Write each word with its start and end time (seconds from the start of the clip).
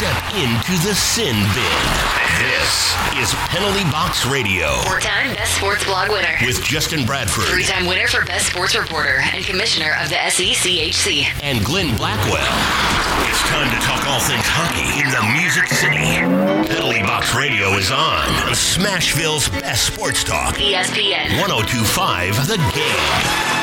Step 0.00 0.32
into 0.32 0.72
the 0.88 0.94
sin 0.94 1.36
bin. 1.52 1.82
This 2.40 2.96
is 3.20 3.34
Penalty 3.52 3.84
Box 3.92 4.24
Radio 4.24 4.80
Four-time 4.88 5.34
Best 5.34 5.58
Sports 5.58 5.84
Blog 5.84 6.08
winner. 6.08 6.38
with 6.46 6.62
Justin 6.64 7.04
Bradford 7.04 7.44
Three-time 7.44 7.84
winner 7.84 8.06
for 8.08 8.24
Best 8.24 8.46
Sports 8.46 8.74
Reporter 8.74 9.20
and 9.34 9.44
Commissioner 9.44 9.92
of 10.02 10.08
the 10.08 10.14
SECHC. 10.14 11.26
and 11.42 11.62
Glenn 11.62 11.94
Blackwell. 11.98 12.40
It's 13.28 13.42
time 13.52 13.68
to 13.68 13.76
talk 13.84 14.06
all 14.08 14.20
things 14.20 14.40
hockey 14.48 15.04
in 15.04 15.10
the 15.12 15.20
Music 15.36 15.68
City. 15.68 16.16
Penalty 16.74 17.02
Box 17.02 17.34
Radio 17.34 17.68
is 17.76 17.90
on 17.90 18.24
on 18.48 18.52
Smashville's 18.56 19.50
best 19.50 19.92
sports 19.92 20.24
talk. 20.24 20.54
ESPN. 20.54 21.36
1025 21.38 22.46
The 22.48 22.56
Game. 22.72 23.59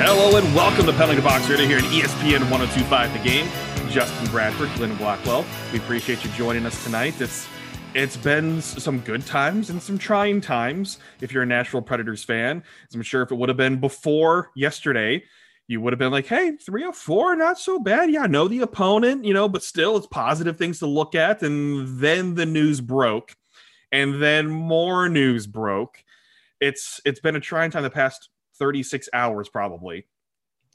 Hello 0.00 0.38
and 0.38 0.54
welcome 0.54 0.86
to 0.86 0.92
Penalty 0.92 1.20
Box 1.20 1.50
Radio 1.50 1.66
here 1.66 1.78
at 1.78 1.84
ESPN 1.86 2.48
1025 2.48 3.12
The 3.12 3.18
Game. 3.18 3.48
Justin 3.90 4.30
Bradford, 4.30 4.70
Glenn 4.76 4.94
Blackwell. 4.96 5.44
We 5.72 5.80
appreciate 5.80 6.24
you 6.24 6.30
joining 6.30 6.64
us 6.66 6.84
tonight. 6.84 7.20
It's 7.20 7.48
it's 7.94 8.16
been 8.16 8.62
some 8.62 9.00
good 9.00 9.26
times 9.26 9.70
and 9.70 9.82
some 9.82 9.98
trying 9.98 10.40
times 10.40 10.98
if 11.20 11.32
you're 11.32 11.42
a 11.42 11.46
Nashville 11.46 11.82
Predators 11.82 12.22
fan. 12.22 12.62
I'm 12.94 13.02
sure 13.02 13.22
if 13.22 13.32
it 13.32 13.34
would 13.34 13.48
have 13.48 13.58
been 13.58 13.80
before 13.80 14.52
yesterday, 14.54 15.24
you 15.66 15.80
would 15.80 15.92
have 15.92 15.98
been 15.98 16.12
like, 16.12 16.26
hey, 16.26 16.52
three 16.56 16.84
or 16.84 16.92
four, 16.92 17.34
not 17.34 17.58
so 17.58 17.80
bad. 17.80 18.08
Yeah, 18.08 18.22
I 18.22 18.26
know 18.28 18.46
the 18.46 18.60
opponent, 18.60 19.24
you 19.24 19.34
know, 19.34 19.48
but 19.48 19.64
still 19.64 19.96
it's 19.96 20.06
positive 20.06 20.56
things 20.56 20.78
to 20.78 20.86
look 20.86 21.16
at. 21.16 21.42
And 21.42 21.98
then 21.98 22.36
the 22.36 22.46
news 22.46 22.80
broke, 22.80 23.34
and 23.90 24.22
then 24.22 24.46
more 24.46 25.08
news 25.08 25.48
broke. 25.48 26.04
It's 26.60 27.00
it's 27.04 27.18
been 27.18 27.34
a 27.34 27.40
trying 27.40 27.72
time 27.72 27.82
the 27.82 27.90
past 27.90 28.28
36 28.58 29.08
hours 29.12 29.48
probably 29.48 30.06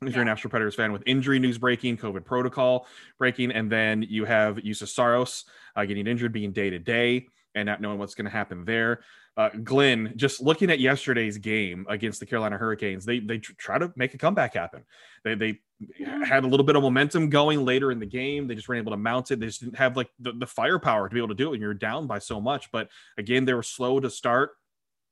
if 0.07 0.13
you're 0.13 0.21
a 0.21 0.25
Nashville 0.25 0.49
Predators 0.49 0.75
fan 0.75 0.91
with 0.91 1.03
injury 1.05 1.39
news 1.39 1.57
breaking, 1.57 1.97
COVID 1.97 2.25
protocol 2.25 2.87
breaking, 3.17 3.51
and 3.51 3.71
then 3.71 4.03
you 4.03 4.25
have 4.25 4.57
Juuse 4.57 4.87
Saros 4.87 5.45
uh, 5.75 5.85
getting 5.85 6.07
injured, 6.07 6.33
being 6.33 6.51
day 6.51 6.69
to 6.69 6.79
day, 6.79 7.27
and 7.55 7.65
not 7.65 7.81
knowing 7.81 7.99
what's 7.99 8.15
going 8.15 8.25
to 8.25 8.31
happen 8.31 8.65
there. 8.65 9.01
Uh, 9.35 9.49
Glenn, 9.63 10.13
just 10.15 10.41
looking 10.41 10.69
at 10.69 10.79
yesterday's 10.79 11.37
game 11.39 11.87
against 11.89 12.19
the 12.19 12.25
Carolina 12.25 12.57
Hurricanes, 12.57 13.03
they 13.03 13.19
they 13.19 13.39
tr- 13.39 13.53
try 13.57 13.79
to 13.79 13.91
make 13.95 14.13
a 14.13 14.17
comeback 14.17 14.53
happen. 14.53 14.83
They 15.23 15.33
they 15.33 15.59
had 16.23 16.43
a 16.43 16.47
little 16.47 16.65
bit 16.65 16.75
of 16.75 16.83
momentum 16.83 17.29
going 17.29 17.65
later 17.65 17.91
in 17.91 17.99
the 17.99 18.05
game. 18.05 18.47
They 18.47 18.53
just 18.53 18.67
weren't 18.67 18.79
able 18.79 18.91
to 18.91 18.97
mount 18.97 19.31
it. 19.31 19.39
They 19.39 19.47
just 19.47 19.61
didn't 19.61 19.77
have 19.77 19.97
like 19.97 20.09
the, 20.19 20.33
the 20.33 20.45
firepower 20.45 21.09
to 21.09 21.13
be 21.13 21.19
able 21.19 21.29
to 21.29 21.33
do 21.33 21.49
it. 21.49 21.53
And 21.55 21.61
you're 21.61 21.73
down 21.73 22.05
by 22.05 22.19
so 22.19 22.39
much. 22.39 22.71
But 22.71 22.89
again, 23.17 23.45
they 23.45 23.55
were 23.55 23.63
slow 23.63 23.99
to 23.99 24.09
start. 24.09 24.51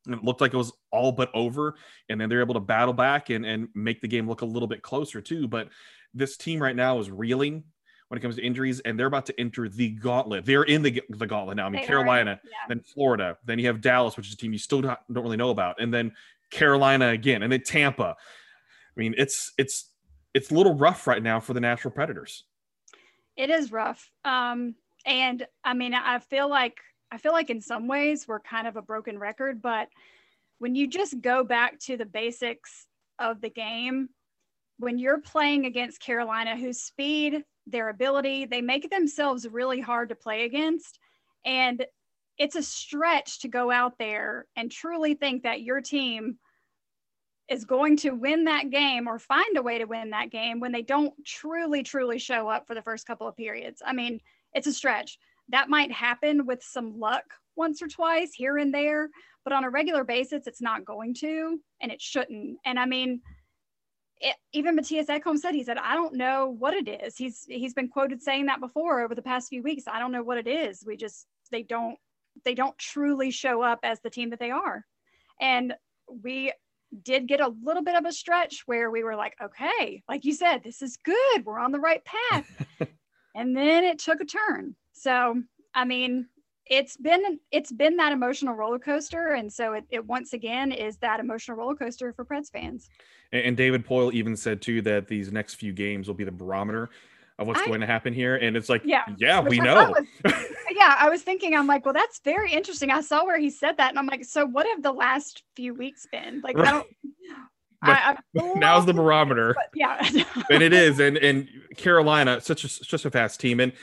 And 0.06 0.16
it 0.16 0.24
looked 0.24 0.42
like 0.42 0.54
it 0.54 0.58
was 0.58 0.74
all 0.92 1.12
but 1.12 1.30
over. 1.34 1.76
And 2.10 2.20
then 2.20 2.30
they're 2.30 2.42
able 2.42 2.56
to 2.56 2.60
battle 2.60 2.94
back 2.94 3.30
and, 3.30 3.46
and 3.46 3.68
make 3.76 4.02
the 4.02 4.08
game 4.08 4.28
look 4.28 4.42
a 4.42 4.46
little 4.46 4.68
bit 4.68 4.82
closer 4.82 5.22
too. 5.22 5.48
But 5.48 5.70
this 6.14 6.38
team 6.38 6.62
right 6.62 6.76
now 6.76 7.00
is 7.00 7.10
reeling 7.12 7.64
when 8.08 8.18
it 8.18 8.22
comes 8.22 8.36
to 8.36 8.44
injuries, 8.44 8.82
and 8.82 9.00
they're 9.00 9.08
about 9.08 9.26
to 9.28 9.40
enter 9.40 9.70
the 9.70 9.92
gauntlet. 9.92 10.44
They're 10.44 10.64
in 10.64 10.82
the, 10.82 11.02
the 11.08 11.26
gauntlet 11.26 11.56
now. 11.56 11.68
I 11.68 11.70
mean, 11.70 11.80
They 11.80 11.86
are, 11.86 11.88
Carolina, 11.88 12.42
yeah. 12.44 12.52
then 12.68 12.82
Florida, 12.82 13.38
then 13.46 13.58
you 13.58 13.68
have 13.68 13.80
Dallas, 13.80 14.18
which 14.18 14.28
is 14.28 14.34
a 14.34 14.36
team 14.36 14.52
you 14.52 14.60
still 14.60 14.82
don't, 14.82 15.00
don't 15.10 15.24
really 15.24 15.38
know 15.38 15.50
about, 15.50 15.80
and 15.80 15.94
then 15.94 16.12
Carolina 16.50 17.08
again, 17.08 17.42
and 17.42 17.50
then 17.50 17.62
Tampa. 17.62 18.18
I 18.18 19.00
mean, 19.00 19.16
it's 19.18 19.54
it's 19.58 19.92
it's 20.34 20.52
a 20.52 20.54
little 20.54 20.76
rough 20.76 21.08
right 21.08 21.24
now 21.24 21.40
for 21.40 21.54
the 21.54 21.62
Nashville 21.62 21.92
Predators. 21.92 22.44
It 23.38 23.50
is 23.50 23.72
rough. 23.72 24.12
Um, 24.26 24.76
and 25.06 25.48
I 25.64 25.74
mean, 25.74 25.94
I 25.94 26.20
feel 26.20 26.50
like 26.50 26.80
I 27.12 27.18
feel 27.18 27.34
like 27.34 27.50
in 27.50 27.62
some 27.62 27.88
ways 27.88 28.28
we're 28.28 28.40
kind 28.40 28.68
of 28.68 28.78
a 28.78 28.82
broken 28.82 29.20
record, 29.20 29.62
but 29.62 29.90
when 30.60 30.76
you 30.76 30.88
just 30.88 31.20
go 31.22 31.44
back 31.44 31.80
to 31.82 31.98
the 31.98 32.06
basics 32.06 32.86
of 33.20 33.42
the 33.42 33.50
game, 33.50 34.10
when 34.78 34.98
you're 34.98 35.20
playing 35.20 35.66
against 35.66 36.02
Carolina, 36.02 36.56
whose 36.56 36.82
speed, 36.82 37.44
their 37.68 37.90
ability, 37.90 38.46
they 38.46 38.62
make 38.62 38.90
themselves 38.90 39.48
really 39.48 39.80
hard 39.80 40.10
to 40.10 40.16
play 40.16 40.46
against. 40.46 41.00
And 41.46 41.86
it's 42.38 42.56
a 42.56 42.64
stretch 42.64 43.40
to 43.42 43.48
go 43.48 43.70
out 43.70 43.98
there 44.00 44.46
and 44.56 44.72
truly 44.72 45.14
think 45.14 45.44
that 45.44 45.62
your 45.62 45.82
team 45.82 46.38
is 47.50 47.66
going 47.66 47.98
to 47.98 48.12
win 48.12 48.46
that 48.46 48.70
game 48.70 49.08
or 49.08 49.20
find 49.20 49.58
a 49.58 49.62
way 49.62 49.78
to 49.78 49.86
win 49.86 50.12
that 50.12 50.32
game 50.32 50.60
when 50.60 50.72
they 50.72 50.82
don't 50.82 51.14
truly, 51.26 51.84
truly 51.84 52.18
show 52.18 52.48
up 52.48 52.66
for 52.66 52.74
the 52.74 52.82
first 52.82 53.06
couple 53.06 53.28
of 53.28 53.36
periods. 53.36 53.82
I 53.86 53.94
mean, 53.94 54.22
it's 54.54 54.68
a 54.68 54.74
stretch. 54.74 55.20
That 55.52 55.70
might 55.70 55.92
happen 55.92 56.46
with 56.46 56.64
some 56.64 57.00
luck 57.00 57.24
once 57.56 57.82
or 57.82 57.88
twice 57.88 58.32
here 58.34 58.58
and 58.58 58.74
there, 58.74 59.10
but 59.44 59.54
on 59.54 59.64
a 59.64 59.70
regular 59.70 60.04
basis, 60.04 60.48
it's 60.48 60.62
not 60.62 60.86
going 60.86 61.14
to, 61.16 61.60
and 61.82 61.92
it 61.92 62.02
shouldn't. 62.02 62.58
And 62.66 62.80
I 62.80 62.86
mean, 62.86 63.22
it, 64.22 64.36
even 64.54 64.78
Mattias 64.78 65.08
Ekholm 65.08 65.38
said, 65.38 65.56
he 65.56 65.64
said, 65.64 65.78
I 65.78 65.96
don't 65.96 66.16
know 66.16 66.56
what 66.58 66.74
it 66.74 66.88
is. 66.88 67.18
He's 67.18 67.46
he's 67.48 67.74
been 67.74 67.90
quoted 67.90 68.22
saying 68.22 68.46
that 68.46 68.60
before 68.60 69.02
over 69.02 69.16
the 69.16 69.22
past 69.22 69.50
few 69.50 69.64
weeks. 69.64 69.84
I 69.88 70.00
don't 70.00 70.12
know 70.12 70.24
what 70.24 70.38
it 70.38 70.48
is. 70.48 70.84
We 70.86 70.96
just 70.96 71.26
they 71.52 71.64
don't 71.64 71.98
they 72.46 72.54
don't 72.54 72.78
truly 72.78 73.32
show 73.32 73.62
up 73.62 73.80
as 73.84 74.00
the 74.02 74.10
team 74.10 74.30
that 74.30 74.40
they 74.40 74.52
are. 74.52 74.86
And 75.40 75.74
we 76.08 76.54
did 77.04 77.28
get 77.28 77.40
a 77.40 77.54
little 77.64 77.84
bit 77.84 77.96
of 77.96 78.06
a 78.06 78.12
stretch 78.12 78.64
where 78.66 78.92
we 78.92 79.04
were 79.04 79.16
like, 79.16 79.36
okay, 79.42 80.04
like 80.08 80.26
you 80.26 80.34
said, 80.34 80.60
this 80.64 80.82
is 80.82 80.98
good. 80.98 81.46
We're 81.46 81.60
on 81.60 81.72
the 81.72 81.80
right 81.80 82.04
path. 82.06 82.68
and 83.36 83.56
then 83.56 83.84
it 83.84 84.00
took 84.00 84.22
a 84.22 84.26
turn. 84.26 84.76
So, 84.94 85.42
I 85.74 85.86
mean, 85.86 86.28
it's 86.68 86.96
been 86.96 87.40
it's 87.52 87.72
been 87.72 87.98
that 87.98 88.12
emotional 88.12 88.54
roller 88.54 88.80
coaster. 88.80 89.30
And 89.30 89.52
so 89.52 89.74
it, 89.74 89.84
it 89.90 90.06
once 90.06 90.34
again 90.34 90.72
is 90.72 90.98
that 90.98 91.20
emotional 91.20 91.58
roller 91.58 91.76
coaster 91.76 92.14
for 92.14 92.24
Preds 92.24 92.52
fans. 92.52 92.90
And, 93.32 93.44
and 93.46 93.58
David 93.58 93.86
Poile 93.86 94.14
even 94.14 94.36
said 94.36 94.62
too 94.62 94.82
that 94.84 95.08
these 95.08 95.32
next 95.32 95.56
few 95.56 95.74
games 95.74 96.08
will 96.08 96.16
be 96.16 96.24
the 96.24 96.32
barometer 96.32 96.90
of 97.40 97.48
what's 97.48 97.62
I- 97.62 97.66
going 97.68 97.82
to 97.82 97.88
happen 97.88 98.14
here. 98.14 98.36
And 98.36 98.56
it's 98.56 98.70
like, 98.70 98.84
Yeah, 98.86 99.04
yeah, 99.18 99.40
which 99.40 99.52
we 99.52 99.62
I 99.62 99.64
know. 99.64 99.96
was- 100.24 100.34
yeah, 100.72 100.96
I 101.00 101.10
was 101.10 101.24
thinking, 101.24 101.56
I'm 101.56 101.68
like, 101.68 101.84
well, 101.86 101.94
that's 101.94 102.20
very 102.24 102.52
interesting. 102.52 102.92
I 102.92 103.02
saw 103.02 103.26
where 103.26 103.40
he 103.40 103.50
said 103.50 103.78
that, 103.78 103.90
and 103.90 103.98
I'm 104.00 104.06
like, 104.08 104.24
so 104.24 104.46
what 104.46 104.68
have 104.68 104.84
the 104.84 104.92
last 104.92 105.44
few 105.56 105.74
weeks 105.74 106.06
been? 106.12 106.42
Like, 106.44 106.58
I 106.58 106.72
don't. 106.72 106.88
I, 107.84 108.18
Now's 108.56 108.86
the 108.86 108.94
barometer. 108.94 109.54
but 109.56 109.70
yeah. 109.74 110.00
and 110.50 110.62
it 110.64 110.74
is 110.74 111.00
and 111.00 111.18
and 111.18 111.48
carolina 111.78 112.40
such 112.42 112.64
a 112.64 112.70
such 112.70 113.06
a 113.06 113.12
fast 113.12 113.40
team 113.40 113.60
and 113.60 113.74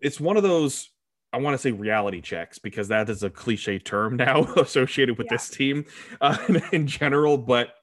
it's 0.00 0.20
one 0.20 0.36
of 0.36 0.42
those 0.42 0.90
i 1.32 1.38
want 1.38 1.54
to 1.54 1.58
say 1.58 1.70
reality 1.72 2.20
checks 2.20 2.58
because 2.58 2.88
that 2.88 3.08
is 3.10 3.22
a 3.22 3.30
cliche 3.30 3.78
term 3.78 4.16
now 4.26 4.42
associated 4.54 5.18
with 5.18 5.26
Yeah. 5.30 5.34
this 5.36 5.48
team 5.50 5.84
uh, 6.20 6.36
in 6.72 6.86
general 6.86 7.36
but 7.38 7.74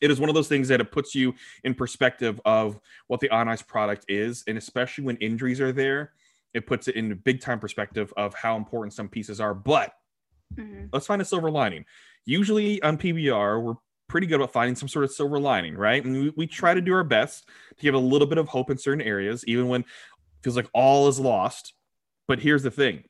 it 0.00 0.10
is 0.10 0.20
one 0.20 0.28
of 0.28 0.34
those 0.34 0.48
things 0.48 0.68
that 0.68 0.80
it 0.80 0.92
puts 0.92 1.14
you 1.14 1.34
in 1.64 1.74
perspective 1.74 2.40
of 2.44 2.78
what 3.08 3.20
the 3.20 3.30
on 3.30 3.48
ice 3.48 3.62
product 3.62 4.04
is 4.08 4.44
and 4.46 4.56
especially 4.58 5.04
when 5.04 5.16
injuries 5.16 5.60
are 5.60 5.72
there 5.72 6.12
it 6.54 6.66
puts 6.66 6.86
it 6.88 6.94
in 6.96 7.14
big 7.24 7.40
time 7.40 7.58
perspective 7.58 8.12
of 8.16 8.32
how 8.34 8.56
important 8.56 8.92
some 8.94 9.08
pieces 9.08 9.40
are 9.40 9.52
but 9.54 9.92
Mhm. 10.56 10.88
let's 10.92 11.06
find 11.08 11.20
a 11.20 11.24
silver 11.24 11.50
lining. 11.50 11.84
Usually 12.24 12.80
on 12.82 12.96
PBR, 12.98 13.60
we're 13.60 13.74
pretty 14.16 14.26
good 14.26 14.36
about 14.36 14.50
finding 14.50 14.74
some 14.74 14.88
sort 14.88 15.04
of 15.04 15.12
silver 15.12 15.38
lining, 15.38 15.76
right? 15.76 16.02
And 16.02 16.14
we, 16.14 16.32
we 16.38 16.46
try 16.46 16.72
to 16.72 16.80
do 16.80 16.94
our 16.94 17.04
best 17.04 17.46
to 17.76 17.82
give 17.82 17.92
a 17.92 17.98
little 17.98 18.26
bit 18.26 18.38
of 18.38 18.48
hope 18.48 18.70
in 18.70 18.78
certain 18.78 19.02
areas, 19.02 19.44
even 19.46 19.68
when 19.68 19.82
it 19.82 19.86
feels 20.42 20.56
like 20.56 20.70
all 20.72 21.06
is 21.08 21.20
lost. 21.20 21.74
But 22.26 22.38
here's 22.38 22.62
the 22.62 22.70
thing 22.70 23.04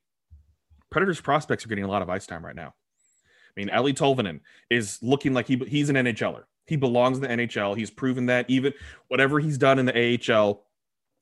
Predators 0.90 1.20
prospects 1.20 1.64
are 1.64 1.68
getting 1.68 1.84
a 1.84 1.88
lot 1.88 2.02
of 2.02 2.10
ice 2.10 2.26
time 2.26 2.44
right 2.44 2.56
now. 2.56 2.74
I 3.56 3.60
mean, 3.60 3.68
Eeli 3.68 3.94
Tolvanen 3.94 4.40
is 4.68 4.98
looking 5.00 5.32
like 5.32 5.46
he, 5.46 5.54
he's 5.68 5.90
an 5.90 5.94
NHLer. 5.94 6.42
He 6.66 6.74
belongs 6.74 7.18
in 7.18 7.22
the 7.22 7.28
NHL. 7.28 7.76
He's 7.76 7.92
proven 7.92 8.26
that 8.26 8.50
even 8.50 8.74
whatever 9.06 9.38
he's 9.38 9.58
done 9.58 9.78
in 9.78 9.86
the 9.86 10.18
AHL 10.34 10.64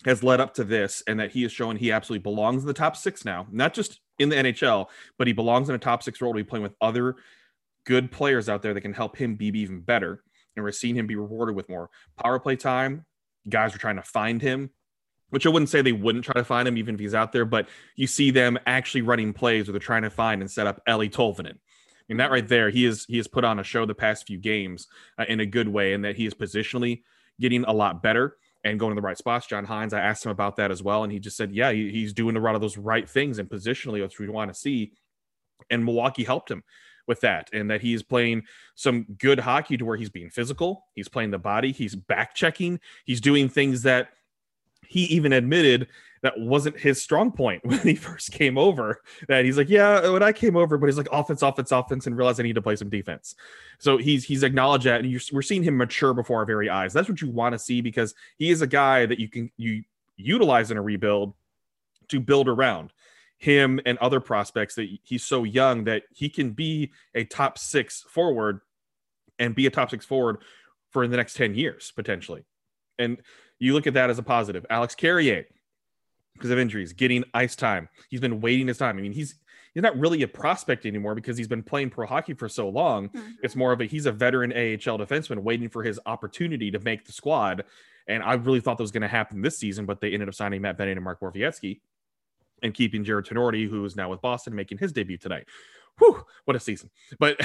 has 0.06 0.22
led 0.22 0.40
up 0.40 0.54
to 0.54 0.64
this, 0.64 1.02
and 1.06 1.20
that 1.20 1.30
he 1.30 1.44
is 1.44 1.52
showing 1.52 1.76
he 1.76 1.92
absolutely 1.92 2.22
belongs 2.22 2.62
in 2.62 2.68
the 2.68 2.72
top 2.72 2.96
six 2.96 3.22
now, 3.26 3.46
not 3.52 3.74
just 3.74 4.00
in 4.18 4.30
the 4.30 4.36
NHL, 4.36 4.86
but 5.18 5.26
he 5.26 5.34
belongs 5.34 5.68
in 5.68 5.74
a 5.74 5.78
top 5.78 6.02
six 6.02 6.22
role 6.22 6.32
to 6.32 6.38
be 6.38 6.42
playing 6.42 6.62
with 6.62 6.74
other 6.80 7.16
good 7.84 8.10
players 8.10 8.48
out 8.48 8.62
there 8.62 8.74
that 8.74 8.80
can 8.80 8.94
help 8.94 9.16
him 9.16 9.36
be 9.36 9.46
even 9.58 9.80
better. 9.80 10.22
And 10.56 10.64
we're 10.64 10.72
seeing 10.72 10.96
him 10.96 11.06
be 11.06 11.16
rewarded 11.16 11.56
with 11.56 11.68
more 11.68 11.90
power 12.22 12.38
play 12.38 12.56
time. 12.56 13.04
Guys 13.48 13.74
are 13.74 13.78
trying 13.78 13.96
to 13.96 14.02
find 14.02 14.40
him, 14.40 14.70
which 15.30 15.46
I 15.46 15.50
wouldn't 15.50 15.68
say 15.68 15.82
they 15.82 15.92
wouldn't 15.92 16.24
try 16.24 16.34
to 16.34 16.44
find 16.44 16.66
him 16.66 16.78
even 16.78 16.94
if 16.94 17.00
he's 17.00 17.14
out 17.14 17.32
there, 17.32 17.44
but 17.44 17.68
you 17.96 18.06
see 18.06 18.30
them 18.30 18.58
actually 18.66 19.02
running 19.02 19.32
plays 19.32 19.66
where 19.66 19.72
they're 19.72 19.80
trying 19.80 20.02
to 20.02 20.10
find 20.10 20.40
and 20.40 20.50
set 20.50 20.66
up 20.66 20.80
Eeli 20.88 21.10
Tolvanen. 21.10 21.56
I 21.56 22.12
mean, 22.12 22.18
that 22.18 22.30
right 22.30 22.46
there, 22.46 22.70
he 22.70 22.84
is 22.84 23.06
he 23.06 23.16
has 23.16 23.26
put 23.26 23.44
on 23.44 23.58
a 23.58 23.64
show 23.64 23.86
the 23.86 23.94
past 23.94 24.26
few 24.26 24.38
games 24.38 24.86
uh, 25.18 25.24
in 25.26 25.40
a 25.40 25.46
good 25.46 25.68
way, 25.68 25.94
and 25.94 26.04
that 26.04 26.16
he 26.16 26.26
is 26.26 26.34
positionally 26.34 27.02
getting 27.40 27.64
a 27.64 27.72
lot 27.72 28.02
better 28.02 28.36
and 28.62 28.78
going 28.78 28.94
to 28.94 29.00
the 29.00 29.04
right 29.04 29.18
spots. 29.18 29.46
John 29.46 29.66
Hynes, 29.66 29.92
I 29.92 30.00
asked 30.00 30.24
him 30.24 30.30
about 30.30 30.56
that 30.56 30.70
as 30.70 30.82
well, 30.82 31.02
and 31.04 31.12
he 31.12 31.18
just 31.18 31.36
said, 31.36 31.52
yeah, 31.52 31.72
he, 31.72 31.90
he's 31.90 32.12
doing 32.12 32.36
a 32.36 32.40
lot 32.40 32.54
of 32.54 32.60
those 32.60 32.78
right 32.78 33.08
things 33.08 33.38
and 33.38 33.48
positionally, 33.48 34.02
which 34.02 34.18
we 34.18 34.28
want 34.28 34.52
to 34.52 34.58
see. 34.58 34.92
And 35.70 35.84
Milwaukee 35.84 36.24
helped 36.24 36.50
him 36.50 36.62
with 37.06 37.20
that, 37.20 37.50
and 37.52 37.70
that 37.70 37.80
he 37.80 37.94
is 37.94 38.02
playing 38.02 38.44
some 38.74 39.06
good 39.18 39.38
hockey 39.38 39.76
to 39.76 39.84
where 39.84 39.96
he's 39.96 40.10
being 40.10 40.30
physical, 40.30 40.86
he's 40.94 41.08
playing 41.08 41.30
the 41.30 41.38
body, 41.38 41.72
he's 41.72 41.94
back 41.94 42.34
checking, 42.34 42.80
he's 43.04 43.20
doing 43.20 43.48
things 43.48 43.82
that 43.82 44.08
he 44.86 45.04
even 45.04 45.32
admitted 45.32 45.88
that 46.22 46.40
wasn't 46.40 46.78
his 46.78 47.02
strong 47.02 47.30
point 47.30 47.62
when 47.66 47.78
he 47.80 47.94
first 47.94 48.32
came 48.32 48.56
over. 48.56 49.02
That 49.28 49.44
he's 49.44 49.58
like, 49.58 49.68
yeah, 49.68 50.08
when 50.08 50.22
I 50.22 50.32
came 50.32 50.56
over, 50.56 50.78
but 50.78 50.86
he's 50.86 50.96
like 50.96 51.08
offense, 51.12 51.42
offense, 51.42 51.70
offense, 51.70 52.06
and 52.06 52.16
realized 52.16 52.40
I 52.40 52.44
need 52.44 52.54
to 52.54 52.62
play 52.62 52.76
some 52.76 52.88
defense. 52.88 53.34
So 53.78 53.98
he's 53.98 54.24
he's 54.24 54.42
acknowledged 54.42 54.86
that, 54.86 55.04
and 55.04 55.22
we're 55.32 55.42
seeing 55.42 55.62
him 55.62 55.76
mature 55.76 56.14
before 56.14 56.38
our 56.38 56.46
very 56.46 56.70
eyes. 56.70 56.92
That's 56.92 57.08
what 57.08 57.20
you 57.20 57.30
want 57.30 57.52
to 57.52 57.58
see 57.58 57.82
because 57.82 58.14
he 58.38 58.50
is 58.50 58.62
a 58.62 58.66
guy 58.66 59.06
that 59.06 59.18
you 59.18 59.28
can 59.28 59.50
you 59.56 59.84
utilize 60.16 60.70
in 60.70 60.76
a 60.76 60.82
rebuild 60.82 61.34
to 62.08 62.20
build 62.20 62.48
around 62.48 62.92
him 63.38 63.80
and 63.84 63.98
other 63.98 64.20
prospects 64.20 64.74
that 64.76 64.88
he's 65.02 65.24
so 65.24 65.44
young 65.44 65.84
that 65.84 66.04
he 66.12 66.28
can 66.28 66.52
be 66.52 66.92
a 67.14 67.24
top 67.24 67.58
six 67.58 68.02
forward 68.08 68.60
and 69.38 69.54
be 69.54 69.66
a 69.66 69.70
top 69.70 69.90
six 69.90 70.04
forward 70.04 70.38
for 70.90 71.06
the 71.06 71.16
next 71.16 71.34
10 71.34 71.54
years 71.54 71.92
potentially. 71.94 72.44
And 72.98 73.18
you 73.58 73.74
look 73.74 73.86
at 73.86 73.94
that 73.94 74.10
as 74.10 74.18
a 74.18 74.22
positive. 74.22 74.64
Alex 74.70 74.94
Carrier, 74.94 75.46
because 76.34 76.50
of 76.50 76.58
injuries, 76.58 76.92
getting 76.92 77.24
ice 77.34 77.56
time. 77.56 77.88
He's 78.08 78.20
been 78.20 78.40
waiting 78.40 78.68
his 78.68 78.78
time. 78.78 78.98
I 78.98 79.02
mean, 79.02 79.12
he's 79.12 79.36
he's 79.72 79.82
not 79.82 79.98
really 79.98 80.22
a 80.22 80.28
prospect 80.28 80.86
anymore 80.86 81.14
because 81.14 81.36
he's 81.36 81.48
been 81.48 81.62
playing 81.62 81.90
pro 81.90 82.06
hockey 82.06 82.34
for 82.34 82.48
so 82.48 82.68
long. 82.68 83.08
Mm-hmm. 83.08 83.30
It's 83.42 83.56
more 83.56 83.72
of 83.72 83.80
a 83.80 83.84
he's 83.84 84.06
a 84.06 84.12
veteran 84.12 84.52
AHL 84.52 84.98
defenseman 84.98 85.40
waiting 85.40 85.68
for 85.68 85.82
his 85.82 86.00
opportunity 86.06 86.70
to 86.70 86.78
make 86.80 87.04
the 87.04 87.12
squad. 87.12 87.64
And 88.06 88.22
I 88.22 88.34
really 88.34 88.60
thought 88.60 88.78
that 88.78 88.84
was 88.84 88.90
going 88.90 89.02
to 89.02 89.08
happen 89.08 89.42
this 89.42 89.58
season, 89.58 89.86
but 89.86 90.00
they 90.00 90.12
ended 90.12 90.28
up 90.28 90.34
signing 90.34 90.62
Matt 90.62 90.76
Benning 90.76 90.96
and 90.96 91.04
Mark 91.04 91.20
Borowiecki 91.20 91.80
and 92.64 92.74
keeping 92.74 93.04
Jared 93.04 93.26
Tinordi, 93.26 93.68
who 93.68 93.84
is 93.84 93.94
now 93.94 94.10
with 94.10 94.20
Boston, 94.20 94.54
making 94.54 94.78
his 94.78 94.92
debut 94.92 95.18
tonight 95.18 95.46
whew, 95.98 96.24
what 96.44 96.56
a 96.56 96.60
season. 96.60 96.90
But 97.18 97.40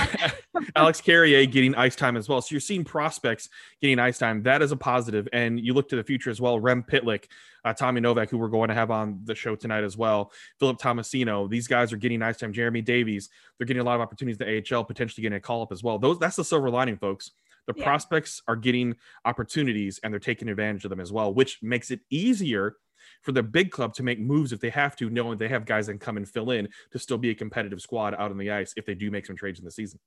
Alex 0.75 1.01
Carrier 1.01 1.45
getting 1.45 1.75
ice 1.75 1.95
time 1.95 2.17
as 2.17 2.27
well. 2.27 2.41
So 2.41 2.53
you're 2.53 2.61
seeing 2.61 2.83
prospects 2.83 3.49
getting 3.81 3.99
ice 3.99 4.17
time. 4.17 4.43
That 4.43 4.61
is 4.61 4.71
a 4.71 4.77
positive. 4.77 5.27
And 5.33 5.59
you 5.59 5.73
look 5.73 5.89
to 5.89 5.95
the 5.95 6.03
future 6.03 6.29
as 6.29 6.41
well. 6.41 6.59
Rem 6.59 6.83
Pitlick, 6.83 7.25
uh, 7.63 7.73
Tommy 7.73 8.01
Novak, 8.01 8.29
who 8.29 8.37
we're 8.37 8.47
going 8.47 8.69
to 8.69 8.73
have 8.73 8.91
on 8.91 9.21
the 9.23 9.35
show 9.35 9.55
tonight 9.55 9.83
as 9.83 9.97
well. 9.97 10.31
Philip 10.59 10.79
Tomasino. 10.79 11.49
These 11.49 11.67
guys 11.67 11.93
are 11.93 11.97
getting 11.97 12.21
ice 12.21 12.37
time. 12.37 12.53
Jeremy 12.53 12.81
Davies. 12.81 13.29
They're 13.57 13.67
getting 13.67 13.81
a 13.81 13.85
lot 13.85 13.95
of 13.95 14.01
opportunities 14.01 14.39
in 14.41 14.47
the 14.47 14.75
AHL, 14.75 14.83
potentially 14.83 15.21
getting 15.21 15.37
a 15.37 15.41
call 15.41 15.61
up 15.61 15.71
as 15.71 15.83
well. 15.83 15.99
Those 15.99 16.19
that's 16.19 16.35
the 16.35 16.43
silver 16.43 16.69
lining, 16.69 16.97
folks. 16.97 17.31
The 17.67 17.73
yeah. 17.77 17.83
prospects 17.83 18.41
are 18.47 18.55
getting 18.55 18.95
opportunities 19.25 19.99
and 20.03 20.11
they're 20.11 20.19
taking 20.19 20.49
advantage 20.49 20.85
of 20.85 20.89
them 20.89 20.99
as 20.99 21.11
well, 21.11 21.33
which 21.33 21.59
makes 21.61 21.91
it 21.91 21.99
easier 22.09 22.77
for 23.21 23.31
the 23.31 23.43
big 23.43 23.71
club 23.71 23.93
to 23.95 24.03
make 24.03 24.19
moves 24.19 24.51
if 24.51 24.59
they 24.59 24.69
have 24.69 24.95
to, 24.97 25.09
knowing 25.09 25.37
they 25.37 25.47
have 25.47 25.65
guys 25.65 25.87
that 25.87 25.93
can 25.93 25.99
come 25.99 26.17
and 26.17 26.27
fill 26.27 26.51
in 26.51 26.67
to 26.91 26.99
still 26.99 27.17
be 27.17 27.29
a 27.29 27.35
competitive 27.35 27.81
squad 27.81 28.13
out 28.15 28.31
on 28.31 28.37
the 28.37 28.51
ice 28.51 28.73
if 28.77 28.85
they 28.85 28.95
do 28.95 29.11
make 29.11 29.25
some 29.25 29.35
trades 29.35 29.59
in 29.59 29.65
the 29.65 29.71
season. 29.71 29.99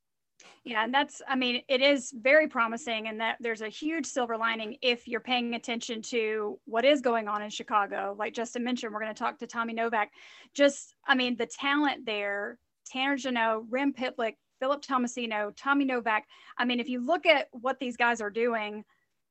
Yeah, 0.64 0.84
and 0.84 0.92
that's, 0.92 1.22
I 1.28 1.36
mean, 1.36 1.62
it 1.68 1.80
is 1.82 2.12
very 2.16 2.48
promising, 2.48 3.06
and 3.06 3.20
that 3.20 3.36
there's 3.40 3.62
a 3.62 3.68
huge 3.68 4.06
silver 4.06 4.36
lining 4.36 4.76
if 4.82 5.06
you're 5.06 5.20
paying 5.20 5.54
attention 5.54 6.02
to 6.02 6.58
what 6.64 6.84
is 6.84 7.00
going 7.00 7.28
on 7.28 7.42
in 7.42 7.50
Chicago. 7.50 8.14
Like 8.18 8.34
Justin 8.34 8.64
mentioned, 8.64 8.92
we're 8.92 9.00
going 9.00 9.14
to 9.14 9.18
talk 9.18 9.38
to 9.38 9.46
Tommy 9.46 9.72
Novak. 9.72 10.10
Just, 10.54 10.94
I 11.06 11.14
mean, 11.14 11.36
the 11.36 11.46
talent 11.46 12.06
there 12.06 12.58
Tanner 12.86 13.16
Jeannot, 13.16 13.70
Rem 13.70 13.92
Pitlick, 13.92 14.36
Philip 14.60 14.82
Tomasino, 14.82 15.52
Tommy 15.56 15.84
Novak. 15.84 16.26
I 16.58 16.64
mean, 16.64 16.80
if 16.80 16.88
you 16.88 17.04
look 17.04 17.26
at 17.26 17.48
what 17.52 17.78
these 17.78 17.96
guys 17.96 18.20
are 18.20 18.30
doing, 18.30 18.84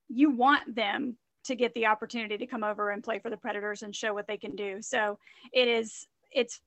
you 0.09 0.31
want 0.31 0.75
them 0.75 1.17
to 1.45 1.55
get 1.55 1.73
the 1.73 1.87
opportunity 1.87 2.37
to 2.37 2.45
come 2.45 2.63
over 2.63 2.91
and 2.91 3.03
play 3.03 3.19
for 3.19 3.29
the 3.29 3.37
Predators 3.37 3.83
and 3.83 3.95
show 3.95 4.13
what 4.13 4.27
they 4.27 4.37
can 4.37 4.55
do. 4.55 4.81
So 4.81 5.17
it 5.51 5.67
is, 5.67 6.07
it's 6.31 6.59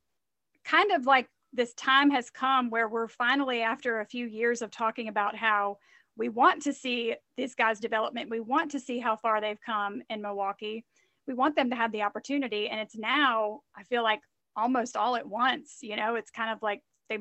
kind 0.64 0.92
of 0.92 1.06
like 1.06 1.28
this 1.52 1.74
time 1.74 2.10
has 2.10 2.30
come 2.30 2.70
where 2.70 2.88
we're 2.88 3.08
finally, 3.08 3.62
after 3.62 4.00
a 4.00 4.06
few 4.06 4.26
years 4.26 4.62
of 4.62 4.70
talking 4.70 5.08
about 5.08 5.36
how 5.36 5.78
we 6.16 6.28
want 6.28 6.62
to 6.62 6.72
see 6.72 7.14
these 7.36 7.54
guys' 7.54 7.80
development, 7.80 8.30
we 8.30 8.40
want 8.40 8.70
to 8.72 8.80
see 8.80 8.98
how 8.98 9.16
far 9.16 9.40
they've 9.40 9.60
come 9.64 10.02
in 10.10 10.22
Milwaukee. 10.22 10.84
We 11.26 11.34
want 11.34 11.56
them 11.56 11.70
to 11.70 11.76
have 11.76 11.92
the 11.92 12.02
opportunity. 12.02 12.68
And 12.68 12.80
it's 12.80 12.96
now, 12.96 13.60
I 13.76 13.84
feel 13.84 14.02
like 14.02 14.20
almost 14.56 14.96
all 14.96 15.16
at 15.16 15.26
once, 15.26 15.78
you 15.80 15.96
know, 15.96 16.14
it's 16.16 16.30
kind 16.30 16.50
of 16.50 16.62
like 16.62 16.82
they, 17.08 17.18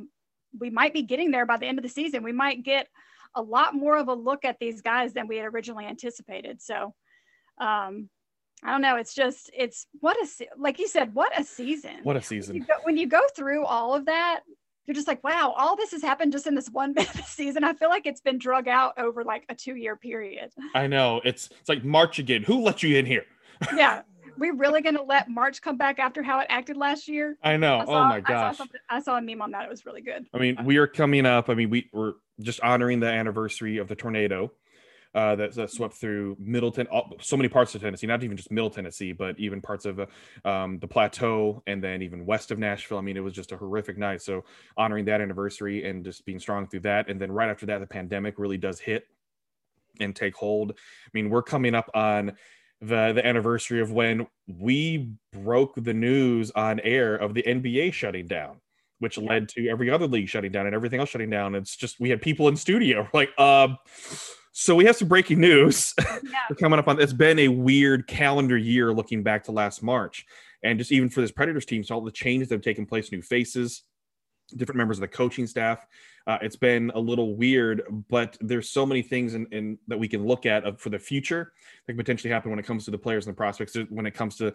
we 0.59 0.69
might 0.69 0.93
be 0.93 1.01
getting 1.01 1.31
there 1.31 1.45
by 1.45 1.57
the 1.57 1.65
end 1.65 1.79
of 1.79 1.83
the 1.83 1.89
season. 1.89 2.23
We 2.23 2.31
might 2.31 2.63
get 2.63 2.87
a 3.35 3.41
lot 3.41 3.73
more 3.73 3.97
of 3.97 4.07
a 4.07 4.13
look 4.13 4.45
at 4.45 4.59
these 4.59 4.81
guys 4.81 5.13
than 5.13 5.27
we 5.27 5.37
had 5.37 5.51
originally 5.51 5.85
anticipated. 5.85 6.61
So 6.61 6.93
um, 7.57 8.09
I 8.63 8.71
don't 8.71 8.81
know. 8.81 8.95
It's 8.95 9.13
just, 9.13 9.49
it's 9.53 9.87
what 9.99 10.17
a, 10.17 10.47
like 10.57 10.79
you 10.79 10.87
said, 10.87 11.13
what 11.13 11.37
a 11.37 11.43
season. 11.43 11.97
What 12.03 12.15
a 12.15 12.21
season. 12.21 12.53
When 12.53 12.61
you, 12.61 12.67
go, 12.67 12.73
when 12.83 12.97
you 12.97 13.07
go 13.07 13.21
through 13.35 13.65
all 13.65 13.93
of 13.93 14.05
that, 14.05 14.41
you're 14.85 14.95
just 14.95 15.07
like, 15.07 15.23
wow, 15.23 15.53
all 15.57 15.75
this 15.75 15.91
has 15.91 16.01
happened 16.01 16.31
just 16.31 16.47
in 16.47 16.55
this 16.55 16.69
one 16.69 16.93
bit 16.93 17.09
season. 17.25 17.63
I 17.63 17.73
feel 17.73 17.89
like 17.89 18.05
it's 18.05 18.21
been 18.21 18.37
drug 18.37 18.67
out 18.67 18.97
over 18.97 19.23
like 19.23 19.45
a 19.49 19.55
two 19.55 19.75
year 19.75 19.95
period. 19.95 20.51
I 20.73 20.87
know. 20.87 21.21
It's, 21.25 21.49
it's 21.59 21.69
like 21.69 21.83
March 21.83 22.19
again. 22.19 22.43
Who 22.43 22.61
let 22.61 22.83
you 22.83 22.97
in 22.97 23.05
here? 23.05 23.25
yeah. 23.75 24.01
We 24.37 24.49
really 24.49 24.81
to 24.81 25.03
let 25.03 25.29
March 25.29 25.61
come 25.61 25.77
back 25.77 25.99
after 25.99 26.23
how 26.23 26.39
it 26.39 26.47
acted 26.49 26.75
last 26.75 27.07
year? 27.07 27.37
I 27.43 27.55
know. 27.55 27.77
I 27.77 27.83
oh 27.83 27.85
saw, 27.85 28.03
oh 28.03 28.05
my 28.05 28.19
gosh. 28.19 28.55
I 28.55 28.57
saw, 28.57 28.65
I 28.89 28.99
saw, 29.01 29.17
a 29.17 29.21
meme 29.21 29.43
on 29.43 29.51
that. 29.51 29.65
It 29.65 29.69
was 29.69 29.85
really 29.85 30.01
good. 30.01 30.25
I 30.33 30.39
mean, 30.39 30.57
we 30.65 30.77
are 30.77 30.87
coming 30.87 31.27
up. 31.27 31.49
I 31.49 31.53
mean, 31.53 31.69
we, 31.69 31.87
we're 31.93 32.13
just 32.41 32.59
honoring 32.61 32.99
the 32.99 33.07
anniversary 33.07 33.77
of 33.77 33.87
the 33.87 33.95
tornado 33.95 34.51
uh, 35.15 35.35
that, 35.35 35.53
that, 35.53 35.69
swept 35.69 35.93
through 35.93 36.35
Middleton, 36.39 36.87
all, 36.87 37.13
so 37.21 37.37
many 37.37 37.49
parts 37.49 37.75
of 37.75 37.81
Tennessee, 37.81 38.07
not 38.07 38.23
even 38.23 38.35
just 38.35 38.51
Middle 38.51 38.69
Tennessee, 38.69 39.11
but 39.11 39.39
even 39.39 39.61
parts 39.61 39.85
of 39.85 39.99
uh, 39.99 40.05
um, 40.45 40.79
the 40.79 40.87
plateau 40.87 41.61
and 41.67 41.83
then 41.83 42.01
even 42.01 42.25
west 42.25 42.51
of 42.51 42.59
Nashville. 42.59 42.97
I 42.97 43.01
mean, 43.01 43.17
it 43.17 43.23
was 43.23 43.33
just 43.33 43.51
a 43.51 43.57
horrific 43.57 43.97
night. 43.97 44.21
So 44.21 44.43
honoring 44.75 45.05
that 45.05 45.21
anniversary 45.21 45.87
and 45.87 46.03
just 46.03 46.25
being 46.25 46.39
strong 46.39 46.67
through 46.67 46.81
that. 46.81 47.09
And 47.09 47.19
then 47.19 47.31
right 47.31 47.49
after 47.49 47.65
that, 47.67 47.79
the 47.79 47.87
pandemic 47.87 48.39
really 48.39 48.57
does 48.57 48.79
hit 48.79 49.07
and 49.99 50.15
take 50.15 50.35
hold. 50.35 50.71
I 50.71 51.09
mean, 51.13 51.29
we're 51.29 51.43
coming 51.43 51.75
up 51.75 51.89
on 51.93 52.33
the 52.81 53.13
the 53.13 53.25
anniversary 53.25 53.79
of 53.79 53.93
when 53.93 54.27
we 54.47 55.13
broke 55.31 55.73
the 55.75 55.93
news 55.93 56.51
on 56.51 56.79
air 56.81 57.15
of 57.15 57.33
the 57.33 57.43
NBA 57.43 57.93
shutting 57.93 58.27
down 58.27 58.57
which 59.03 59.17
led 59.17 59.49
to 59.49 59.67
every 59.67 59.89
other 59.89 60.07
league 60.07 60.29
shutting 60.29 60.49
down 60.49 60.65
and 60.65 60.73
everything 60.73 61.01
else 61.01 61.09
shutting 61.09 61.29
down. 61.29 61.55
It's 61.55 61.75
just 61.75 61.99
we 61.99 62.09
had 62.09 62.21
people 62.21 62.47
in 62.47 62.55
studio 62.55 63.05
like, 63.13 63.37
um, 63.37 63.77
so 64.53 64.75
we 64.75 64.85
have 64.85 64.95
some 64.95 65.07
breaking 65.07 65.39
news 65.39 65.95
yeah. 65.99 66.55
coming 66.59 66.77
up 66.77 66.87
on. 66.87 67.01
It's 67.01 67.11
been 67.11 67.39
a 67.39 67.47
weird 67.47 68.07
calendar 68.07 68.55
year 68.55 68.93
looking 68.93 69.23
back 69.23 69.43
to 69.45 69.51
last 69.51 69.81
March, 69.81 70.25
and 70.63 70.77
just 70.77 70.91
even 70.91 71.09
for 71.09 71.21
this 71.21 71.31
Predators 71.31 71.65
team, 71.65 71.83
so 71.83 71.95
all 71.95 72.01
the 72.01 72.11
changes 72.11 72.49
that 72.49 72.55
have 72.55 72.61
taken 72.61 72.85
place, 72.85 73.11
new 73.11 73.23
faces, 73.23 73.81
different 74.55 74.77
members 74.77 74.97
of 74.97 75.01
the 75.01 75.07
coaching 75.07 75.47
staff. 75.47 75.85
Uh, 76.27 76.37
it's 76.41 76.55
been 76.55 76.91
a 76.93 76.99
little 76.99 77.35
weird, 77.35 77.81
but 78.09 78.37
there's 78.41 78.69
so 78.69 78.85
many 78.85 79.01
things 79.01 79.33
in, 79.33 79.47
in 79.51 79.77
that 79.87 79.97
we 79.97 80.07
can 80.07 80.23
look 80.25 80.45
at 80.45 80.79
for 80.79 80.89
the 80.89 80.99
future 80.99 81.51
that 81.85 81.93
can 81.93 81.97
potentially 81.97 82.31
happen 82.31 82.51
when 82.51 82.59
it 82.59 82.65
comes 82.65 82.85
to 82.85 82.91
the 82.91 82.97
players 82.97 83.25
and 83.25 83.33
the 83.33 83.37
prospects. 83.37 83.75
When 83.89 84.05
it 84.05 84.13
comes 84.13 84.37
to 84.37 84.53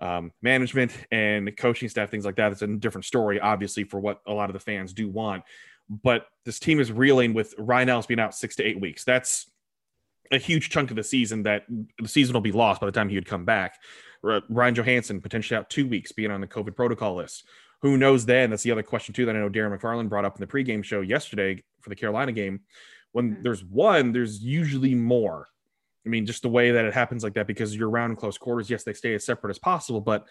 um, 0.00 0.32
management 0.40 0.96
and 1.10 1.54
coaching 1.58 1.90
staff, 1.90 2.10
things 2.10 2.24
like 2.24 2.36
that, 2.36 2.52
it's 2.52 2.62
a 2.62 2.66
different 2.66 3.04
story, 3.04 3.38
obviously, 3.38 3.84
for 3.84 4.00
what 4.00 4.22
a 4.26 4.32
lot 4.32 4.48
of 4.48 4.54
the 4.54 4.60
fans 4.60 4.94
do 4.94 5.08
want 5.10 5.44
but 5.88 6.26
this 6.44 6.58
team 6.58 6.80
is 6.80 6.90
reeling 6.90 7.34
with 7.34 7.54
Ryan 7.58 7.88
Ellis 7.88 8.06
being 8.06 8.20
out 8.20 8.34
six 8.34 8.56
to 8.56 8.64
eight 8.64 8.80
weeks. 8.80 9.04
That's 9.04 9.50
a 10.32 10.38
huge 10.38 10.70
chunk 10.70 10.90
of 10.90 10.96
the 10.96 11.04
season 11.04 11.44
that 11.44 11.64
the 11.98 12.08
season 12.08 12.34
will 12.34 12.40
be 12.40 12.52
lost 12.52 12.80
by 12.80 12.86
the 12.86 12.92
time 12.92 13.08
he 13.08 13.16
would 13.16 13.26
come 13.26 13.44
back. 13.44 13.76
Ryan 14.22 14.74
Johansen 14.74 15.22
potentially 15.22 15.56
out 15.56 15.70
two 15.70 15.86
weeks, 15.86 16.12
being 16.12 16.30
on 16.30 16.40
the 16.40 16.46
COVID 16.46 16.74
protocol 16.74 17.16
list. 17.16 17.46
Who 17.82 17.96
knows 17.96 18.26
then? 18.26 18.50
That's 18.50 18.62
the 18.62 18.72
other 18.72 18.82
question 18.82 19.14
too 19.14 19.26
that 19.26 19.36
I 19.36 19.38
know 19.38 19.50
Darren 19.50 19.78
McFarland 19.78 20.08
brought 20.08 20.24
up 20.24 20.36
in 20.36 20.40
the 20.40 20.46
pregame 20.46 20.82
show 20.82 21.02
yesterday 21.02 21.62
for 21.80 21.90
the 21.90 21.96
Carolina 21.96 22.32
game. 22.32 22.60
When 23.12 23.32
mm-hmm. 23.32 23.42
there's 23.42 23.62
one, 23.62 24.12
there's 24.12 24.42
usually 24.42 24.94
more. 24.94 25.48
I 26.04 26.08
mean, 26.08 26.26
just 26.26 26.42
the 26.42 26.48
way 26.48 26.70
that 26.70 26.84
it 26.84 26.94
happens 26.94 27.22
like 27.22 27.34
that 27.34 27.46
because 27.46 27.76
you're 27.76 27.90
around 27.90 28.10
in 28.10 28.16
close 28.16 28.38
quarters. 28.38 28.70
Yes, 28.70 28.84
they 28.84 28.92
stay 28.94 29.14
as 29.14 29.26
separate 29.26 29.50
as 29.50 29.58
possible, 29.58 30.00
but 30.00 30.26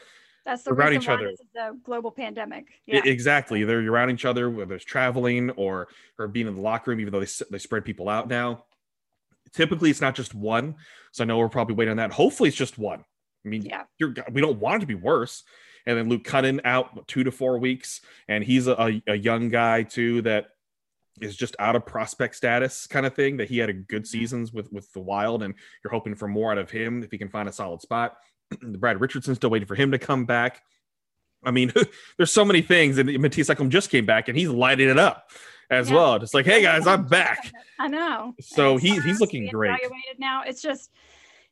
that's 0.45 0.63
the 0.63 0.71
around 0.71 0.93
each 0.93 1.09
other. 1.09 1.33
the 1.53 1.77
global 1.83 2.11
pandemic. 2.11 2.67
Yeah. 2.85 3.01
Exactly. 3.03 3.63
They're 3.63 3.79
around 3.89 4.11
each 4.11 4.25
other, 4.25 4.49
whether 4.49 4.75
it's 4.75 4.85
traveling 4.85 5.49
or 5.51 5.87
or 6.19 6.27
being 6.27 6.47
in 6.47 6.55
the 6.55 6.61
locker 6.61 6.91
room, 6.91 6.99
even 6.99 7.11
though 7.11 7.19
they 7.19 7.31
they 7.49 7.57
spread 7.57 7.83
people 7.83 8.09
out 8.09 8.29
now. 8.29 8.65
Typically, 9.53 9.89
it's 9.89 10.01
not 10.01 10.15
just 10.15 10.35
one. 10.35 10.75
So 11.11 11.23
I 11.23 11.27
know 11.27 11.37
we're 11.37 11.49
probably 11.49 11.75
waiting 11.75 11.91
on 11.91 11.97
that. 11.97 12.11
Hopefully, 12.11 12.49
it's 12.49 12.57
just 12.57 12.77
one. 12.77 13.03
I 13.45 13.47
mean, 13.47 13.63
yeah. 13.63 13.83
we 14.31 14.41
don't 14.41 14.59
want 14.59 14.77
it 14.77 14.79
to 14.81 14.87
be 14.87 14.95
worse. 14.95 15.43
And 15.85 15.97
then 15.97 16.09
Luke 16.09 16.23
Kunin 16.23 16.61
out 16.65 17.07
two 17.07 17.23
to 17.23 17.31
four 17.31 17.59
weeks, 17.59 18.01
and 18.27 18.43
he's 18.43 18.67
a, 18.67 19.01
a 19.07 19.15
young 19.15 19.49
guy 19.49 19.83
too 19.83 20.23
that 20.23 20.47
is 21.21 21.35
just 21.35 21.55
out 21.59 21.75
of 21.75 21.85
prospect 21.85 22.35
status 22.35 22.87
kind 22.87 23.05
of 23.05 23.13
thing. 23.15 23.37
That 23.37 23.49
he 23.49 23.59
had 23.59 23.69
a 23.69 23.73
good 23.73 24.03
mm-hmm. 24.03 24.05
seasons 24.05 24.51
with 24.51 24.71
with 24.71 24.91
the 24.93 24.99
Wild, 24.99 25.43
and 25.43 25.53
you're 25.83 25.91
hoping 25.91 26.15
for 26.15 26.27
more 26.27 26.51
out 26.51 26.57
of 26.57 26.71
him 26.71 27.03
if 27.03 27.11
he 27.11 27.17
can 27.17 27.29
find 27.29 27.47
a 27.47 27.53
solid 27.53 27.81
spot. 27.81 28.17
Brad 28.61 29.01
Richardson 29.01 29.35
still 29.35 29.49
waiting 29.49 29.67
for 29.67 29.75
him 29.75 29.91
to 29.91 29.99
come 29.99 30.25
back. 30.25 30.61
I 31.43 31.51
mean, 31.51 31.71
there's 32.17 32.31
so 32.31 32.45
many 32.45 32.61
things, 32.61 32.97
and 32.97 33.09
Mattias 33.09 33.53
Ekholm 33.53 33.69
just 33.69 33.89
came 33.89 34.05
back, 34.05 34.27
and 34.27 34.37
he's 34.37 34.49
lighting 34.49 34.89
it 34.89 34.99
up 34.99 35.29
as 35.69 35.89
yeah. 35.89 35.95
well. 35.95 36.19
Just 36.19 36.33
like, 36.33 36.45
hey 36.45 36.61
guys, 36.61 36.87
I'm 36.87 37.05
back. 37.05 37.51
I 37.79 37.87
know. 37.87 38.33
So 38.41 38.77
he, 38.77 38.99
he's 39.01 39.19
looking 39.19 39.47
great. 39.47 39.79
Now. 40.17 40.43
It's 40.45 40.61
just, 40.61 40.91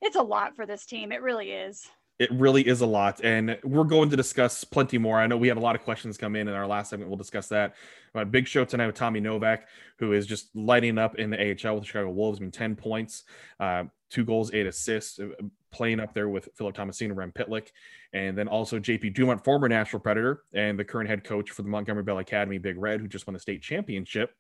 it's 0.02 0.16
a 0.16 0.22
lot 0.22 0.56
for 0.56 0.66
this 0.66 0.86
team. 0.86 1.12
It 1.12 1.22
really 1.22 1.52
is. 1.52 1.88
It 2.20 2.32
really 2.32 2.66
is 2.68 2.82
a 2.82 2.86
lot. 2.86 3.22
And 3.24 3.58
we're 3.64 3.84
going 3.84 4.10
to 4.12 4.16
discuss 4.16 4.64
plenty 4.64 4.98
more. 4.98 5.20
I 5.20 5.28
know 5.28 5.36
we 5.36 5.48
had 5.48 5.58
a 5.58 5.62
lot 5.62 5.76
of 5.76 5.84
questions 5.84 6.18
come 6.18 6.36
in 6.36 6.48
in 6.48 6.54
our 6.54 6.68
last 6.68 6.90
segment. 6.90 7.10
We'll 7.10 7.18
discuss 7.18 7.48
that. 7.50 7.76
But 8.14 8.32
big 8.32 8.48
show 8.48 8.66
tonight 8.66 8.88
with 8.88 8.96
Tommy 8.96 9.20
Novak, 9.20 9.68
who 9.98 10.14
is 10.14 10.28
just 10.28 10.56
lighting 10.56 10.98
up 11.00 11.16
in 11.16 11.32
the 11.32 11.38
AHL 11.38 11.76
with 11.76 11.84
the 11.84 11.88
Chicago 11.88 12.12
Wolves. 12.12 12.40
I 12.40 12.42
mean, 12.42 12.52
10 12.52 12.76
points, 12.76 13.24
uh, 13.60 13.86
two 14.12 14.24
goals, 14.24 14.54
eight 14.54 14.68
assists, 14.68 15.20
uh, 15.20 15.30
playing 15.72 16.00
up 16.00 16.14
there 16.14 16.30
with 16.30 16.50
Philip 16.56 16.76
Tomasino, 16.76 17.16
Rem 17.16 17.32
Pitlick, 17.32 17.70
and 18.14 18.38
then 18.38 18.48
also 18.48 18.80
JP 18.80 19.16
Dumont, 19.16 19.44
former 19.44 19.68
Nashville 19.68 20.00
Predator 20.00 20.44
and 20.54 20.78
the 20.78 20.86
current 20.86 21.10
head 21.10 21.24
coach 21.24 21.50
for 21.50 21.64
the 21.64 21.70
Montgomery 21.70 22.04
Bell 22.04 22.20
Academy, 22.20 22.60
Big 22.60 22.78
Red, 22.78 23.02
who 23.02 23.08
just 23.08 23.26
won 23.26 23.34
the 23.34 23.40
state 23.40 23.64
championship 23.64 24.36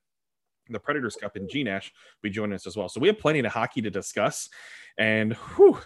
the 0.69 0.79
Predators 0.79 1.15
Cup 1.15 1.35
in 1.35 1.47
G 1.49 1.63
Nash 1.63 1.91
be 2.21 2.29
joining 2.29 2.53
us 2.53 2.67
as 2.67 2.77
well. 2.77 2.89
So 2.89 2.99
we 2.99 3.07
have 3.07 3.19
plenty 3.19 3.39
of 3.39 3.45
hockey 3.47 3.81
to 3.81 3.89
discuss, 3.89 4.49
and 4.97 5.33
whew, 5.33 5.79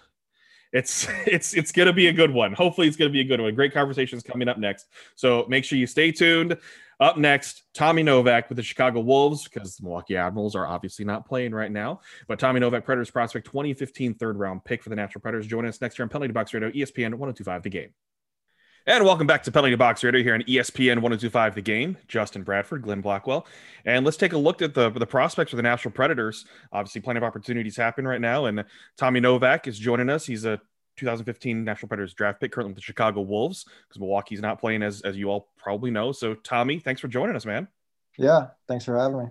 it's 0.74 1.08
it's 1.26 1.54
it's 1.54 1.72
gonna 1.72 1.94
be 1.94 2.08
a 2.08 2.14
good 2.14 2.32
one. 2.32 2.54
Hopefully, 2.54 2.88
it's 2.88 2.98
gonna 2.98 3.10
be 3.10 3.22
a 3.22 3.26
good 3.26 3.42
one. 3.42 3.54
Great 3.56 3.74
conversations 3.74 4.24
coming 4.24 4.48
up 4.48 4.58
next. 4.58 4.88
So 5.16 5.46
make 5.50 5.66
sure 5.66 5.78
you 5.78 5.88
stay 5.88 6.12
tuned. 6.12 6.58
Up 7.00 7.16
next, 7.16 7.64
Tommy 7.76 8.02
Novak 8.02 8.50
with 8.50 8.56
the 8.56 8.64
Chicago 8.64 9.02
Wolves 9.02 9.44
because 9.44 9.78
the 9.78 9.84
Milwaukee 9.84 10.18
Admirals 10.18 10.56
are 10.56 10.66
obviously 10.66 11.06
not 11.06 11.28
playing 11.28 11.54
right 11.54 11.72
now. 11.72 12.02
But 12.28 12.40
Tommy 12.40 12.60
Novak, 12.60 12.86
Predators 12.86 13.12
prospect, 13.12 13.46
2015 13.46 14.16
third 14.16 14.38
round 14.38 14.66
pick 14.66 14.82
for 14.82 14.90
the 14.90 14.96
Nashville 14.96 15.22
Predators. 15.22 15.46
Join 15.46 15.68
us 15.68 15.80
next 15.80 16.00
year 16.00 16.06
on 16.06 16.10
Penalty 16.10 16.34
Box 16.34 16.56
Radio, 16.56 16.72
ESPN 16.72 17.14
1025 17.14 17.64
The 17.64 17.70
Game. 17.70 17.90
And 18.88 19.04
welcome 19.04 19.28
back 19.28 19.44
to 19.44 19.52
Penalty 19.52 19.76
Box 19.76 20.02
Radio 20.02 20.24
here 20.24 20.34
on 20.34 20.44
ESPN 20.44 21.02
1025 21.02 21.56
The 21.56 21.62
Game. 21.62 21.98
Justin 22.08 22.44
Bradford, 22.44 22.84
Glenn 22.84 23.02
Blackwell. 23.02 23.46
And 23.84 24.06
let's 24.06 24.16
take 24.16 24.32
a 24.32 24.38
look 24.38 24.62
at 24.62 24.74
the, 24.74 24.90
the 24.90 25.06
prospects 25.06 25.50
for 25.50 25.58
the 25.58 25.62
Nashville 25.62 25.92
Predators. 25.92 26.46
Obviously, 26.72 27.02
plenty 27.02 27.18
of 27.18 27.26
opportunities 27.26 27.76
happen 27.76 28.08
right 28.08 28.22
now. 28.22 28.46
And 28.46 28.64
Tommy 28.98 29.20
Novak 29.20 29.68
is 29.68 29.78
joining 29.78 30.10
us. 30.10 30.26
He's 30.26 30.46
a 30.46 30.62
2015 30.96 31.66
Nashville 31.66 31.90
Predators 31.90 32.14
draft 32.14 32.40
pick, 32.40 32.54
currently 32.54 32.70
with 32.70 32.78
the 32.78 32.82
Chicago 32.82 33.20
Wolves, 33.20 33.66
because 33.90 34.00
Milwaukee's 34.00 34.40
not 34.40 34.58
playing, 34.58 34.82
as, 34.84 35.02
as 35.02 35.18
you 35.18 35.30
all 35.30 35.50
probably 35.58 35.92
know. 35.92 36.14
So, 36.14 36.36
Tommy, 36.36 36.80
thanks 36.80 37.02
for 37.02 37.10
joining 37.10 37.36
us, 37.36 37.46
man. 37.46 37.68
Yeah, 38.18 38.48
thanks 38.70 38.86
for 38.86 38.98
having 38.98 39.18
me. 39.18 39.26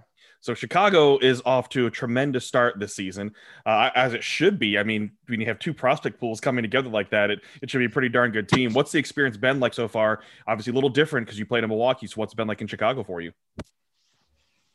So 0.46 0.54
Chicago 0.54 1.18
is 1.18 1.42
off 1.44 1.68
to 1.70 1.86
a 1.86 1.90
tremendous 1.90 2.46
start 2.46 2.78
this 2.78 2.94
season, 2.94 3.34
uh, 3.66 3.90
as 3.96 4.14
it 4.14 4.22
should 4.22 4.60
be. 4.60 4.78
I 4.78 4.84
mean, 4.84 5.10
when 5.26 5.40
you 5.40 5.46
have 5.46 5.58
two 5.58 5.74
prospect 5.74 6.20
pools 6.20 6.40
coming 6.40 6.62
together 6.62 6.88
like 6.88 7.10
that, 7.10 7.32
it, 7.32 7.40
it 7.60 7.68
should 7.68 7.80
be 7.80 7.86
a 7.86 7.90
pretty 7.90 8.10
darn 8.10 8.30
good 8.30 8.48
team. 8.48 8.72
What's 8.72 8.92
the 8.92 9.00
experience 9.00 9.36
been 9.36 9.58
like 9.58 9.74
so 9.74 9.88
far? 9.88 10.20
Obviously, 10.46 10.70
a 10.70 10.74
little 10.74 10.88
different 10.88 11.26
because 11.26 11.36
you 11.36 11.46
played 11.46 11.64
in 11.64 11.68
Milwaukee. 11.68 12.06
So 12.06 12.14
what's 12.18 12.32
it 12.32 12.36
been 12.36 12.46
like 12.46 12.60
in 12.60 12.68
Chicago 12.68 13.02
for 13.02 13.20
you? 13.20 13.32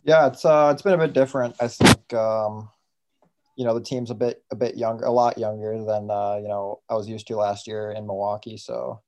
Yeah, 0.03 0.27
it's 0.27 0.43
uh, 0.43 0.71
it's 0.73 0.81
been 0.81 0.91
a 0.91 0.97
bit 0.97 1.13
different. 1.13 1.55
I 1.61 1.69
think 1.69 2.13
um, 2.15 2.67
you 3.55 3.63
know 3.63 3.73
the 3.73 3.85
team's 3.85 4.11
a 4.11 4.15
bit 4.15 4.43
a 4.51 4.57
bit 4.57 4.75
younger, 4.75 5.05
a 5.05 5.11
lot 5.11 5.37
younger 5.37 5.81
than 5.85 6.11
uh, 6.11 6.35
you 6.35 6.49
know 6.49 6.81
I 6.89 6.95
was 6.95 7.07
used 7.07 7.27
to 7.27 7.37
last 7.37 7.65
year 7.65 7.91
in 7.91 8.05
Milwaukee. 8.05 8.57
So, 8.57 9.01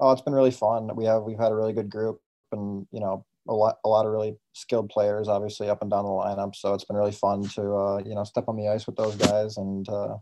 oh, 0.00 0.12
it's 0.12 0.22
been 0.22 0.32
really 0.32 0.50
fun. 0.50 0.96
We 0.96 1.04
have 1.04 1.24
we've 1.24 1.38
had 1.38 1.52
a 1.52 1.54
really 1.54 1.74
good 1.74 1.90
group, 1.90 2.22
and 2.52 2.86
you 2.90 3.00
know 3.00 3.26
a 3.48 3.54
lot 3.54 3.76
a 3.84 3.88
lot 3.88 4.06
of 4.06 4.12
really 4.12 4.36
skilled 4.54 4.88
players 4.88 5.28
obviously 5.28 5.68
up 5.68 5.82
and 5.82 5.90
down 5.90 6.04
the 6.04 6.10
lineup. 6.10 6.54
So 6.54 6.74
it's 6.74 6.84
been 6.84 6.96
really 6.96 7.12
fun 7.12 7.42
to 7.50 7.74
uh, 7.74 8.02
you 8.04 8.14
know 8.14 8.24
step 8.24 8.44
on 8.48 8.56
the 8.56 8.68
ice 8.68 8.86
with 8.86 8.96
those 8.96 9.16
guys 9.16 9.56
and 9.56 9.88
uh, 9.88 10.16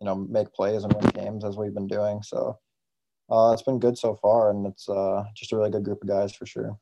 you 0.00 0.04
know 0.04 0.14
make 0.14 0.52
plays 0.52 0.84
and 0.84 0.92
win 0.92 1.06
games 1.10 1.44
as 1.44 1.56
we've 1.56 1.74
been 1.74 1.86
doing. 1.86 2.22
So 2.22 2.58
uh, 3.30 3.52
it's 3.52 3.62
been 3.62 3.78
good 3.78 3.98
so 3.98 4.14
far 4.14 4.50
and 4.50 4.66
it's 4.66 4.88
uh, 4.88 5.24
just 5.34 5.52
a 5.52 5.56
really 5.56 5.70
good 5.70 5.84
group 5.84 6.02
of 6.02 6.08
guys 6.08 6.34
for 6.34 6.46
sure. 6.46 6.78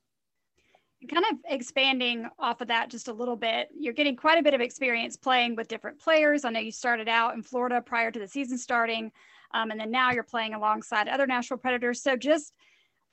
Kind 1.11 1.25
of 1.31 1.39
expanding 1.45 2.27
off 2.39 2.61
of 2.61 2.69
that 2.69 2.91
just 2.91 3.09
a 3.09 3.13
little 3.13 3.37
bit 3.37 3.69
you're 3.79 3.93
getting 3.93 4.17
quite 4.17 4.39
a 4.39 4.43
bit 4.43 4.55
of 4.55 4.61
experience 4.61 5.17
playing 5.17 5.55
with 5.55 5.69
different 5.69 6.01
players. 6.01 6.45
I 6.45 6.51
know 6.51 6.61
you 6.61 6.73
started 6.73 7.09
out 7.09 7.35
in 7.35 7.43
florida 7.43 7.81
prior 7.81 8.11
to 8.11 8.19
the 8.19 8.27
season 8.27 8.59
starting 8.59 9.13
um, 9.53 9.71
and 9.71 9.81
then 9.81 9.91
now 9.91 10.11
you're 10.11 10.23
playing 10.23 10.55
alongside 10.55 11.09
other 11.09 11.27
Nashville 11.27 11.59
predators. 11.59 12.03
So 12.03 12.17
just 12.17 12.53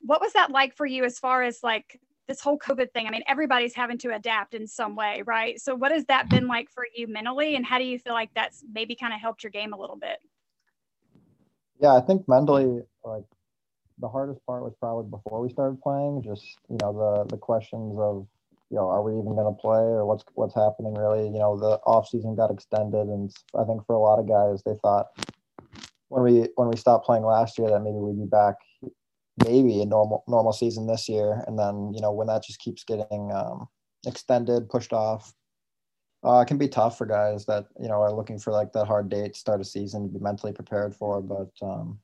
what 0.00 0.20
was 0.20 0.32
that 0.34 0.50
like 0.50 0.74
for 0.76 0.86
you 0.86 1.04
as 1.04 1.18
far 1.18 1.42
as 1.42 1.60
like 1.62 2.00
this 2.26 2.40
whole 2.40 2.58
COVID 2.58 2.92
thing, 2.92 3.06
I 3.06 3.10
mean, 3.10 3.22
everybody's 3.26 3.74
having 3.74 3.98
to 3.98 4.14
adapt 4.14 4.54
in 4.54 4.66
some 4.66 4.96
way, 4.96 5.22
right? 5.26 5.60
So, 5.60 5.74
what 5.74 5.92
has 5.92 6.04
that 6.06 6.26
mm-hmm. 6.26 6.36
been 6.36 6.46
like 6.48 6.70
for 6.70 6.86
you 6.94 7.06
mentally, 7.06 7.56
and 7.56 7.64
how 7.64 7.78
do 7.78 7.84
you 7.84 7.98
feel 7.98 8.14
like 8.14 8.30
that's 8.34 8.64
maybe 8.72 8.94
kind 8.94 9.12
of 9.12 9.20
helped 9.20 9.42
your 9.42 9.50
game 9.50 9.72
a 9.72 9.78
little 9.78 9.96
bit? 9.96 10.18
Yeah, 11.80 11.94
I 11.94 12.00
think 12.00 12.26
mentally, 12.28 12.82
like 13.04 13.24
the 13.98 14.08
hardest 14.08 14.44
part 14.46 14.62
was 14.62 14.74
probably 14.80 15.10
before 15.10 15.40
we 15.40 15.50
started 15.50 15.80
playing. 15.80 16.22
Just 16.22 16.44
you 16.68 16.78
know 16.80 16.92
the 16.92 17.34
the 17.34 17.38
questions 17.38 17.96
of 17.98 18.26
you 18.70 18.76
know 18.76 18.88
are 18.88 19.02
we 19.02 19.12
even 19.12 19.34
going 19.34 19.52
to 19.52 19.60
play 19.60 19.82
or 19.82 20.06
what's 20.06 20.24
what's 20.34 20.54
happening 20.54 20.94
really? 20.94 21.24
You 21.24 21.38
know 21.38 21.58
the 21.58 21.78
off 21.84 22.08
season 22.08 22.34
got 22.34 22.50
extended, 22.50 23.08
and 23.08 23.30
I 23.58 23.64
think 23.64 23.84
for 23.86 23.94
a 23.94 23.98
lot 23.98 24.18
of 24.18 24.28
guys 24.28 24.62
they 24.64 24.78
thought 24.82 25.08
when 26.08 26.22
we 26.22 26.48
when 26.56 26.68
we 26.68 26.76
stopped 26.76 27.06
playing 27.06 27.24
last 27.24 27.58
year 27.58 27.68
that 27.68 27.80
maybe 27.80 27.96
we'd 27.96 28.18
be 28.18 28.26
back 28.26 28.56
maybe 29.42 29.82
a 29.82 29.86
normal 29.86 30.24
normal 30.28 30.52
season 30.52 30.86
this 30.86 31.08
year, 31.08 31.42
and 31.46 31.58
then 31.58 31.92
you 31.94 32.00
know 32.00 32.12
when 32.12 32.28
that 32.28 32.44
just 32.44 32.60
keeps 32.60 32.84
getting 32.84 33.30
um, 33.32 33.68
extended, 34.06 34.68
pushed 34.68 34.92
off, 34.92 35.32
uh, 36.24 36.40
it 36.40 36.46
can 36.46 36.58
be 36.58 36.68
tough 36.68 36.96
for 36.96 37.06
guys 37.06 37.44
that 37.46 37.66
you 37.80 37.88
know 37.88 38.00
are 38.00 38.14
looking 38.14 38.38
for 38.38 38.52
like 38.52 38.72
that 38.72 38.86
hard 38.86 39.08
date 39.08 39.36
start 39.36 39.60
a 39.60 39.64
season 39.64 40.04
to 40.04 40.18
be 40.18 40.22
mentally 40.22 40.52
prepared 40.52 40.94
for. 40.94 41.20
But 41.20 41.50
um, 41.62 41.98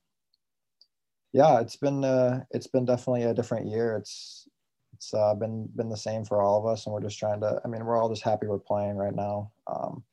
yeah, 1.33 1.59
it's 1.59 1.75
been 1.75 2.03
uh, 2.03 2.43
it's 2.51 2.67
been 2.67 2.85
definitely 2.85 3.23
a 3.23 3.33
different 3.33 3.67
year. 3.67 3.95
It's 3.95 4.47
it's 4.93 5.13
uh, 5.13 5.33
been 5.33 5.67
been 5.75 5.89
the 5.89 5.97
same 5.97 6.25
for 6.25 6.41
all 6.41 6.59
of 6.59 6.71
us, 6.71 6.85
and 6.85 6.93
we're 6.93 7.01
just 7.01 7.17
trying 7.17 7.41
to. 7.41 7.61
I 7.63 7.67
mean, 7.67 7.85
we're 7.85 7.97
all 7.97 8.09
just 8.09 8.23
happy 8.23 8.47
we're 8.47 8.59
playing 8.59 8.95
right 8.95 9.15
now. 9.15 9.51
Um, 9.67 10.03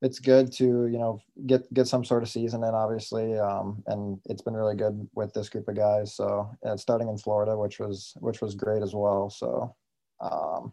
it's 0.00 0.20
good 0.20 0.52
to 0.52 0.86
you 0.86 0.98
know 0.98 1.20
get 1.46 1.72
get 1.74 1.86
some 1.88 2.04
sort 2.04 2.22
of 2.22 2.28
season 2.28 2.62
in 2.62 2.74
obviously 2.74 3.36
um, 3.38 3.82
and 3.86 4.20
it's 4.26 4.42
been 4.42 4.54
really 4.54 4.76
good 4.76 5.08
with 5.14 5.32
this 5.34 5.48
group 5.48 5.68
of 5.68 5.76
guys. 5.76 6.14
So 6.14 6.50
yeah, 6.64 6.76
starting 6.76 7.08
in 7.08 7.18
florida 7.18 7.56
which 7.56 7.78
was 7.78 8.14
which 8.20 8.40
was 8.40 8.54
great 8.54 8.82
as 8.82 8.94
well. 8.94 9.30
So 9.30 9.74
um, 10.20 10.72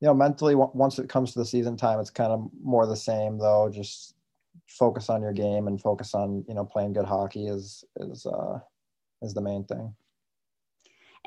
you 0.00 0.06
know 0.06 0.14
mentally 0.14 0.54
once 0.54 0.98
it 0.98 1.08
comes 1.08 1.32
to 1.32 1.38
the 1.38 1.46
season 1.46 1.76
time 1.76 2.00
it's 2.00 2.10
kind 2.10 2.32
of 2.32 2.48
more 2.62 2.86
the 2.86 2.96
same 2.96 3.38
though. 3.38 3.70
Just 3.72 4.14
focus 4.66 5.10
on 5.10 5.22
your 5.22 5.32
game 5.32 5.68
and 5.68 5.80
focus 5.80 6.14
on 6.14 6.44
you 6.48 6.54
know 6.54 6.64
playing 6.64 6.94
good 6.94 7.04
hockey 7.04 7.46
is 7.46 7.84
is 7.96 8.26
uh 8.26 8.58
is 9.22 9.34
the 9.34 9.40
main 9.40 9.64
thing 9.64 9.94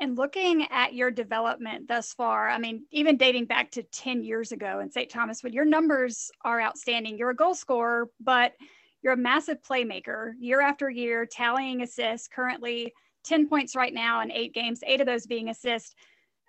and 0.00 0.16
looking 0.16 0.66
at 0.70 0.94
your 0.94 1.10
development 1.10 1.86
thus 1.86 2.14
far, 2.14 2.48
I 2.48 2.58
mean, 2.58 2.86
even 2.90 3.18
dating 3.18 3.44
back 3.44 3.70
to 3.72 3.82
10 3.82 4.24
years 4.24 4.50
ago 4.50 4.80
in 4.80 4.90
St. 4.90 5.10
Thomas, 5.10 5.42
when 5.42 5.52
your 5.52 5.66
numbers 5.66 6.30
are 6.42 6.60
outstanding, 6.60 7.18
you're 7.18 7.30
a 7.30 7.36
goal 7.36 7.54
scorer, 7.54 8.08
but 8.18 8.54
you're 9.02 9.12
a 9.12 9.18
massive 9.18 9.58
playmaker 9.62 10.32
year 10.38 10.62
after 10.62 10.88
year, 10.88 11.26
tallying 11.26 11.82
assists, 11.82 12.28
currently 12.28 12.92
10 13.24 13.48
points 13.48 13.76
right 13.76 13.92
now 13.92 14.22
in 14.22 14.32
eight 14.32 14.54
games, 14.54 14.80
eight 14.86 15.00
of 15.00 15.06
those 15.06 15.26
being 15.26 15.50
assists. 15.50 15.94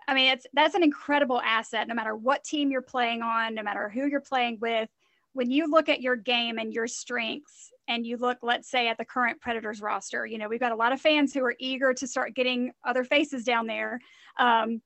I 0.08 0.14
mean, 0.14 0.32
it's 0.32 0.48
that's 0.54 0.76
an 0.76 0.84
incredible 0.84 1.42
asset 1.42 1.88
no 1.88 1.94
matter 1.94 2.16
what 2.16 2.44
team 2.44 2.72
you're 2.72 2.82
playing 2.82 3.22
on, 3.22 3.54
no 3.54 3.64
matter 3.64 3.90
who 3.90 4.08
you're 4.08 4.22
playing 4.22 4.58
with. 4.60 4.90
When 5.34 5.50
you 5.50 5.70
look 5.70 5.90
at 5.90 6.02
your 6.02 6.16
game 6.16 6.58
and 6.58 6.74
your 6.74 6.88
strengths 6.88 7.72
and 7.88 8.06
you 8.06 8.18
look, 8.18 8.40
let's 8.42 8.70
say, 8.70 8.90
at 8.90 8.98
the 8.98 9.06
current 9.06 9.40
Predators 9.40 9.82
roster, 9.82 10.26
you 10.26 10.38
know, 10.38 10.50
we've 10.50 10.60
got 10.60 10.72
a 10.72 10.76
lot 10.76 10.92
of 10.92 11.02
fans 11.02 11.34
who 11.34 11.44
are 11.44 11.56
eager 11.60 11.94
to 11.94 12.08
start 12.08 12.36
getting 12.36 12.72
other 12.86 13.04
faces 13.04 13.44
down 13.44 13.68
there. 13.68 14.00
Um, 14.38 14.82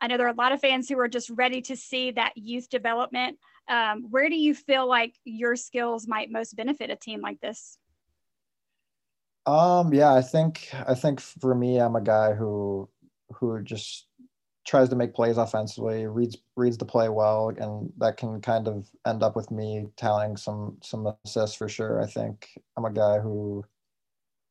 I 0.00 0.06
know 0.06 0.16
there 0.16 0.26
are 0.26 0.30
a 0.30 0.34
lot 0.34 0.52
of 0.52 0.60
fans 0.60 0.88
who 0.88 0.98
are 0.98 1.08
just 1.08 1.30
ready 1.30 1.60
to 1.62 1.76
see 1.76 2.12
that 2.12 2.32
youth 2.36 2.70
development. 2.70 3.38
Um, 3.68 4.06
where 4.10 4.28
do 4.28 4.36
you 4.36 4.54
feel 4.54 4.88
like 4.88 5.14
your 5.24 5.56
skills 5.56 6.08
might 6.08 6.30
most 6.30 6.56
benefit 6.56 6.90
a 6.90 6.96
team 6.96 7.20
like 7.20 7.40
this? 7.40 7.76
Um, 9.46 9.92
yeah, 9.92 10.14
I 10.14 10.22
think 10.22 10.70
I 10.86 10.94
think 10.94 11.20
for 11.20 11.54
me, 11.54 11.78
I'm 11.78 11.96
a 11.96 12.00
guy 12.00 12.34
who 12.34 12.88
who 13.34 13.62
just 13.62 14.06
tries 14.66 14.88
to 14.90 14.96
make 14.96 15.14
plays 15.14 15.38
offensively, 15.38 16.06
reads 16.06 16.36
reads 16.56 16.78
the 16.78 16.84
play 16.84 17.08
well, 17.08 17.52
and 17.56 17.92
that 17.98 18.16
can 18.16 18.40
kind 18.40 18.68
of 18.68 18.88
end 19.06 19.22
up 19.22 19.36
with 19.36 19.50
me 19.50 19.86
tallying 19.96 20.36
some 20.36 20.76
some 20.82 21.12
assists 21.24 21.56
for 21.56 21.68
sure. 21.68 22.02
I 22.02 22.06
think 22.06 22.48
I'm 22.76 22.84
a 22.84 22.92
guy 22.92 23.18
who 23.18 23.64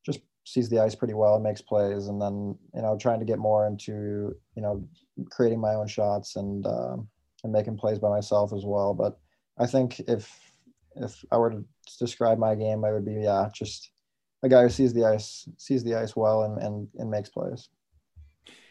just 0.06 0.20
sees 0.46 0.70
the 0.70 0.80
ice 0.80 0.96
pretty 0.96 1.14
well 1.14 1.36
and 1.36 1.44
makes 1.44 1.62
plays, 1.62 2.08
and 2.08 2.22
then 2.22 2.58
you 2.74 2.82
know 2.82 2.98
trying 3.00 3.20
to 3.20 3.26
get 3.26 3.40
more 3.40 3.68
into 3.68 4.36
you 4.56 4.62
know 4.62 4.84
creating 5.30 5.62
my 5.62 5.76
own 5.76 5.88
shots 5.88 6.36
and 6.36 6.66
uh, 6.66 6.98
and 7.44 7.54
making 7.54 7.78
plays 7.78 8.00
by 8.00 8.10
myself 8.10 8.52
as 8.54 8.66
well. 8.66 8.94
But 8.94 9.20
I 9.58 9.68
think 9.68 10.00
if 10.02 10.54
if 10.96 11.24
I 11.32 11.38
were 11.38 11.52
to 11.52 11.64
describe 12.00 12.40
my 12.40 12.56
game, 12.56 12.84
I 12.84 12.92
would 12.92 13.06
be 13.06 13.22
yeah 13.22 13.48
just 13.54 13.92
a 14.42 14.50
guy 14.50 14.64
who 14.64 14.70
sees 14.70 14.94
the 14.94 15.06
ice 15.06 15.48
sees 15.58 15.84
the 15.84 15.96
ice 15.96 16.16
well 16.16 16.44
and 16.44 16.58
and, 16.62 16.88
and 16.98 17.12
makes 17.12 17.30
plays. 17.30 17.70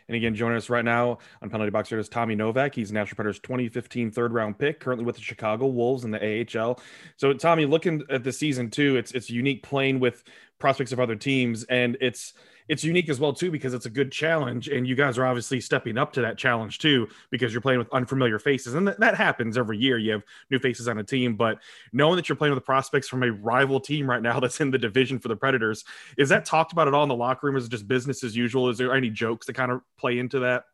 And 0.09 0.17
again, 0.17 0.35
joining 0.35 0.57
us 0.57 0.71
right 0.71 0.85
now 0.85 1.19
on 1.43 1.51
Penalty 1.51 1.71
Box 1.71 1.91
here 1.91 1.99
is 1.99 2.09
Tommy 2.09 2.35
Novak. 2.35 2.75
He's 2.75 2.91
Nashville 2.91 3.17
Predators 3.17 3.41
2015 3.41 4.11
third 4.11 4.33
round 4.33 4.59
pick, 4.59 4.81
currently 4.81 5.05
with 5.05 5.17
the 5.17 5.21
Chicago 5.21 5.67
Wolves 5.67 6.05
in 6.05 6.11
the 6.11 6.47
AHL. 6.59 6.81
So, 7.17 7.35
Tommy, 7.35 7.67
looking 7.67 8.03
at 8.09 8.25
the 8.25 8.33
season 8.33 8.71
too, 8.71 8.97
it's 8.97 9.13
it's 9.13 9.29
unique 9.29 9.63
playing 9.63 10.01
with 10.01 10.25
prospects 10.59 10.93
of 10.93 11.01
other 11.01 11.17
teams, 11.17 11.65
and 11.65 11.97
it's 12.01 12.35
it's 12.69 12.85
unique 12.85 13.09
as 13.09 13.19
well 13.19 13.33
too 13.33 13.51
because 13.51 13.73
it's 13.73 13.87
a 13.87 13.91
good 13.91 14.13
challenge, 14.13 14.69
and 14.69 14.87
you 14.87 14.95
guys 14.95 15.17
are 15.19 15.25
obviously 15.25 15.61
stepping 15.61 15.97
up 15.97 16.13
to 16.13 16.21
that 16.21 16.37
challenge 16.37 16.79
too 16.79 17.09
because 17.31 17.53
you're 17.53 17.63
playing 17.63 17.79
with 17.79 17.89
unfamiliar 17.93 18.39
faces, 18.39 18.75
and 18.75 18.87
that, 18.87 19.01
that 19.01 19.15
happens 19.15 19.57
every 19.57 19.79
year. 19.79 19.99
You 19.99 20.13
have 20.13 20.23
new 20.51 20.59
faces 20.59 20.89
on 20.89 20.99
a 20.99 21.05
team, 21.05 21.37
but 21.37 21.59
knowing 21.93 22.17
that 22.17 22.29
you're 22.29 22.37
playing 22.37 22.55
with 22.55 22.65
prospects 22.65 23.09
from 23.09 23.23
a 23.23 23.33
rival 23.33 23.81
team 23.81 24.09
right 24.09 24.23
now 24.23 24.39
that's 24.41 24.61
in 24.61 24.71
the 24.71 24.79
division 24.79 25.19
for 25.19 25.29
the 25.29 25.37
Predators, 25.37 25.85
is 26.17 26.29
that 26.29 26.45
talked 26.45 26.73
about 26.73 26.89
at 26.89 26.95
all 26.95 27.03
in 27.03 27.09
the 27.09 27.17
locker 27.17 27.47
room? 27.47 27.57
Is 27.57 27.67
it 27.67 27.71
just 27.71 27.89
business 27.89 28.23
as 28.23 28.37
usual? 28.37 28.69
Is 28.69 28.79
there 28.79 28.95
any 28.95 29.11
jokes 29.11 29.47
that 29.47 29.55
kind 29.55 29.73
of 29.73 29.81
play 29.99 30.19
into 30.19 30.41
that? 30.41 30.65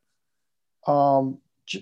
Um, 0.87 1.38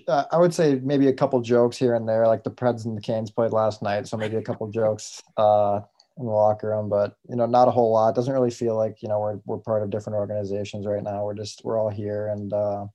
uh, 0.07 0.23
I 0.31 0.37
would 0.37 0.53
say 0.53 0.79
maybe 0.81 1.07
a 1.07 1.13
couple 1.13 1.41
jokes 1.41 1.77
here 1.77 1.95
and 1.95 2.07
there, 2.07 2.25
like 2.27 2.43
the 2.43 2.51
Preds 2.51 2.85
and 2.85 2.95
the 2.95 3.01
Canes 3.01 3.31
played 3.31 3.51
last 3.51 3.81
night, 3.81 4.07
so 4.07 4.15
maybe 4.15 4.37
a 4.37 4.41
couple 4.41 4.67
jokes 4.69 5.21
uh, 5.37 5.81
in 6.17 6.25
the 6.25 6.31
locker 6.31 6.69
room, 6.69 6.89
but 6.89 7.15
you 7.29 7.35
know, 7.35 7.45
not 7.45 7.67
a 7.67 7.71
whole 7.71 7.91
lot. 7.91 8.15
Doesn't 8.15 8.33
really 8.33 8.51
feel 8.51 8.75
like 8.75 9.01
you 9.01 9.09
know 9.09 9.19
we're 9.19 9.39
we're 9.45 9.57
part 9.57 9.83
of 9.83 9.89
different 9.89 10.17
organizations 10.17 10.85
right 10.85 11.03
now. 11.03 11.23
We're 11.25 11.33
just 11.33 11.61
we're 11.63 11.79
all 11.79 11.89
here, 11.89 12.27
and 12.27 12.53
uh, 12.53 12.85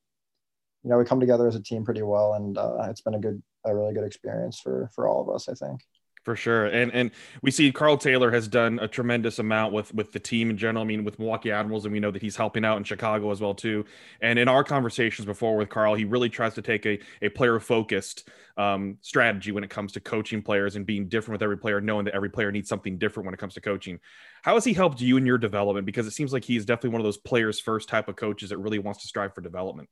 you 0.82 0.90
know, 0.90 0.98
we 0.98 1.04
come 1.04 1.20
together 1.20 1.48
as 1.48 1.56
a 1.56 1.62
team 1.62 1.84
pretty 1.84 2.02
well, 2.02 2.34
and 2.34 2.56
uh, 2.56 2.86
it's 2.88 3.00
been 3.00 3.14
a 3.14 3.20
good, 3.20 3.42
a 3.64 3.74
really 3.74 3.94
good 3.94 4.04
experience 4.04 4.60
for 4.60 4.90
for 4.94 5.08
all 5.08 5.20
of 5.20 5.34
us, 5.34 5.48
I 5.48 5.54
think 5.54 5.80
for 6.28 6.36
sure. 6.36 6.66
And 6.66 6.92
and 6.92 7.10
we 7.40 7.50
see 7.50 7.72
Karl 7.72 7.96
Taylor 7.96 8.30
has 8.30 8.48
done 8.48 8.78
a 8.80 8.86
tremendous 8.86 9.38
amount 9.38 9.72
with 9.72 9.94
with 9.94 10.12
the 10.12 10.18
team 10.18 10.50
in 10.50 10.58
general. 10.58 10.84
I 10.84 10.86
mean, 10.86 11.02
with 11.02 11.18
Milwaukee 11.18 11.50
Admirals, 11.50 11.86
and 11.86 11.92
we 11.94 12.00
know 12.00 12.10
that 12.10 12.20
he's 12.20 12.36
helping 12.36 12.66
out 12.66 12.76
in 12.76 12.84
Chicago 12.84 13.30
as 13.30 13.40
well 13.40 13.54
too. 13.54 13.86
And 14.20 14.38
in 14.38 14.46
our 14.46 14.62
conversations 14.62 15.24
before 15.24 15.56
with 15.56 15.70
Karl, 15.70 15.94
he 15.94 16.04
really 16.04 16.28
tries 16.28 16.52
to 16.56 16.60
take 16.60 16.84
a 16.84 16.98
a 17.22 17.30
player 17.30 17.58
focused 17.58 18.28
um, 18.58 18.98
strategy 19.00 19.52
when 19.52 19.64
it 19.64 19.70
comes 19.70 19.92
to 19.92 20.00
coaching 20.00 20.42
players 20.42 20.76
and 20.76 20.84
being 20.84 21.08
different 21.08 21.36
with 21.36 21.42
every 21.42 21.56
player, 21.56 21.80
knowing 21.80 22.04
that 22.04 22.14
every 22.14 22.28
player 22.28 22.52
needs 22.52 22.68
something 22.68 22.98
different 22.98 23.24
when 23.24 23.32
it 23.32 23.40
comes 23.40 23.54
to 23.54 23.62
coaching. 23.62 23.98
How 24.42 24.52
has 24.52 24.66
he 24.66 24.74
helped 24.74 25.00
you 25.00 25.16
in 25.16 25.24
your 25.24 25.38
development? 25.38 25.86
Because 25.86 26.06
it 26.06 26.10
seems 26.10 26.34
like 26.34 26.44
he's 26.44 26.66
definitely 26.66 26.90
one 26.90 27.00
of 27.00 27.06
those 27.06 27.16
players 27.16 27.58
first 27.58 27.88
type 27.88 28.06
of 28.08 28.16
coaches 28.16 28.50
that 28.50 28.58
really 28.58 28.80
wants 28.80 29.00
to 29.00 29.08
strive 29.08 29.34
for 29.34 29.40
development. 29.40 29.88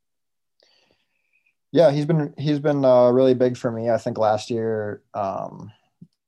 Yeah, 1.72 1.92
he's 1.92 2.04
been 2.04 2.34
he's 2.36 2.58
been 2.58 2.84
uh, 2.84 3.08
really 3.08 3.34
big 3.34 3.56
for 3.56 3.72
me. 3.72 3.88
I 3.88 3.96
think 3.96 4.18
last 4.18 4.50
year. 4.50 5.02
Um, 5.14 5.72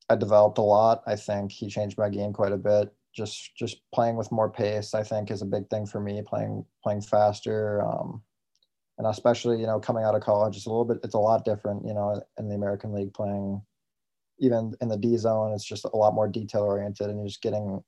I 0.09 0.17
developed 0.17 0.59
a 0.59 0.63
lot. 0.63 1.03
I 1.07 1.17
think 1.17 1.53
he 1.53 1.69
changed 1.69 1.99
my 1.99 2.09
game 2.09 2.33
quite 2.33 2.53
a 2.53 2.57
bit. 2.57 2.93
Just 3.15 3.55
just 3.57 3.81
playing 3.93 4.17
with 4.17 4.33
more 4.33 4.51
pace, 4.51 4.95
I 4.95 5.03
think, 5.03 5.31
is 5.31 5.43
a 5.43 5.47
big 5.47 5.69
thing 5.71 5.87
for 5.87 6.01
me. 6.01 6.23
Playing 6.27 6.65
playing 6.83 7.03
faster, 7.03 7.83
um, 7.83 8.23
and 8.99 9.07
especially 9.07 9.61
you 9.61 9.67
know 9.67 9.81
coming 9.81 10.05
out 10.05 10.15
of 10.15 10.23
college, 10.23 10.57
it's 10.57 10.67
a 10.67 10.71
little 10.71 10.85
bit 10.85 10.99
it's 11.05 11.15
a 11.15 11.19
lot 11.19 11.45
different. 11.45 11.87
You 11.87 11.95
know, 11.95 12.23
in 12.39 12.49
the 12.49 12.55
American 12.55 12.93
League, 12.95 13.15
playing 13.15 13.63
even 14.39 14.75
in 14.81 14.89
the 14.89 14.97
D 14.97 15.17
zone, 15.17 15.53
it's 15.53 15.65
just 15.65 15.85
a 15.85 15.97
lot 15.97 16.15
more 16.15 16.29
detail 16.29 16.63
oriented, 16.63 17.09
and 17.09 17.19
you're 17.19 17.29
just 17.29 17.43
getting 17.43 17.83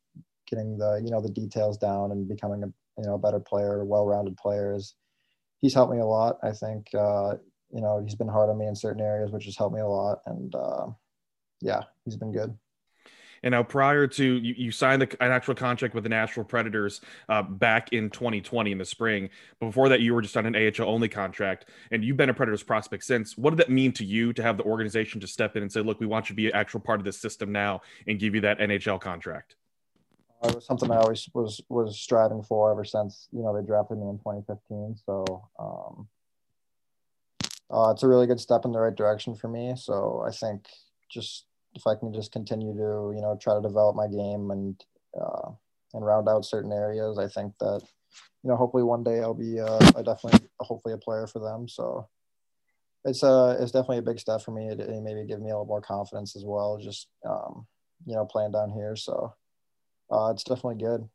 getting 0.48 0.78
the 0.78 1.00
you 1.04 1.10
know 1.10 1.20
the 1.20 1.30
details 1.30 1.78
down 1.78 2.12
and 2.12 2.28
becoming 2.28 2.62
a 2.64 2.66
you 3.00 3.06
know 3.06 3.14
a 3.14 3.18
better 3.18 3.40
player, 3.40 3.84
well 3.84 4.06
rounded 4.06 4.36
players. 4.36 4.94
He's 5.60 5.74
helped 5.74 5.92
me 5.92 6.00
a 6.00 6.06
lot. 6.06 6.38
I 6.42 6.52
think 6.52 6.88
uh, 6.94 7.34
you 7.70 7.80
know 7.80 8.02
he's 8.04 8.16
been 8.16 8.28
hard 8.28 8.50
on 8.50 8.58
me 8.58 8.66
in 8.66 8.76
certain 8.76 9.02
areas, 9.02 9.30
which 9.30 9.44
has 9.44 9.56
helped 9.56 9.74
me 9.74 9.80
a 9.82 9.86
lot, 9.88 10.20
and. 10.26 10.54
Uh, 10.54 10.86
yeah, 11.60 11.82
he's 12.04 12.16
been 12.16 12.32
good. 12.32 12.56
And 13.42 13.52
now, 13.52 13.62
prior 13.62 14.06
to 14.06 14.24
you, 14.24 14.54
you 14.56 14.70
signed 14.70 15.02
an 15.02 15.16
actual 15.20 15.54
contract 15.54 15.94
with 15.94 16.04
the 16.04 16.10
Nashville 16.10 16.44
Predators 16.44 17.00
uh, 17.28 17.42
back 17.42 17.92
in 17.92 18.10
2020 18.10 18.72
in 18.72 18.78
the 18.78 18.84
spring. 18.84 19.30
Before 19.60 19.88
that, 19.88 20.00
you 20.00 20.14
were 20.14 20.20
just 20.20 20.36
on 20.36 20.44
an 20.46 20.54
AHL 20.54 20.86
only 20.86 21.08
contract, 21.08 21.66
and 21.90 22.04
you've 22.04 22.18
been 22.18 22.28
a 22.28 22.34
Predators 22.34 22.62
prospect 22.62 23.04
since. 23.04 23.38
What 23.38 23.50
did 23.50 23.58
that 23.60 23.70
mean 23.70 23.92
to 23.92 24.04
you 24.04 24.32
to 24.34 24.42
have 24.42 24.58
the 24.58 24.64
organization 24.64 25.20
to 25.22 25.26
step 25.26 25.56
in 25.56 25.62
and 25.62 25.72
say, 25.72 25.80
"Look, 25.80 26.00
we 26.00 26.06
want 26.06 26.28
you 26.28 26.34
to 26.34 26.36
be 26.36 26.46
an 26.48 26.54
actual 26.54 26.80
part 26.80 27.00
of 27.00 27.04
this 27.04 27.18
system 27.18 27.50
now," 27.50 27.80
and 28.06 28.18
give 28.18 28.34
you 28.34 28.42
that 28.42 28.58
NHL 28.58 29.00
contract? 29.00 29.56
Uh, 30.42 30.48
it 30.48 30.54
was 30.56 30.66
something 30.66 30.90
I 30.90 30.96
always 30.96 31.28
was 31.32 31.62
was 31.70 31.98
striving 31.98 32.42
for 32.42 32.70
ever 32.70 32.84
since 32.84 33.28
you 33.32 33.42
know 33.42 33.56
they 33.56 33.66
drafted 33.66 33.98
me 33.98 34.08
in 34.08 34.18
2015. 34.18 34.96
So 35.06 35.48
um, 35.58 36.08
uh, 37.70 37.90
it's 37.92 38.02
a 38.02 38.08
really 38.08 38.26
good 38.26 38.40
step 38.40 38.66
in 38.66 38.72
the 38.72 38.80
right 38.80 38.94
direction 38.94 39.34
for 39.34 39.48
me. 39.48 39.74
So 39.76 40.22
I 40.26 40.30
think 40.30 40.68
just 41.10 41.46
if 41.74 41.86
I 41.86 41.94
can 41.94 42.12
just 42.12 42.32
continue 42.32 42.72
to 42.74 43.12
you 43.14 43.20
know 43.20 43.38
try 43.40 43.54
to 43.54 43.60
develop 43.60 43.96
my 43.96 44.08
game 44.08 44.50
and 44.50 44.82
uh, 45.20 45.50
and 45.94 46.04
round 46.04 46.28
out 46.28 46.44
certain 46.44 46.72
areas, 46.72 47.18
I 47.18 47.28
think 47.28 47.54
that 47.60 47.82
you 48.42 48.50
know 48.50 48.56
hopefully 48.56 48.82
one 48.82 49.04
day 49.04 49.20
I'll 49.20 49.34
be 49.34 49.60
uh, 49.60 49.78
a 49.96 50.02
definitely 50.02 50.48
hopefully 50.60 50.94
a 50.94 50.98
player 50.98 51.26
for 51.26 51.38
them. 51.40 51.68
So 51.68 52.08
it's 53.04 53.22
a 53.22 53.28
uh, 53.28 53.56
it's 53.60 53.72
definitely 53.72 53.98
a 53.98 54.02
big 54.02 54.18
step 54.18 54.42
for 54.42 54.52
me. 54.52 54.68
It, 54.68 54.80
it 54.80 55.02
maybe 55.02 55.26
give 55.26 55.40
me 55.40 55.50
a 55.50 55.54
little 55.54 55.66
more 55.66 55.80
confidence 55.80 56.36
as 56.36 56.44
well. 56.44 56.78
Just 56.78 57.08
um, 57.28 57.66
you 58.06 58.14
know 58.14 58.24
playing 58.24 58.52
down 58.52 58.70
here, 58.70 58.96
so 58.96 59.34
uh, 60.10 60.30
it's 60.30 60.44
definitely 60.44 60.82
good. 60.82 61.08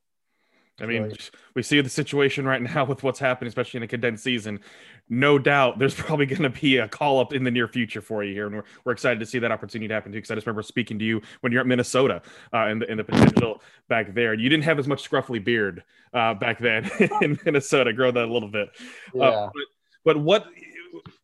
I 0.82 0.86
mean, 0.86 1.04
right. 1.04 1.32
we 1.54 1.64
see 1.64 1.80
the 1.80 1.90
situation 1.90 2.46
right 2.46 2.62
now 2.62 2.84
with 2.84 3.02
what's 3.02 3.20
happening, 3.20 3.48
especially 3.48 3.78
in 3.78 3.84
a 3.84 3.88
condensed 3.88 4.24
season. 4.24 4.60
No 5.08 5.40
doubt 5.40 5.80
there's 5.80 5.94
probably 5.96 6.26
going 6.26 6.42
to 6.42 6.50
be 6.50 6.78
a 6.78 6.88
call 6.88 7.20
up 7.20 7.34
in 7.34 7.44
the 7.44 7.52
near 7.52 7.68
future 7.68 8.02
for 8.02 8.24
you 8.24 8.34
here. 8.34 8.48
And 8.48 8.58
we're, 8.58 8.64
we're 8.84 8.92
excited 8.92 9.20
to 9.22 9.26
see 9.26 9.40
that 9.40 9.52
opportunity 9.52 9.94
happen 9.94 10.12
too. 10.12 10.18
Because 10.18 10.32
I 10.32 10.36
just 10.36 10.48
remember 10.48 10.64
speaking 10.64 11.00
to 11.00 11.06
you 11.06 11.22
when 11.42 11.54
you're 11.54 11.62
at 11.62 11.68
Minnesota 11.68 12.22
uh, 12.54 12.66
and, 12.66 12.82
the, 12.82 12.90
and 12.90 13.00
the 13.00 13.06
potential 13.06 13.62
back 13.88 14.14
there. 14.14 14.34
And 14.34 14.42
you 14.42 14.50
didn't 14.50 14.66
have 14.66 14.78
as 14.78 14.88
much 14.88 15.10
scruffy 15.10 15.42
beard 15.42 15.84
uh, 16.14 16.34
back 16.34 16.60
then 16.60 16.90
in 17.22 17.40
Minnesota. 17.46 17.94
Grow 17.94 18.12
that 18.12 18.26
a 18.26 18.32
little 18.32 18.50
bit. 18.50 18.70
Uh, 19.16 19.20
yeah. 19.20 19.24
Uh, 19.24 19.50
but, 19.54 19.64
but 20.04 20.20
what 20.20 20.46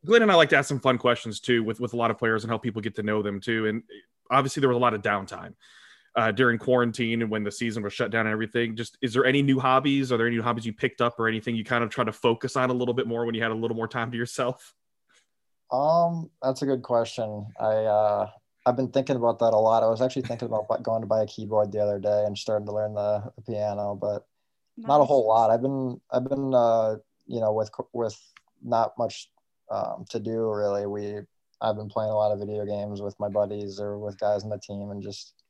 Glenn 0.06 0.22
and 0.22 0.32
I 0.32 0.36
like 0.36 0.50
to 0.50 0.58
ask 0.58 0.70
some 0.70 0.80
fun 0.80 0.98
questions 0.98 1.42
too 1.42 1.62
with, 1.64 1.82
with 1.82 1.94
a 1.94 1.98
lot 1.98 2.10
of 2.10 2.18
players 2.18 2.46
and 2.46 2.52
help 2.52 2.64
people 2.64 2.82
get 2.82 2.96
to 2.96 3.04
know 3.04 3.22
them 3.22 3.42
too. 3.42 3.68
And 3.68 3.84
obviously 4.30 4.62
there 4.62 4.70
was 4.70 4.78
a 4.78 4.80
lot 4.80 4.94
of 4.94 5.02
downtime 5.02 5.56
uh, 6.16 6.32
during 6.32 6.58
quarantine 6.58 7.22
and 7.22 7.32
when 7.32 7.44
the 7.44 7.52
season 7.52 7.84
was 7.84 7.94
shut 7.94 8.12
down 8.12 8.26
and 8.26 8.34
everything. 8.34 8.76
Just 8.76 8.98
is 9.02 9.14
there 9.14 9.26
any 9.26 9.42
new 9.42 9.60
hobbies? 9.60 10.12
Are 10.12 10.18
there 10.18 10.28
any 10.28 10.36
new 10.36 10.42
hobbies 10.42 10.66
you 10.66 10.74
picked 10.74 11.02
up 11.02 11.20
or 11.20 11.28
anything 11.28 11.56
you 11.56 11.64
kind 11.64 11.84
of 11.84 11.90
try 11.90 12.04
to 12.04 12.12
focus 12.12 12.56
on 12.56 12.70
a 12.70 12.74
little 12.74 12.94
bit 12.94 13.08
more 13.08 13.26
when 13.26 13.36
you 13.36 13.42
had 13.42 13.52
a 13.52 13.56
little 13.56 13.78
more 13.78 13.88
time 13.88 14.12
to 14.12 14.18
yourself? 14.18 14.74
Um, 15.72 16.30
that's 16.42 16.62
a 16.62 16.66
good 16.66 16.84
question. 16.84 17.48
I 17.60 17.66
uh, 17.66 18.30
I've 18.66 18.76
been 18.76 18.90
thinking 18.90 19.16
about 19.16 19.40
that 19.40 19.54
a 19.54 19.58
lot. 19.58 19.84
I 19.84 19.88
was 19.88 20.02
actually 20.02 20.24
thinking 20.24 20.48
about 20.48 20.84
going 20.84 21.02
to 21.02 21.08
buy 21.08 21.24
a 21.24 21.28
keyboard 21.28 21.72
the 21.72 21.80
other 21.80 22.00
day 22.00 22.26
and 22.26 22.38
starting 22.38 22.66
to 22.68 22.74
learn 22.74 22.94
the, 22.94 23.32
piano, 23.48 23.96
but 24.00 24.28
nice. 24.78 24.88
not 24.88 25.02
a 25.02 25.06
whole 25.06 25.28
lot. 25.28 25.50
I've 25.50 25.62
been 25.62 26.00
I've 26.12 26.28
been 26.28 26.54
uh, 26.54 26.98
you 27.26 27.40
know 27.40 27.54
with 27.54 27.72
with 27.94 28.20
not 28.62 28.98
much 28.98 29.30
um, 29.70 30.06
to 30.10 30.20
do 30.20 30.52
really. 30.52 30.86
We 30.86 31.20
I've 31.62 31.78
been 31.78 31.90
playing 31.90 32.12
a 32.12 32.16
lot 32.16 32.32
of 32.32 32.40
video 32.40 32.66
games 32.66 33.02
with 33.02 33.18
my 33.20 33.30
buddies 33.30 33.80
or 33.80 33.98
with 33.98 34.20
guys 34.20 34.44
on 34.44 34.50
the 34.50 34.58
team 34.58 34.92
and 34.92 35.02
just 35.02 35.41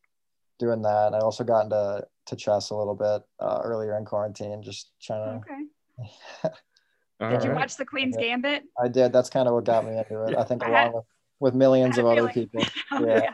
doing 0.61 0.83
that. 0.83 1.13
I 1.13 1.19
also 1.19 1.43
got 1.43 1.63
into 1.63 2.05
to 2.27 2.35
chess 2.35 2.69
a 2.69 2.75
little 2.75 2.95
bit 2.95 3.23
uh, 3.39 3.61
earlier 3.63 3.97
in 3.97 4.05
quarantine, 4.05 4.61
just 4.61 4.91
trying 5.01 5.41
to. 5.41 5.47
Okay. 5.47 6.49
did 7.19 7.25
right. 7.25 7.43
you 7.43 7.51
watch 7.51 7.75
the 7.75 7.85
Queen's 7.85 8.15
Gambit? 8.15 8.63
I 8.81 8.87
did. 8.87 9.11
That's 9.11 9.29
kind 9.29 9.47
of 9.47 9.55
what 9.55 9.65
got 9.65 9.85
me 9.85 9.97
into 9.97 10.23
it. 10.23 10.35
I 10.37 10.43
think 10.43 10.63
along 10.63 10.93
with, 10.93 11.05
with 11.39 11.55
millions 11.55 11.97
of 11.97 12.05
other 12.05 12.29
people. 12.29 12.63
Yeah. 13.01 13.33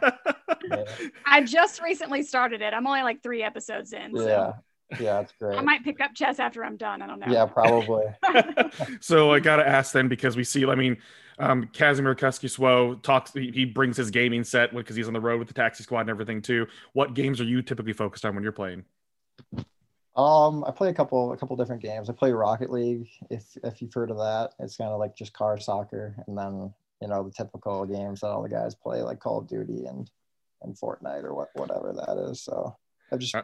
yeah. 0.69 0.83
I 1.25 1.43
just 1.43 1.81
recently 1.81 2.23
started 2.23 2.61
it. 2.61 2.73
I'm 2.73 2.85
only 2.87 3.01
like 3.01 3.21
three 3.21 3.43
episodes 3.43 3.93
in. 3.93 4.15
So. 4.15 4.27
Yeah. 4.27 4.53
Yeah, 4.99 5.19
it's 5.19 5.33
great. 5.37 5.57
I 5.57 5.61
might 5.61 5.83
pick 5.83 5.99
up 5.99 6.13
chess 6.13 6.39
after 6.39 6.63
I'm 6.63 6.77
done. 6.77 7.01
I 7.01 7.07
don't 7.07 7.19
know. 7.19 7.27
Yeah, 7.29 7.45
probably. 7.45 8.05
so 9.01 9.33
I 9.33 9.41
got 9.41 9.57
to 9.57 9.67
ask 9.67 9.91
then 9.91 10.07
because 10.07 10.37
we 10.37 10.45
see, 10.45 10.65
I 10.65 10.75
mean, 10.75 10.97
um, 11.39 11.65
Kasimir 11.73 12.15
Kaskisuo 12.15 13.01
talks. 13.01 13.33
He, 13.33 13.51
he, 13.51 13.65
brings 13.65 13.97
his 13.97 14.09
gaming 14.09 14.43
set 14.43 14.73
because 14.73 14.95
he's 14.95 15.07
on 15.07 15.13
the 15.13 15.19
road 15.19 15.39
with 15.39 15.47
the 15.47 15.53
Taxi 15.53 15.83
Squad 15.83 16.01
and 16.01 16.09
everything 16.09 16.41
too. 16.41 16.67
What 16.93 17.13
games 17.13 17.39
are 17.39 17.45
you 17.45 17.61
typically 17.61 17.93
focused 17.93 18.25
on 18.25 18.33
when 18.33 18.43
you're 18.43 18.51
playing? 18.51 18.85
Um, 20.15 20.63
I 20.65 20.71
play 20.71 20.89
a 20.89 20.93
couple 20.93 21.31
a 21.31 21.37
couple 21.37 21.55
different 21.55 21.83
games. 21.83 22.09
I 22.09 22.13
play 22.13 22.31
Rocket 22.31 22.71
League. 22.71 23.07
If 23.29 23.55
if 23.63 23.81
you've 23.81 23.93
heard 23.93 24.09
of 24.09 24.17
that, 24.17 24.53
it's 24.59 24.77
kind 24.77 24.89
of 24.89 24.99
like 24.99 25.15
just 25.15 25.33
car 25.33 25.59
soccer, 25.59 26.15
and 26.27 26.35
then 26.35 26.73
you 27.01 27.07
know 27.07 27.23
the 27.23 27.31
typical 27.31 27.85
games 27.85 28.21
that 28.21 28.27
all 28.27 28.41
the 28.41 28.49
guys 28.49 28.73
play, 28.73 29.03
like 29.03 29.19
Call 29.19 29.37
of 29.37 29.47
Duty 29.47 29.85
and 29.85 30.09
and 30.63 30.75
Fortnite 30.75 31.23
or 31.23 31.35
what 31.35 31.49
whatever 31.53 31.93
that 31.93 32.17
is. 32.31 32.41
So 32.41 32.75
I've 33.11 33.19
just 33.19 33.35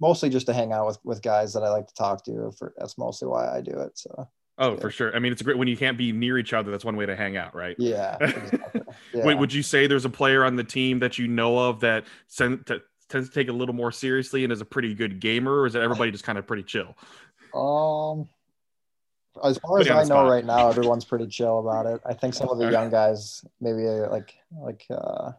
mostly 0.00 0.28
just 0.28 0.46
to 0.46 0.52
hang 0.52 0.72
out 0.72 0.86
with 0.86 0.98
with 1.04 1.22
guys 1.22 1.52
that 1.54 1.62
I 1.62 1.70
like 1.70 1.86
to 1.86 1.94
talk 1.94 2.24
to. 2.24 2.50
For 2.58 2.74
that's 2.76 2.98
mostly 2.98 3.28
why 3.28 3.48
I 3.48 3.60
do 3.60 3.78
it. 3.78 3.96
So 3.96 4.28
Oh, 4.58 4.72
yeah. 4.74 4.80
for 4.80 4.90
sure. 4.90 5.14
I 5.14 5.18
mean, 5.18 5.32
it's 5.32 5.42
great 5.42 5.58
when 5.58 5.68
you 5.68 5.76
can't 5.76 5.98
be 5.98 6.12
near 6.12 6.38
each 6.38 6.52
other. 6.52 6.70
That's 6.70 6.84
one 6.84 6.96
way 6.96 7.06
to 7.06 7.14
hang 7.14 7.36
out, 7.36 7.54
right? 7.54 7.76
Yeah. 7.78 8.16
Exactly. 8.26 8.82
yeah. 9.12 9.24
Wait, 9.24 9.38
would 9.38 9.52
you 9.52 9.62
say 9.62 9.86
there's 9.86 10.04
a 10.04 10.10
player 10.10 10.44
on 10.44 10.56
the 10.56 10.64
team 10.64 10.98
that 11.00 11.18
you 11.18 11.28
know 11.28 11.58
of 11.58 11.80
that 11.80 12.04
to, 12.36 12.82
tends 13.08 13.28
to 13.28 13.34
take 13.34 13.48
a 13.48 13.52
little 13.52 13.74
more 13.74 13.92
seriously 13.92 14.44
and 14.44 14.52
is 14.52 14.60
a 14.60 14.64
pretty 14.64 14.94
good 14.94 15.20
gamer, 15.20 15.60
or 15.60 15.66
is 15.66 15.74
it 15.74 15.82
everybody 15.82 16.10
just 16.10 16.24
kind 16.24 16.38
of 16.38 16.46
pretty 16.46 16.62
chill? 16.62 16.94
Um, 17.54 18.28
as 19.44 19.58
far 19.58 19.80
as 19.80 19.90
I 19.90 20.04
know 20.04 20.28
right 20.28 20.44
now, 20.44 20.68
everyone's 20.68 21.04
pretty 21.04 21.26
chill 21.26 21.58
about 21.58 21.86
it. 21.86 22.00
I 22.06 22.14
think 22.14 22.34
some 22.34 22.48
of 22.48 22.58
the 22.58 22.70
young 22.70 22.90
guys, 22.90 23.44
maybe 23.60 23.86
uh, 23.86 24.10
like 24.10 24.34
like 24.58 24.86
uh, 24.90 25.32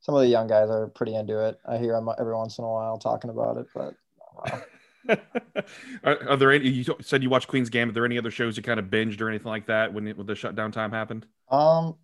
some 0.00 0.14
of 0.14 0.22
the 0.22 0.28
young 0.28 0.46
guys 0.46 0.70
are 0.70 0.88
pretty 0.88 1.14
into 1.14 1.44
it. 1.46 1.58
I 1.68 1.78
hear 1.78 1.92
them 1.92 2.08
every 2.18 2.34
once 2.34 2.58
in 2.58 2.64
a 2.64 2.68
while 2.68 2.98
talking 2.98 3.30
about 3.30 3.58
it, 3.58 3.66
but. 3.74 3.94
Uh, 4.44 4.60
are, 6.04 6.28
are, 6.30 6.36
there 6.36 6.52
any? 6.52 6.68
You 6.68 6.84
said 7.00 7.22
you 7.22 7.30
watched 7.30 7.48
Queen's 7.48 7.70
Game. 7.70 7.88
Are 7.88 7.92
there 7.92 8.04
any 8.04 8.18
other 8.18 8.30
shows 8.30 8.56
you 8.56 8.62
kind 8.62 8.78
of 8.78 8.86
binged 8.86 9.20
or 9.20 9.28
anything 9.28 9.48
like 9.48 9.66
that 9.66 9.92
when, 9.92 10.06
it, 10.08 10.16
when 10.16 10.26
the 10.26 10.34
shutdown 10.34 10.72
time 10.72 10.92
happened? 10.92 11.26
Um, 11.50 11.96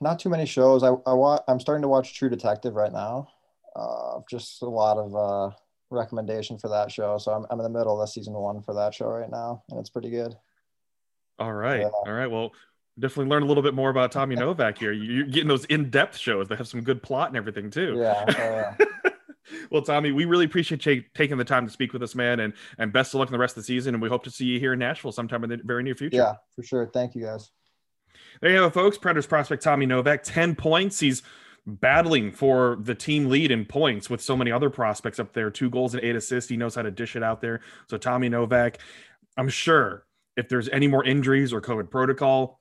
not 0.00 0.18
too 0.18 0.28
many 0.28 0.46
shows. 0.46 0.82
I 0.82 0.88
I 1.06 1.12
wa- 1.14 1.42
I'm 1.48 1.60
starting 1.60 1.82
to 1.82 1.88
watch 1.88 2.14
True 2.14 2.28
Detective 2.28 2.74
right 2.74 2.92
now. 2.92 3.28
uh, 3.76 4.20
just 4.30 4.62
a 4.62 4.68
lot 4.68 4.98
of 4.98 5.14
uh, 5.14 5.54
recommendation 5.90 6.58
for 6.58 6.68
that 6.68 6.90
show. 6.90 7.18
So 7.18 7.32
I'm, 7.32 7.46
I'm 7.50 7.58
in 7.60 7.64
the 7.64 7.78
middle 7.78 8.00
of 8.00 8.00
the 8.00 8.10
season 8.10 8.34
one 8.34 8.62
for 8.62 8.74
that 8.74 8.94
show 8.94 9.08
right 9.08 9.30
now, 9.30 9.62
and 9.70 9.78
it's 9.78 9.90
pretty 9.90 10.10
good. 10.10 10.34
All 11.38 11.52
right, 11.52 11.80
yeah. 11.80 11.88
all 11.88 12.12
right. 12.12 12.30
Well, 12.30 12.52
definitely 12.98 13.30
learn 13.30 13.42
a 13.42 13.46
little 13.46 13.62
bit 13.62 13.74
more 13.74 13.90
about 13.90 14.12
Tommy 14.12 14.36
Novak 14.36 14.78
here. 14.78 14.92
You're 14.92 15.26
getting 15.26 15.48
those 15.48 15.64
in-depth 15.64 16.16
shows 16.16 16.48
that 16.48 16.58
have 16.58 16.68
some 16.68 16.82
good 16.82 17.02
plot 17.02 17.28
and 17.28 17.36
everything 17.36 17.70
too. 17.70 17.96
Yeah. 17.98 18.24
Oh, 18.28 18.32
yeah. 18.32 19.10
well, 19.70 19.82
Tommy, 19.82 20.12
we 20.12 20.24
really 20.24 20.44
appreciate 20.44 20.84
you 20.86 21.04
taking 21.14 21.36
the 21.36 21.44
time 21.44 21.66
to 21.66 21.72
speak 21.72 21.92
with 21.92 22.02
us, 22.02 22.14
man, 22.14 22.40
and 22.40 22.52
and 22.78 22.92
best 22.92 23.14
of 23.14 23.18
luck 23.20 23.28
in 23.28 23.32
the 23.32 23.38
rest 23.38 23.56
of 23.56 23.62
the 23.62 23.66
season. 23.66 23.94
And 23.94 24.02
we 24.02 24.08
hope 24.08 24.24
to 24.24 24.30
see 24.30 24.46
you 24.46 24.60
here 24.60 24.72
in 24.72 24.78
Nashville 24.78 25.12
sometime 25.12 25.44
in 25.44 25.50
the 25.50 25.60
very 25.62 25.82
near 25.82 25.94
future. 25.94 26.16
Yeah, 26.16 26.34
for 26.54 26.62
sure. 26.62 26.90
Thank 26.92 27.14
you, 27.14 27.22
guys. 27.22 27.50
There 28.40 28.50
you 28.50 28.56
have 28.56 28.70
it, 28.70 28.74
folks. 28.74 28.98
Predators 28.98 29.26
prospect 29.26 29.62
Tommy 29.62 29.86
Novak, 29.86 30.22
ten 30.22 30.54
points. 30.54 31.00
He's 31.00 31.22
battling 31.66 32.30
for 32.30 32.76
the 32.80 32.94
team 32.94 33.28
lead 33.28 33.50
in 33.50 33.64
points 33.64 34.10
with 34.10 34.20
so 34.20 34.36
many 34.36 34.52
other 34.52 34.70
prospects 34.70 35.18
up 35.18 35.32
there. 35.32 35.50
Two 35.50 35.70
goals 35.70 35.94
and 35.94 36.04
eight 36.04 36.16
assists. 36.16 36.50
He 36.50 36.56
knows 36.56 36.74
how 36.74 36.82
to 36.82 36.90
dish 36.90 37.16
it 37.16 37.22
out 37.22 37.40
there. 37.40 37.60
So 37.88 37.96
Tommy 37.96 38.28
Novak, 38.28 38.78
I'm 39.36 39.48
sure 39.48 40.06
if 40.36 40.48
there's 40.48 40.68
any 40.68 40.88
more 40.88 41.04
injuries 41.04 41.52
or 41.52 41.60
COVID 41.60 41.90
protocol, 41.90 42.60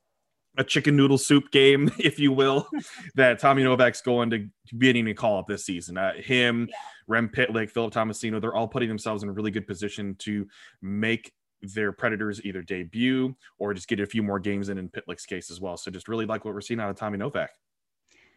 a 0.57 0.63
chicken 0.63 0.95
noodle 0.95 1.17
soup 1.17 1.51
game, 1.51 1.91
if 1.99 2.19
you 2.19 2.31
will, 2.31 2.67
that 3.15 3.39
Tommy 3.39 3.63
Novak's 3.63 4.01
going 4.01 4.29
to 4.31 4.47
be 4.77 4.87
getting 4.87 5.07
a 5.07 5.13
call 5.13 5.39
up 5.39 5.47
this 5.47 5.65
season. 5.65 5.97
Uh, 5.97 6.13
him, 6.13 6.67
yeah. 6.69 6.75
Rem 7.07 7.29
Pitlick, 7.29 7.69
Philip 7.69 7.93
Tomasino, 7.93 8.39
they're 8.39 8.55
all 8.55 8.67
putting 8.67 8.89
themselves 8.89 9.23
in 9.23 9.29
a 9.29 9.31
really 9.31 9.51
good 9.51 9.67
position 9.67 10.15
to 10.19 10.47
make 10.81 11.33
their 11.61 11.91
Predators 11.91 12.43
either 12.43 12.61
debut 12.61 13.35
or 13.57 13.73
just 13.73 13.87
get 13.87 13.99
a 13.99 14.05
few 14.05 14.21
more 14.21 14.39
games 14.39 14.69
in 14.69 14.77
in 14.77 14.89
Pitlick's 14.89 15.25
case 15.25 15.49
as 15.49 15.61
well. 15.61 15.77
So 15.77 15.91
just 15.91 16.07
really 16.07 16.25
like 16.25 16.45
what 16.45 16.53
we're 16.53 16.61
seeing 16.61 16.79
out 16.79 16.89
of 16.89 16.97
Tommy 16.97 17.17
Novak. 17.17 17.51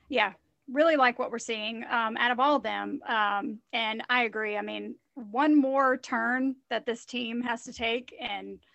Yeah, 0.09 0.33
really 0.71 0.97
like 0.97 1.19
what 1.19 1.33
we're 1.33 1.39
seeing 1.39 1.85
um, 1.91 2.17
out 2.17 2.31
of 2.31 2.39
all 2.39 2.57
of 2.57 2.63
them. 2.63 3.01
Um, 3.07 3.59
and 3.73 4.03
I 4.09 4.25
agree. 4.25 4.57
I 4.57 4.63
mean, 4.63 4.95
one 5.15 5.61
more 5.61 5.97
turn 5.97 6.55
that 6.71 6.87
this 6.87 7.05
team 7.05 7.43
has 7.43 7.65
to 7.65 7.73
take 7.73 8.15
and– 8.21 8.59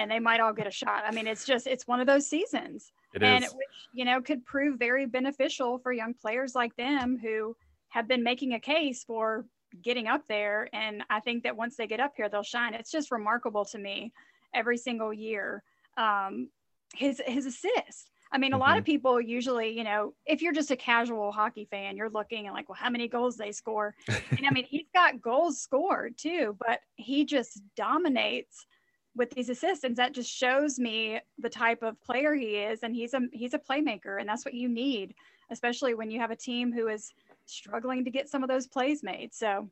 and 0.00 0.10
they 0.10 0.18
might 0.18 0.40
all 0.40 0.54
get 0.54 0.66
a 0.66 0.70
shot. 0.70 1.04
I 1.06 1.12
mean, 1.12 1.26
it's 1.26 1.44
just 1.44 1.66
it's 1.66 1.86
one 1.86 2.00
of 2.00 2.06
those 2.06 2.26
seasons, 2.26 2.90
it 3.14 3.22
and 3.22 3.44
is. 3.44 3.52
which 3.52 3.68
you 3.92 4.04
know 4.04 4.20
could 4.20 4.44
prove 4.46 4.78
very 4.78 5.06
beneficial 5.06 5.78
for 5.78 5.92
young 5.92 6.14
players 6.14 6.54
like 6.54 6.74
them 6.76 7.18
who 7.22 7.54
have 7.90 8.08
been 8.08 8.24
making 8.24 8.54
a 8.54 8.60
case 8.60 9.04
for 9.04 9.44
getting 9.82 10.08
up 10.08 10.22
there. 10.26 10.68
And 10.72 11.04
I 11.10 11.20
think 11.20 11.44
that 11.44 11.56
once 11.56 11.76
they 11.76 11.86
get 11.86 12.00
up 12.00 12.14
here, 12.16 12.28
they'll 12.28 12.42
shine. 12.42 12.74
It's 12.74 12.90
just 12.90 13.12
remarkable 13.12 13.64
to 13.66 13.78
me 13.78 14.12
every 14.54 14.78
single 14.78 15.12
year. 15.12 15.62
Um, 15.96 16.48
his 16.94 17.20
his 17.24 17.44
assist. 17.44 18.10
I 18.32 18.38
mean, 18.38 18.52
a 18.52 18.54
mm-hmm. 18.54 18.62
lot 18.62 18.78
of 18.78 18.84
mm-hmm. 18.84 18.92
people 18.92 19.20
usually, 19.20 19.76
you 19.76 19.84
know, 19.84 20.14
if 20.24 20.40
you're 20.40 20.52
just 20.54 20.70
a 20.70 20.76
casual 20.76 21.30
hockey 21.30 21.66
fan, 21.70 21.96
you're 21.96 22.08
looking 22.08 22.46
and 22.46 22.54
like, 22.54 22.68
well, 22.68 22.78
how 22.80 22.88
many 22.88 23.06
goals 23.06 23.36
they 23.36 23.52
score? 23.52 23.94
and 24.08 24.46
I 24.46 24.50
mean, 24.50 24.64
he's 24.64 24.86
got 24.94 25.20
goals 25.20 25.60
scored 25.60 26.16
too, 26.16 26.56
but 26.58 26.80
he 26.94 27.26
just 27.26 27.60
dominates 27.76 28.64
with 29.16 29.30
these 29.30 29.48
assistants 29.48 29.96
that 29.96 30.14
just 30.14 30.30
shows 30.30 30.78
me 30.78 31.20
the 31.38 31.48
type 31.48 31.82
of 31.82 32.00
player 32.00 32.34
he 32.34 32.56
is 32.56 32.80
and 32.82 32.94
he's 32.94 33.12
a 33.12 33.20
he's 33.32 33.54
a 33.54 33.58
playmaker 33.58 34.20
and 34.20 34.28
that's 34.28 34.44
what 34.44 34.54
you 34.54 34.68
need 34.68 35.14
especially 35.50 35.94
when 35.94 36.10
you 36.10 36.20
have 36.20 36.30
a 36.30 36.36
team 36.36 36.72
who 36.72 36.88
is 36.88 37.12
struggling 37.46 38.04
to 38.04 38.10
get 38.10 38.28
some 38.28 38.42
of 38.42 38.48
those 38.48 38.66
plays 38.66 39.02
made. 39.02 39.34
So 39.34 39.68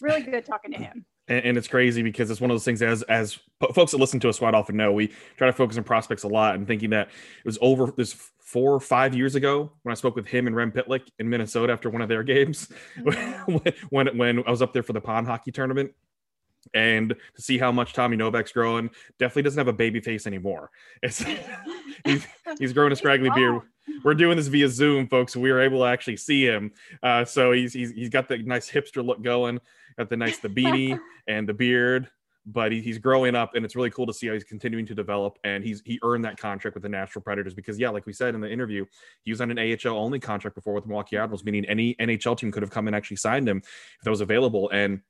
really 0.00 0.22
good 0.22 0.44
talking 0.44 0.72
to 0.72 0.78
him. 0.78 1.06
And, 1.28 1.44
and, 1.44 1.58
it's 1.58 1.68
crazy 1.68 2.02
because 2.02 2.30
it's 2.30 2.40
one 2.40 2.50
of 2.50 2.54
those 2.56 2.64
things 2.64 2.82
as 2.82 3.02
as 3.04 3.38
folks 3.74 3.92
that 3.92 3.98
listen 3.98 4.18
to 4.20 4.28
us 4.28 4.40
quite 4.40 4.54
often 4.54 4.76
know 4.76 4.92
we 4.92 5.12
try 5.36 5.46
to 5.46 5.52
focus 5.52 5.78
on 5.78 5.84
prospects 5.84 6.24
a 6.24 6.28
lot 6.28 6.56
and 6.56 6.66
thinking 6.66 6.90
that 6.90 7.08
it 7.08 7.46
was 7.46 7.58
over 7.60 7.92
this 7.96 8.12
four 8.40 8.74
or 8.74 8.80
five 8.80 9.14
years 9.14 9.36
ago 9.36 9.70
when 9.84 9.92
I 9.92 9.94
spoke 9.94 10.16
with 10.16 10.26
him 10.26 10.48
and 10.48 10.56
Rem 10.56 10.72
Pitlick 10.72 11.02
in 11.20 11.30
Minnesota 11.30 11.72
after 11.72 11.88
one 11.90 12.02
of 12.02 12.08
their 12.08 12.22
games 12.24 12.68
mm-hmm. 12.98 13.56
when 13.90 14.18
when 14.18 14.44
I 14.44 14.50
was 14.50 14.62
up 14.62 14.72
there 14.72 14.82
for 14.82 14.94
the 14.94 15.00
pond 15.00 15.28
hockey 15.28 15.52
tournament 15.52 15.92
and 16.74 17.14
to 17.34 17.42
see 17.42 17.58
how 17.58 17.72
much 17.72 17.92
Tommy 17.92 18.16
Novak's 18.16 18.52
growing, 18.52 18.90
definitely 19.18 19.42
doesn't 19.42 19.58
have 19.58 19.68
a 19.68 19.72
baby 19.72 20.00
face 20.00 20.26
anymore. 20.26 20.70
It's 21.02 21.24
he's, 22.04 22.26
he's 22.58 22.72
growing 22.72 22.92
a 22.92 22.96
scraggly 22.96 23.30
beard. 23.30 23.62
We're 24.04 24.14
doing 24.14 24.36
this 24.36 24.46
via 24.46 24.68
Zoom, 24.68 25.08
folks. 25.08 25.32
So 25.32 25.40
we 25.40 25.52
were 25.52 25.60
able 25.60 25.80
to 25.80 25.86
actually 25.86 26.16
see 26.16 26.44
him. 26.44 26.72
Uh, 27.02 27.24
so 27.24 27.52
he's, 27.52 27.72
he's 27.72 27.90
he's 27.92 28.08
got 28.08 28.28
the 28.28 28.38
nice 28.38 28.70
hipster 28.70 29.04
look 29.04 29.22
going, 29.22 29.60
got 29.98 30.08
the 30.08 30.16
nice 30.16 30.38
the 30.38 30.48
beanie 30.48 30.98
and 31.28 31.48
the 31.48 31.54
beard. 31.54 32.08
But 32.44 32.72
he, 32.72 32.80
he's 32.80 32.98
growing 32.98 33.36
up, 33.36 33.54
and 33.54 33.64
it's 33.64 33.76
really 33.76 33.90
cool 33.90 34.06
to 34.06 34.12
see 34.12 34.26
how 34.26 34.32
he's 34.32 34.42
continuing 34.42 34.84
to 34.86 34.96
develop. 34.96 35.38
And 35.44 35.62
he's 35.62 35.80
he 35.84 36.00
earned 36.02 36.24
that 36.24 36.38
contract 36.38 36.74
with 36.74 36.82
the 36.82 36.88
Nashville 36.88 37.22
Predators 37.22 37.54
because, 37.54 37.78
yeah, 37.78 37.90
like 37.90 38.04
we 38.04 38.12
said 38.12 38.34
in 38.34 38.40
the 38.40 38.50
interview, 38.50 38.84
he 39.22 39.30
was 39.30 39.40
on 39.40 39.56
an 39.56 39.58
AHL 39.58 39.96
only 39.96 40.18
contract 40.18 40.56
before 40.56 40.74
with 40.74 40.82
the 40.82 40.88
Milwaukee 40.88 41.16
Admirals, 41.16 41.44
meaning 41.44 41.64
any 41.66 41.94
NHL 41.96 42.36
team 42.36 42.50
could 42.50 42.62
have 42.62 42.70
come 42.70 42.88
and 42.88 42.96
actually 42.96 43.18
signed 43.18 43.48
him 43.48 43.58
if 43.58 44.02
that 44.02 44.10
was 44.10 44.22
available. 44.22 44.70
And 44.70 45.02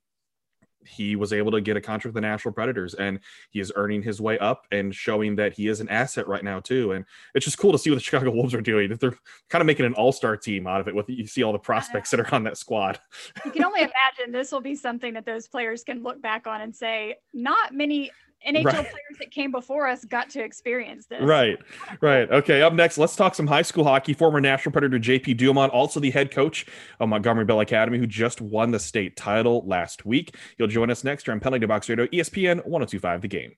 he 0.86 1.16
was 1.16 1.32
able 1.32 1.50
to 1.52 1.60
get 1.60 1.76
a 1.76 1.80
contract 1.80 2.14
with 2.14 2.14
the 2.14 2.20
Nashville 2.20 2.52
Predators 2.52 2.94
and 2.94 3.20
he 3.50 3.60
is 3.60 3.72
earning 3.76 4.02
his 4.02 4.20
way 4.20 4.38
up 4.38 4.66
and 4.70 4.94
showing 4.94 5.36
that 5.36 5.52
he 5.52 5.68
is 5.68 5.80
an 5.80 5.88
asset 5.88 6.28
right 6.28 6.44
now 6.44 6.60
too. 6.60 6.92
And 6.92 7.04
it's 7.34 7.44
just 7.44 7.58
cool 7.58 7.72
to 7.72 7.78
see 7.78 7.90
what 7.90 7.96
the 7.96 8.02
Chicago 8.02 8.30
Wolves 8.30 8.54
are 8.54 8.60
doing. 8.60 8.94
They're 8.94 9.18
kind 9.48 9.60
of 9.60 9.66
making 9.66 9.86
an 9.86 9.94
all-star 9.94 10.36
team 10.36 10.66
out 10.66 10.80
of 10.80 10.88
it 10.88 10.94
with 10.94 11.08
you 11.08 11.26
see 11.26 11.42
all 11.42 11.52
the 11.52 11.58
prospects 11.58 12.10
that 12.10 12.20
are 12.20 12.34
on 12.34 12.44
that 12.44 12.56
squad. 12.56 12.98
You 13.44 13.50
can 13.50 13.64
only 13.64 13.80
imagine 13.80 14.32
this 14.32 14.52
will 14.52 14.60
be 14.60 14.74
something 14.74 15.14
that 15.14 15.26
those 15.26 15.48
players 15.48 15.82
can 15.84 16.02
look 16.02 16.20
back 16.20 16.46
on 16.46 16.60
and 16.60 16.74
say, 16.74 17.16
not 17.32 17.74
many 17.74 18.10
NHL 18.46 18.64
right. 18.64 18.74
players 18.74 19.18
that 19.18 19.30
came 19.30 19.50
before 19.50 19.86
us 19.86 20.04
got 20.04 20.30
to 20.30 20.42
experience 20.42 21.06
this. 21.06 21.22
Right, 21.22 21.58
right. 22.00 22.30
Okay, 22.30 22.62
up 22.62 22.72
next, 22.72 22.98
let's 22.98 23.16
talk 23.16 23.34
some 23.34 23.46
high 23.46 23.62
school 23.62 23.84
hockey. 23.84 24.14
Former 24.14 24.40
Nashville 24.40 24.72
Predator 24.72 24.98
JP 24.98 25.36
Dumont, 25.36 25.72
also 25.72 26.00
the 26.00 26.10
head 26.10 26.30
coach 26.30 26.66
of 27.00 27.08
Montgomery 27.08 27.44
Bell 27.44 27.60
Academy, 27.60 27.98
who 27.98 28.06
just 28.06 28.40
won 28.40 28.70
the 28.70 28.78
state 28.78 29.16
title 29.16 29.64
last 29.66 30.04
week. 30.04 30.36
He'll 30.58 30.66
join 30.66 30.90
us 30.90 31.04
next 31.04 31.24
here 31.24 31.32
on 31.32 31.40
Penalty 31.40 31.66
Box 31.66 31.88
Radio, 31.88 32.06
ESPN 32.06 32.56
1025 32.66 33.22
The 33.22 33.28
Game. 33.28 33.54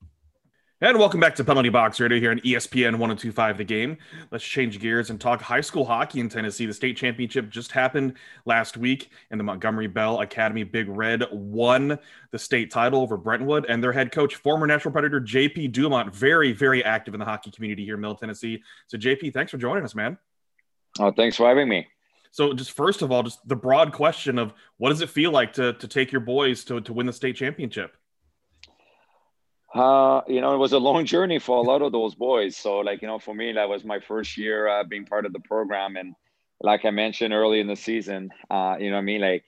And 0.85 0.99
welcome 0.99 1.19
back 1.19 1.35
to 1.37 1.45
Penalty 1.45 1.71
Box 1.71 1.99
Radio 1.99 2.21
here 2.21 2.31
on 2.31 2.41
ESPN 2.41 2.99
1025 2.99 3.57
The 3.57 3.65
Game. 3.65 3.97
Let's 4.31 4.45
change 4.45 4.79
gears 4.79 5.09
and 5.09 5.19
talk 5.19 5.41
high 5.41 5.63
school 5.63 5.87
hockey 5.87 6.21
in 6.21 6.29
Tennessee. 6.29 6.67
The 6.67 6.75
state 6.75 6.99
championship 6.99 7.49
just 7.49 7.73
happened 7.73 8.19
last 8.45 8.77
week, 8.77 9.09
and 9.31 9.41
the 9.41 9.45
Montgomery 9.45 9.87
Bell 9.87 10.21
Academy 10.21 10.63
Big 10.63 10.87
Red 10.91 11.25
won 11.33 11.99
the 12.33 12.39
state 12.39 12.71
title 12.71 13.01
over 13.01 13.17
Brentwood. 13.17 13.65
And 13.67 13.83
their 13.83 13.93
head 13.93 14.13
coach, 14.13 14.35
former 14.35 14.67
Nashville 14.67 14.93
Predator 14.93 15.23
JP 15.23 15.73
Dumont, 15.73 16.15
very, 16.15 16.53
very 16.53 16.85
active 16.85 17.15
in 17.15 17.19
the 17.19 17.25
hockey 17.25 17.51
community 17.51 17.87
here 17.87 17.95
in 17.95 18.03
Middle 18.03 18.17
Tennessee. 18.17 18.63
So, 18.87 18.99
JP, 18.99 19.33
thanks 19.33 19.53
for 19.53 19.57
joining 19.57 19.85
us, 19.85 19.95
man. 19.95 20.19
Oh, 20.99 21.13
thanks 21.13 21.37
for 21.39 21.49
having 21.49 21.67
me. 21.67 21.87
So, 22.31 22.53
just 22.53 22.73
first 22.73 23.01
of 23.01 23.11
all, 23.11 23.23
just 23.23 23.39
the 23.49 23.57
broad 23.57 23.95
question 23.95 24.39
of 24.39 24.53
what 24.77 24.91
does 24.91 25.01
it 25.01 25.09
feel 25.09 25.31
like 25.31 25.55
to, 25.55 25.73
to 25.73 25.89
take 25.89 26.13
your 26.13 26.21
boys 26.21 26.63
to, 26.65 26.83
to 26.83 26.93
win 26.93 27.07
the 27.07 27.13
state 27.15 27.37
championship? 27.37 27.97
Uh, 29.75 30.21
you 30.29 30.41
know, 30.41 30.55
it 30.55 30.59
was 30.59 30.73
a 30.73 30.79
long 30.79 31.05
journey 31.05 31.41
for 31.41 31.57
a 31.57 31.63
lot 31.63 31.83
of 31.83 31.91
those 31.91 32.15
boys. 32.15 32.57
So, 32.57 32.79
like, 32.79 33.03
you 33.03 33.09
know, 33.09 33.19
for 33.19 33.35
me, 33.35 33.53
that 33.53 33.69
was 33.69 33.85
my 33.85 33.99
first 33.99 34.39
year 34.39 34.69
uh, 34.69 34.85
being 34.85 35.05
part 35.05 35.27
of 35.27 35.33
the 35.33 35.41
program. 35.41 35.97
And 35.97 36.15
like 36.61 36.85
I 36.85 36.91
mentioned 36.91 37.35
early 37.35 37.59
in 37.59 37.67
the 37.67 37.75
season, 37.75 38.31
uh, 38.49 38.77
you 38.79 38.93
know 38.93 38.99
I 38.99 39.01
mean? 39.01 39.21
Like, 39.21 39.45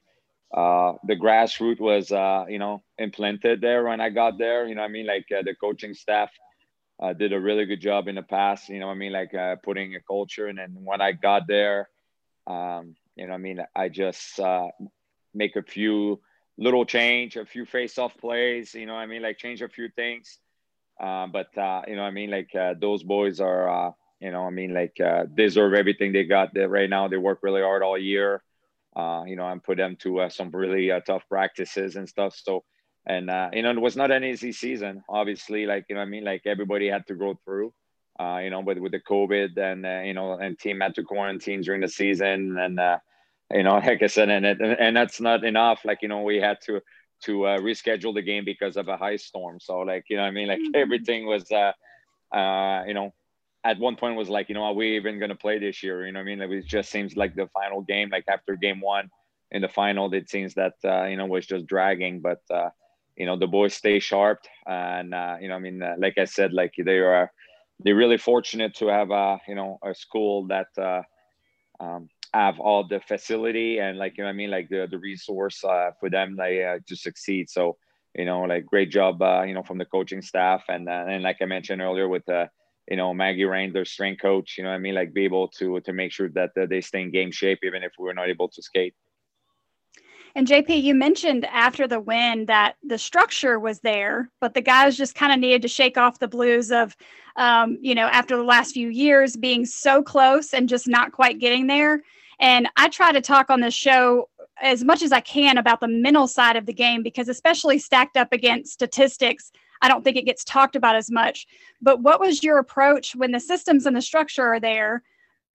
uh, 0.52 0.94
the 1.04 1.14
grassroots 1.14 1.78
was, 1.78 2.10
uh, 2.10 2.46
you 2.48 2.58
know, 2.58 2.82
implanted 2.98 3.60
there 3.60 3.84
when 3.84 4.00
I 4.00 4.10
got 4.10 4.36
there. 4.36 4.66
You 4.66 4.74
know 4.74 4.82
I 4.82 4.88
mean? 4.88 5.06
Like, 5.06 5.26
uh, 5.30 5.42
the 5.42 5.54
coaching 5.54 5.94
staff 5.94 6.30
did 7.18 7.32
a 7.32 7.38
really 7.40 7.66
good 7.66 7.80
job 7.80 8.08
in 8.08 8.16
the 8.16 8.22
past, 8.22 8.68
you 8.68 8.80
know 8.80 8.88
I 8.88 8.94
mean? 8.94 9.12
Like, 9.12 9.32
putting 9.62 9.94
a 9.94 10.00
culture. 10.00 10.48
And 10.48 10.58
then 10.58 10.76
when 10.82 11.00
I 11.00 11.12
got 11.12 11.46
there, 11.46 11.88
um, 12.48 12.96
you 13.14 13.28
know 13.28 13.34
I 13.34 13.38
mean? 13.38 13.60
I 13.76 13.88
just 13.90 14.40
make 15.32 15.54
a 15.54 15.62
few 15.62 16.20
little 16.58 16.84
change, 16.84 17.36
a 17.36 17.44
few 17.44 17.64
face-off 17.64 18.16
plays. 18.18 18.74
You 18.74 18.86
know, 18.86 18.96
I 18.96 19.06
mean, 19.06 19.22
like 19.22 19.38
change 19.38 19.62
a 19.62 19.68
few 19.68 19.88
things. 19.90 20.38
Uh, 20.98 21.26
but 21.26 21.56
uh, 21.58 21.82
you 21.86 21.96
know, 21.96 22.02
I 22.02 22.10
mean, 22.10 22.30
like 22.30 22.54
uh, 22.54 22.74
those 22.78 23.02
boys 23.02 23.40
are, 23.40 23.88
uh, 23.88 23.92
you 24.20 24.30
know, 24.30 24.46
I 24.46 24.50
mean, 24.50 24.72
like 24.72 24.98
uh, 25.00 25.24
deserve 25.24 25.74
everything 25.74 26.12
they 26.12 26.24
got 26.24 26.54
there 26.54 26.68
right 26.68 26.88
now. 26.88 27.08
They 27.08 27.18
work 27.18 27.40
really 27.42 27.60
hard 27.60 27.82
all 27.82 27.98
year. 27.98 28.42
Uh, 28.94 29.24
you 29.26 29.36
know, 29.36 29.46
and 29.46 29.62
put 29.62 29.76
them 29.76 29.94
to 29.96 30.26
some 30.30 30.50
really 30.50 30.90
tough 31.06 31.22
practices 31.28 31.96
and 31.96 32.08
stuff. 32.08 32.34
So, 32.34 32.64
and 33.06 33.26
you 33.54 33.62
know, 33.62 33.70
it 33.70 33.78
was 33.78 33.94
not 33.94 34.10
an 34.10 34.24
easy 34.24 34.52
season. 34.52 35.02
Obviously, 35.06 35.66
like 35.66 35.84
you 35.90 35.96
know, 35.96 36.00
I 36.00 36.06
mean, 36.06 36.24
like 36.24 36.46
everybody 36.46 36.88
had 36.88 37.06
to 37.08 37.14
go 37.14 37.38
through. 37.44 37.74
you 38.18 38.48
know, 38.48 38.62
but 38.62 38.80
with 38.80 38.92
the 38.92 39.00
COVID 39.00 39.58
and 39.58 40.06
you 40.06 40.14
know, 40.14 40.32
and 40.32 40.58
team 40.58 40.80
had 40.80 40.94
to 40.94 41.04
quarantine 41.04 41.60
during 41.60 41.82
the 41.82 41.88
season 41.88 42.56
and 42.58 42.80
you 43.52 43.62
know, 43.62 43.74
like 43.86 44.02
I 44.02 44.06
said, 44.06 44.28
and 44.28 44.46
it, 44.46 44.60
and 44.60 44.96
that's 44.96 45.20
not 45.20 45.44
enough. 45.44 45.84
Like 45.84 45.98
you 46.02 46.08
know, 46.08 46.22
we 46.22 46.36
had 46.36 46.60
to 46.62 46.80
to 47.24 47.46
uh, 47.46 47.58
reschedule 47.58 48.14
the 48.14 48.22
game 48.22 48.44
because 48.44 48.76
of 48.76 48.88
a 48.88 48.96
high 48.96 49.16
storm. 49.16 49.58
So 49.60 49.80
like 49.80 50.04
you 50.08 50.16
know, 50.16 50.24
I 50.24 50.30
mean, 50.30 50.48
like 50.48 50.58
mm-hmm. 50.58 50.74
everything 50.74 51.26
was, 51.26 51.50
uh, 51.50 51.72
uh, 52.34 52.84
you 52.86 52.94
know, 52.94 53.14
at 53.64 53.78
one 53.78 53.96
point 53.96 54.16
was 54.16 54.28
like, 54.28 54.48
you 54.48 54.54
know, 54.54 54.64
are 54.64 54.74
we 54.74 54.96
even 54.96 55.18
going 55.18 55.30
to 55.30 55.36
play 55.36 55.58
this 55.58 55.82
year? 55.82 56.06
You 56.06 56.12
know, 56.12 56.20
I 56.20 56.24
mean, 56.24 56.40
it 56.40 56.66
just 56.66 56.90
seems 56.90 57.16
like 57.16 57.34
the 57.34 57.48
final 57.48 57.82
game, 57.82 58.10
like 58.10 58.24
after 58.28 58.56
game 58.56 58.80
one 58.80 59.10
in 59.50 59.62
the 59.62 59.68
final, 59.68 60.12
it 60.12 60.28
seems 60.28 60.54
that 60.54 60.74
uh, 60.84 61.04
you 61.04 61.16
know 61.16 61.26
was 61.26 61.46
just 61.46 61.66
dragging. 61.66 62.20
But 62.20 62.42
uh, 62.50 62.70
you 63.16 63.26
know, 63.26 63.38
the 63.38 63.46
boys 63.46 63.74
stay 63.74 63.98
sharp, 63.98 64.40
and 64.66 65.14
uh, 65.14 65.36
you 65.40 65.48
know, 65.48 65.56
I 65.56 65.58
mean, 65.58 65.82
uh, 65.82 65.94
like 65.98 66.18
I 66.18 66.24
said, 66.24 66.52
like 66.52 66.74
they 66.76 66.98
are 66.98 67.30
they're 67.80 67.94
really 67.94 68.18
fortunate 68.18 68.74
to 68.76 68.88
have 68.88 69.10
a 69.10 69.40
you 69.48 69.54
know 69.54 69.78
a 69.84 69.94
school 69.94 70.46
that. 70.48 70.68
Uh, 70.76 71.02
um, 71.78 72.08
have 72.36 72.60
all 72.60 72.86
the 72.86 73.00
facility 73.00 73.78
and 73.78 73.98
like 73.98 74.16
you 74.16 74.24
know 74.24 74.30
I 74.30 74.32
mean 74.32 74.50
like 74.50 74.68
the 74.68 74.86
the 74.90 74.98
resource 74.98 75.64
uh, 75.64 75.90
for 75.98 76.10
them 76.10 76.36
like 76.36 76.58
uh, 76.60 76.78
to 76.88 76.96
succeed. 76.96 77.48
So 77.50 77.76
you 78.14 78.24
know 78.24 78.42
like 78.42 78.66
great 78.66 78.90
job 78.90 79.22
uh, 79.22 79.42
you 79.42 79.54
know 79.54 79.62
from 79.62 79.78
the 79.78 79.84
coaching 79.84 80.22
staff 80.22 80.62
and 80.68 80.88
uh, 80.88 81.04
and 81.08 81.22
like 81.22 81.38
I 81.40 81.46
mentioned 81.46 81.80
earlier 81.80 82.08
with 82.08 82.28
uh, 82.28 82.46
you 82.90 82.96
know 82.96 83.14
Maggie 83.14 83.44
Rain, 83.44 83.72
their 83.72 83.84
strength 83.84 84.20
coach. 84.20 84.56
You 84.58 84.64
know 84.64 84.70
I 84.70 84.78
mean 84.78 84.94
like 84.94 85.14
be 85.14 85.24
able 85.24 85.48
to 85.58 85.80
to 85.80 85.92
make 85.92 86.12
sure 86.12 86.28
that 86.30 86.50
they 86.54 86.80
stay 86.80 87.02
in 87.02 87.10
game 87.10 87.32
shape 87.32 87.60
even 87.62 87.82
if 87.82 87.92
we're 87.98 88.12
not 88.20 88.28
able 88.28 88.48
to 88.48 88.62
skate. 88.62 88.94
And 90.36 90.46
JP, 90.46 90.82
you 90.82 90.94
mentioned 90.94 91.46
after 91.46 91.88
the 91.88 91.98
win 91.98 92.44
that 92.44 92.76
the 92.84 92.98
structure 92.98 93.58
was 93.58 93.80
there, 93.80 94.30
but 94.38 94.52
the 94.52 94.60
guys 94.60 94.94
just 94.94 95.14
kind 95.14 95.32
of 95.32 95.38
needed 95.38 95.62
to 95.62 95.68
shake 95.68 95.96
off 95.96 96.18
the 96.18 96.28
blues 96.28 96.70
of, 96.70 96.94
um, 97.36 97.78
you 97.80 97.94
know, 97.94 98.06
after 98.06 98.36
the 98.36 98.42
last 98.42 98.72
few 98.72 98.90
years 98.90 99.34
being 99.34 99.64
so 99.64 100.02
close 100.02 100.52
and 100.52 100.68
just 100.68 100.86
not 100.86 101.12
quite 101.12 101.38
getting 101.38 101.68
there. 101.68 102.02
And 102.38 102.68
I 102.76 102.88
try 102.88 103.12
to 103.12 103.20
talk 103.20 103.50
on 103.50 103.60
this 103.60 103.74
show 103.74 104.28
as 104.60 104.84
much 104.84 105.02
as 105.02 105.12
I 105.12 105.20
can 105.20 105.58
about 105.58 105.80
the 105.80 105.88
mental 105.88 106.26
side 106.26 106.56
of 106.56 106.66
the 106.66 106.72
game 106.72 107.02
because, 107.02 107.28
especially 107.28 107.78
stacked 107.78 108.16
up 108.16 108.32
against 108.32 108.72
statistics, 108.72 109.52
I 109.82 109.88
don't 109.88 110.02
think 110.02 110.16
it 110.16 110.24
gets 110.24 110.44
talked 110.44 110.76
about 110.76 110.96
as 110.96 111.10
much. 111.10 111.46
But 111.80 112.00
what 112.00 112.20
was 112.20 112.42
your 112.42 112.58
approach 112.58 113.14
when 113.14 113.32
the 113.32 113.40
systems 113.40 113.86
and 113.86 113.96
the 113.96 114.02
structure 114.02 114.46
are 114.46 114.60
there, 114.60 115.02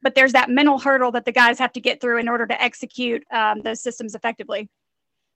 but 0.02 0.16
there's 0.16 0.34
that 0.34 0.50
mental 0.50 0.80
hurdle 0.80 1.12
that 1.12 1.26
the 1.26 1.32
guys 1.32 1.60
have 1.60 1.74
to 1.74 1.82
get 1.82 2.02
through 2.02 2.20
in 2.20 2.30
order 2.30 2.46
to 2.48 2.62
execute 2.62 3.24
um, 3.32 3.62
those 3.62 3.82
systems 3.82 4.16
effectively? 4.16 4.70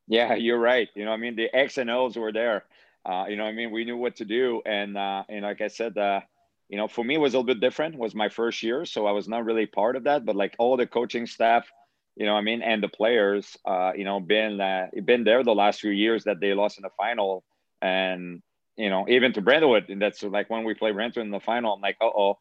Yeah, 0.07 0.35
you're 0.35 0.59
right. 0.59 0.87
You 0.93 1.05
know, 1.05 1.11
I 1.11 1.17
mean, 1.17 1.35
the 1.35 1.53
X 1.55 1.77
and 1.77 1.89
O's 1.89 2.15
were 2.15 2.31
there. 2.31 2.65
Uh, 3.05 3.25
you 3.27 3.35
know, 3.35 3.45
I 3.45 3.51
mean, 3.51 3.71
we 3.71 3.85
knew 3.85 3.97
what 3.97 4.15
to 4.17 4.25
do, 4.25 4.61
and 4.65 4.97
uh, 4.97 5.23
and 5.29 5.43
like 5.43 5.61
I 5.61 5.67
said, 5.67 5.95
uh, 5.97 6.21
you 6.69 6.77
know, 6.77 6.87
for 6.87 7.03
me, 7.03 7.15
it 7.15 7.19
was 7.19 7.33
a 7.33 7.37
little 7.37 7.45
bit 7.53 7.61
different. 7.61 7.95
It 7.95 7.99
was 7.99 8.15
my 8.15 8.29
first 8.29 8.63
year, 8.63 8.85
so 8.85 9.05
I 9.05 9.11
was 9.11 9.27
not 9.27 9.45
really 9.45 9.65
part 9.65 9.95
of 9.95 10.05
that. 10.05 10.25
But 10.25 10.35
like 10.35 10.55
all 10.57 10.77
the 10.77 10.87
coaching 10.87 11.27
staff, 11.27 11.69
you 12.15 12.25
know, 12.25 12.35
I 12.35 12.41
mean, 12.41 12.61
and 12.61 12.81
the 12.81 12.87
players, 12.87 13.55
uh, 13.65 13.91
you 13.95 14.03
know, 14.03 14.19
been 14.19 14.59
uh, 14.59 14.87
been 15.03 15.23
there 15.23 15.43
the 15.43 15.53
last 15.53 15.81
few 15.81 15.91
years 15.91 16.23
that 16.23 16.39
they 16.39 16.53
lost 16.53 16.77
in 16.77 16.83
the 16.83 16.89
final, 16.97 17.43
and 17.81 18.41
you 18.77 18.89
know, 18.89 19.05
even 19.07 19.33
to 19.33 19.41
Brentwood, 19.41 19.89
and 19.89 20.01
that's 20.01 20.23
like 20.23 20.49
when 20.49 20.63
we 20.63 20.73
play 20.73 20.91
Brentwood 20.91 21.25
in 21.25 21.31
the 21.31 21.39
final, 21.39 21.73
I'm 21.73 21.81
like, 21.81 21.97
uh 22.01 22.05
oh, 22.05 22.39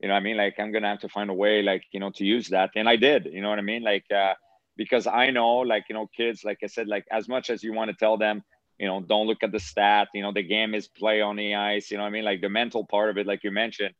you 0.00 0.08
know, 0.08 0.14
I 0.14 0.20
mean, 0.20 0.36
like 0.36 0.54
I'm 0.58 0.72
gonna 0.72 0.88
have 0.88 1.00
to 1.00 1.08
find 1.08 1.28
a 1.28 1.34
way, 1.34 1.62
like 1.62 1.84
you 1.92 2.00
know, 2.00 2.10
to 2.16 2.24
use 2.24 2.48
that, 2.48 2.70
and 2.74 2.88
I 2.88 2.96
did. 2.96 3.26
You 3.26 3.42
know 3.42 3.50
what 3.50 3.58
I 3.58 3.62
mean? 3.62 3.82
Like, 3.82 4.06
uh, 4.10 4.34
because 4.76 5.06
I 5.06 5.30
know, 5.30 5.58
like 5.58 5.84
you 5.90 5.94
know, 5.94 6.08
kids, 6.16 6.42
like 6.42 6.58
I 6.62 6.68
said, 6.68 6.88
like 6.88 7.04
as 7.10 7.28
much 7.28 7.50
as 7.50 7.62
you 7.62 7.74
want 7.74 7.90
to 7.90 7.96
tell 7.96 8.16
them 8.16 8.42
you 8.78 8.86
know, 8.86 9.00
don't 9.00 9.26
look 9.26 9.42
at 9.42 9.52
the 9.52 9.60
stat. 9.60 10.08
You 10.14 10.22
know, 10.22 10.32
the 10.32 10.42
game 10.42 10.74
is 10.74 10.88
play 10.88 11.20
on 11.20 11.36
the 11.36 11.54
ice. 11.54 11.90
You 11.90 11.98
know, 11.98 12.04
I 12.04 12.10
mean, 12.10 12.24
like 12.24 12.40
the 12.40 12.48
mental 12.48 12.86
part 12.86 13.10
of 13.10 13.18
it, 13.18 13.26
like 13.26 13.44
you 13.44 13.50
mentioned, 13.50 13.94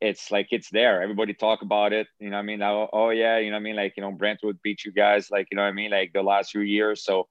it's 0.00 0.30
like 0.30 0.48
it's 0.50 0.68
there. 0.70 1.02
Everybody 1.02 1.32
talk 1.34 1.62
about 1.62 1.92
it. 1.92 2.06
You 2.18 2.30
know, 2.30 2.36
I 2.36 2.42
mean, 2.42 2.62
oh, 2.62 2.88
oh 2.92 3.10
yeah, 3.10 3.38
you 3.38 3.50
know, 3.50 3.56
I 3.56 3.60
mean, 3.60 3.76
like 3.76 3.94
you 3.96 4.02
know, 4.02 4.12
Brentwood 4.12 4.60
beat 4.62 4.84
you 4.84 4.92
guys, 4.92 5.30
like 5.30 5.48
you 5.50 5.56
know, 5.56 5.62
I 5.62 5.72
mean, 5.72 5.90
like 5.90 6.12
the 6.12 6.22
last 6.22 6.50
few 6.50 6.60
years. 6.60 7.04
So, 7.04 7.28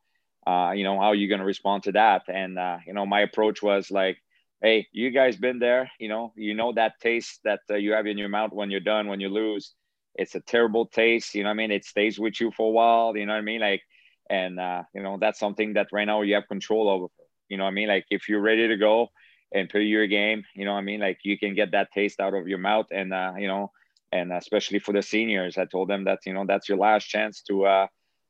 uh, 0.48 0.72
you 0.76 0.84
know, 0.84 1.00
how 1.00 1.08
are 1.08 1.16
you 1.16 1.30
gonna 1.30 1.46
respond 1.46 1.84
to 1.84 1.92
that? 1.94 2.24
And 2.28 2.58
uh, 2.58 2.78
you 2.88 2.94
know, 2.94 3.06
my 3.06 3.22
approach 3.22 3.62
was 3.62 3.92
like, 3.92 4.18
hey, 4.62 4.88
you 4.92 5.12
guys 5.12 5.36
been 5.36 5.60
there. 5.60 5.92
You 6.00 6.10
know, 6.10 6.34
you 6.36 6.54
know 6.56 6.74
that 6.74 7.00
taste 7.02 7.42
that 7.44 7.60
uh, 7.70 7.76
you 7.76 7.94
have 7.94 8.08
in 8.08 8.18
your 8.18 8.30
mouth 8.30 8.52
when 8.54 8.72
you're 8.72 8.80
done, 8.80 9.08
when 9.08 9.20
you 9.20 9.30
lose. 9.30 9.74
It's 10.16 10.36
a 10.36 10.40
terrible 10.40 10.86
taste. 10.86 11.36
You 11.36 11.44
know, 11.44 11.50
I 11.50 11.54
mean, 11.54 11.72
it 11.72 11.86
stays 11.86 12.18
with 12.18 12.40
you 12.40 12.52
for 12.52 12.70
a 12.70 12.72
while. 12.72 13.18
You 13.18 13.26
know 13.26 13.34
what 13.34 13.40
I 13.40 13.42
mean? 13.42 13.62
Like 13.62 13.82
and 14.30 14.60
uh, 14.60 14.84
you 14.94 15.02
know 15.04 15.18
that's 15.20 15.40
something 15.40 15.74
that 15.74 15.88
right 15.92 16.06
now 16.06 16.22
you 16.22 16.36
have 16.36 16.48
control 16.48 16.90
over 16.90 17.08
you 17.50 17.58
know 17.58 17.66
i 17.66 17.72
mean? 17.72 17.88
Like 17.88 18.06
if 18.10 18.28
you're 18.30 18.42
ready 18.42 18.68
to 18.68 18.78
go 18.78 19.10
and 19.54 19.70
play 19.70 19.84
your 19.84 20.08
game 20.08 20.44
you 20.56 20.66
know 20.66 20.74
i 20.74 20.82
mean? 20.82 21.00
Like 21.00 21.20
you 21.24 21.38
can 21.38 21.56
get 21.56 21.72
that 21.72 21.92
taste 21.94 22.20
out 22.20 22.34
of 22.34 22.48
your 22.48 22.58
mouth 22.58 22.88
and 22.92 23.14
uh, 23.14 23.34
you 23.38 23.48
know 23.48 23.72
and 24.12 24.32
especially 24.32 24.80
for 24.80 24.94
the 24.94 25.02
seniors 25.02 25.58
i 25.58 25.66
told 25.66 25.90
them 25.90 26.06
that 26.06 26.20
you 26.26 26.34
know 26.34 26.46
that's 26.48 26.70
your 26.70 26.78
last 26.78 27.06
chance 27.06 27.42
to 27.42 27.66
uh, 27.66 27.88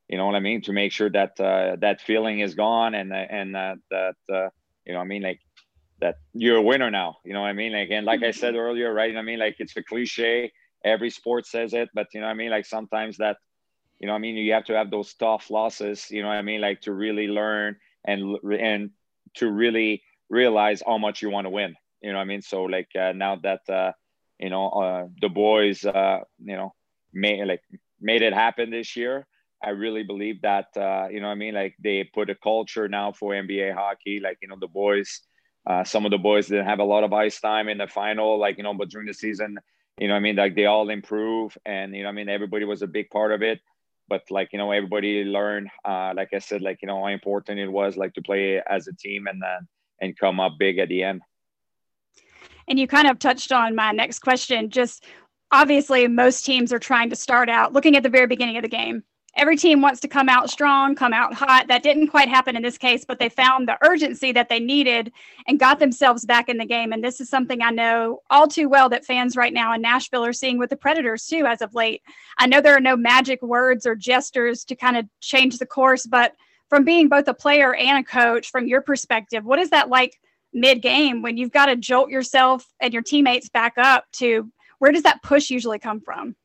you 0.08 0.18
know 0.18 0.26
what 0.26 0.36
i 0.36 0.40
mean? 0.40 0.62
To 0.64 0.74
make 0.74 0.92
sure 0.92 1.10
that 1.10 1.40
uh, 1.40 1.78
that 1.82 2.02
feeling 2.02 2.40
is 2.40 2.56
gone 2.56 2.94
and 2.94 3.12
uh, 3.12 3.26
and 3.30 3.56
uh, 3.56 3.76
that 3.92 4.16
uh, 4.32 4.50
you 4.86 4.94
know 4.94 5.00
i 5.00 5.04
mean? 5.06 5.22
Like 5.22 5.40
that 6.02 6.16
you're 6.34 6.58
a 6.58 6.62
winner 6.62 6.92
now 6.92 7.18
you 7.24 7.34
know 7.34 7.42
what 7.42 7.48
i 7.48 7.54
mean? 7.54 7.72
Like 7.72 7.90
and 7.92 8.06
like 8.06 8.24
i 8.24 8.32
said 8.32 8.56
earlier 8.56 8.94
right? 8.94 9.16
I 9.16 9.22
mean 9.22 9.40
like 9.40 9.56
it's 9.60 9.76
a 9.78 9.84
cliche 9.84 10.52
every 10.84 11.10
sport 11.10 11.48
says 11.48 11.74
it 11.74 11.90
but 11.94 12.08
you 12.14 12.20
know 12.20 12.28
what 12.28 12.34
i 12.34 12.36
mean? 12.36 12.52
Like 12.52 12.66
sometimes 12.66 13.18
that 13.18 13.38
you 14.00 14.08
know 14.08 14.14
i 14.14 14.18
mean? 14.18 14.36
You 14.36 14.54
have 14.54 14.66
to 14.66 14.76
have 14.76 14.92
those 14.92 15.14
tough 15.14 15.50
losses 15.50 16.10
you 16.12 16.22
know 16.22 16.30
i 16.30 16.42
mean? 16.42 16.62
Like 16.62 16.82
to 16.82 16.94
really 16.94 17.28
learn 17.28 17.78
and 18.06 18.38
and 18.60 18.92
to 19.36 19.50
really 19.52 20.04
realize 20.30 20.82
how 20.86 20.98
much 20.98 21.22
you 21.22 21.30
want 21.30 21.46
to 21.46 21.50
win 21.50 21.76
you 22.02 22.12
know 22.14 22.20
i 22.20 22.26
mean? 22.26 22.42
So 22.42 22.64
like 22.64 22.90
uh, 22.96 23.14
now 23.14 23.38
that 23.44 23.62
uh, 23.70 23.92
you 24.40 24.50
know 24.50 24.70
uh, 24.70 25.08
the 25.22 25.30
boys 25.30 25.86
uh, 25.86 26.20
you 26.44 26.56
know 26.56 26.74
made 27.14 27.46
like 27.46 27.62
made 28.00 28.22
it 28.22 28.34
happen 28.34 28.70
this 28.72 28.96
year 28.96 29.26
i 29.64 29.70
really 29.70 30.04
believe 30.04 30.42
that 30.42 30.68
uh, 30.78 31.08
you 31.10 31.22
know 31.22 31.28
i 31.28 31.36
mean? 31.36 31.54
Like 31.54 31.76
they 31.82 32.04
put 32.04 32.30
a 32.30 32.36
culture 32.36 32.88
now 32.88 33.12
for 33.14 33.34
MBA 33.34 33.74
hockey. 33.74 34.20
Like 34.22 34.38
you 34.42 34.48
know 34.48 34.58
the 34.60 34.68
boys 34.68 35.22
uh, 35.68 35.84
some 35.84 36.06
of 36.06 36.12
the 36.12 36.18
boys 36.18 36.48
didn't 36.48 36.66
have 36.68 36.80
a 36.80 36.84
lot 36.84 37.04
of 37.04 37.14
ice 37.14 37.40
time 37.40 37.70
in 37.70 37.80
the 37.80 37.88
final 37.88 38.40
like 38.40 38.58
you 38.58 38.64
know 38.64 38.74
but 38.74 38.90
during 38.90 39.08
the 39.08 39.14
season 39.14 39.58
you 39.98 40.08
know 40.08 40.16
i 40.16 40.20
mean? 40.20 40.36
Like 40.36 40.56
they 40.56 40.66
all 40.66 40.90
improve 40.90 41.58
and 41.66 41.96
you 41.96 42.04
know 42.04 42.10
i 42.10 42.12
mean? 42.12 42.30
Everybody 42.30 42.66
was 42.66 42.82
a 42.82 42.88
big 42.88 43.10
part 43.10 43.32
of 43.32 43.42
it 43.42 43.62
but 44.08 44.22
like 44.30 44.50
you 44.52 44.60
know 44.60 44.72
everybody 44.72 45.24
learned 45.24 45.70
uh, 45.84 46.13
like 46.15 46.30
i 46.34 46.39
said 46.39 46.62
like 46.62 46.80
you 46.82 46.88
know 46.88 47.02
how 47.02 47.08
important 47.08 47.60
it 47.60 47.68
was 47.68 47.98
like 47.98 48.13
to 48.13 48.22
play 48.22 48.62
as 48.68 48.88
a 48.88 48.94
team 48.94 49.28
and 49.28 49.41
then 49.41 49.68
and 50.02 50.18
come 50.18 50.39
up 50.39 50.54
big 50.58 50.78
at 50.78 50.89
the 50.89 51.04
end. 51.04 51.22
And 52.68 52.80
you 52.80 52.88
kind 52.88 53.08
of 53.08 53.20
touched 53.20 53.52
on 53.52 53.76
my 53.76 53.91
next 53.91 54.20
question. 54.20 54.70
Just 54.70 55.06
obviously 55.52 56.08
most 56.08 56.46
teams 56.46 56.74
are 56.74 56.80
trying 56.80 57.10
to 57.10 57.15
start 57.15 57.50
out 57.50 57.74
looking 57.74 57.96
at 57.96 58.04
the 58.04 58.10
very 58.10 58.28
beginning 58.28 58.58
of 58.58 58.63
the 58.63 58.70
game 58.70 59.04
every 59.36 59.58
team 59.58 59.82
wants 59.82 60.00
to 60.00 60.08
come 60.08 60.30
out 60.30 60.50
strong, 60.50 60.95
come 60.95 61.13
out 61.13 61.34
hot. 61.34 61.67
That 61.67 61.84
didn't 61.84 62.08
quite 62.08 62.30
happen 62.30 62.56
in 62.56 62.63
this 62.63 62.78
case, 62.78 63.04
but 63.06 63.19
they 63.19 63.30
found 63.30 63.67
the 63.67 63.78
urgency 63.86 64.32
that 64.32 64.50
they 64.50 64.60
needed 64.60 65.12
and 65.48 65.60
got 65.60 65.80
themselves 65.80 66.26
back 66.26 66.48
in 66.48 66.58
the 66.58 66.65
game. 66.65 66.93
And 66.93 67.04
this 67.04 67.19
is 67.19 67.30
something 67.30 67.62
I 67.62 67.71
know 67.71 68.21
all 68.30 68.48
too 68.48 68.69
well 68.69 68.88
that 68.89 69.06
fans 69.06 69.36
right 69.36 69.54
now 69.54 69.74
in 69.74 69.82
Nashville 69.82 70.26
are 70.26 70.34
seeing 70.34 70.58
with 70.58 70.69
the 70.69 70.78
Predators 70.78 71.26
too, 71.26 71.45
as 71.45 71.62
of 71.62 71.76
late. 71.76 72.02
I 72.38 72.48
know 72.48 72.62
there 72.62 72.76
are 72.76 72.82
no 72.82 72.95
magic 72.95 73.41
words 73.41 73.86
or 73.86 73.95
gestures 73.95 74.63
to 74.65 74.76
kind 74.76 74.98
of 74.98 75.06
change 75.19 75.58
the 75.58 75.65
course, 75.65 76.06
but 76.06 76.34
from 76.69 76.84
being 76.84 77.10
both 77.10 77.28
a 77.28 77.34
player 77.34 77.76
and 77.76 78.00
a 78.00 78.04
coach, 78.04 78.50
from 78.50 78.67
your 78.67 78.82
perspective, 78.82 79.45
what 79.45 79.60
is 79.60 79.69
that 79.69 79.89
like 79.89 80.19
mid 80.54 80.82
game 80.82 81.21
when 81.21 81.38
you've 81.38 81.52
got 81.52 81.65
to 81.65 81.76
jolt 81.76 82.10
yourself 82.10 82.65
and 82.80 82.93
your 82.93 83.04
teammates 83.04 83.50
back 83.50 83.74
up 83.78 84.06
to 84.13 84.50
where 84.80 84.91
does 84.91 85.04
that 85.04 85.21
push 85.21 85.50
usually 85.50 85.80
come 85.80 86.00
from? 86.00 86.36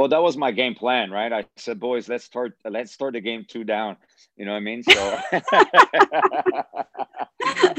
Well 0.00 0.08
that 0.08 0.22
was 0.22 0.34
my 0.34 0.50
game 0.50 0.74
plan 0.74 1.10
right? 1.10 1.30
I 1.30 1.44
said 1.58 1.78
boys 1.78 2.08
let's 2.08 2.24
start 2.24 2.54
let's 2.64 2.90
start 2.90 3.12
the 3.12 3.20
game 3.20 3.44
two 3.46 3.64
down. 3.64 3.98
You 4.34 4.46
know 4.46 4.52
what 4.52 4.56
i 4.56 4.60
mean? 4.60 4.82
So 4.82 4.92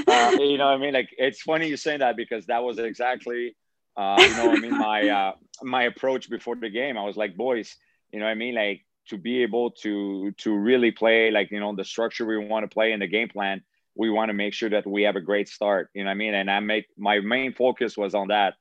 uh, 0.08 0.38
you 0.40 0.60
know 0.60 0.68
what 0.68 0.76
i 0.76 0.78
mean? 0.78 0.94
Like 0.94 1.10
it's 1.18 1.42
funny 1.42 1.68
you 1.68 1.78
say 1.78 1.98
that 1.98 2.16
because 2.16 2.46
that 2.46 2.64
was 2.64 2.78
exactly 2.78 3.56
uh, 3.98 4.18
you 4.20 4.36
know 4.36 4.46
what 4.50 4.58
i 4.60 4.62
mean? 4.62 4.78
My 4.78 5.10
uh, 5.10 5.32
my 5.64 5.84
approach 5.86 6.30
before 6.30 6.56
the 6.56 6.70
game. 6.70 6.96
I 6.96 7.04
was 7.04 7.18
like 7.18 7.36
boys 7.36 7.76
you 8.12 8.20
know 8.20 8.26
what 8.26 8.32
i 8.34 8.36
mean? 8.36 8.54
Like 8.54 8.86
to 9.08 9.18
be 9.18 9.42
able 9.42 9.72
to 9.84 10.32
to 10.44 10.56
really 10.56 10.92
play 10.92 11.32
like 11.32 11.50
you 11.50 11.60
know 11.60 11.76
the 11.76 11.84
structure 11.84 12.28
we 12.28 12.38
want 12.38 12.70
to 12.70 12.72
play 12.72 12.92
in 12.92 13.00
the 13.00 13.08
game 13.08 13.30
plan 13.30 13.64
we 13.96 14.12
want 14.12 14.30
to 14.30 14.34
make 14.34 14.54
sure 14.54 14.70
that 14.70 14.86
we 14.86 15.02
have 15.04 15.16
a 15.16 15.22
great 15.22 15.50
start. 15.50 15.90
You 15.96 16.04
know 16.04 16.10
what 16.10 16.12
i 16.12 16.24
mean? 16.24 16.36
And 16.36 16.52
i 16.52 16.60
make 16.60 16.86
my 17.00 17.20
main 17.20 17.52
focus 17.52 17.98
was 17.98 18.14
on 18.14 18.28
that 18.28 18.54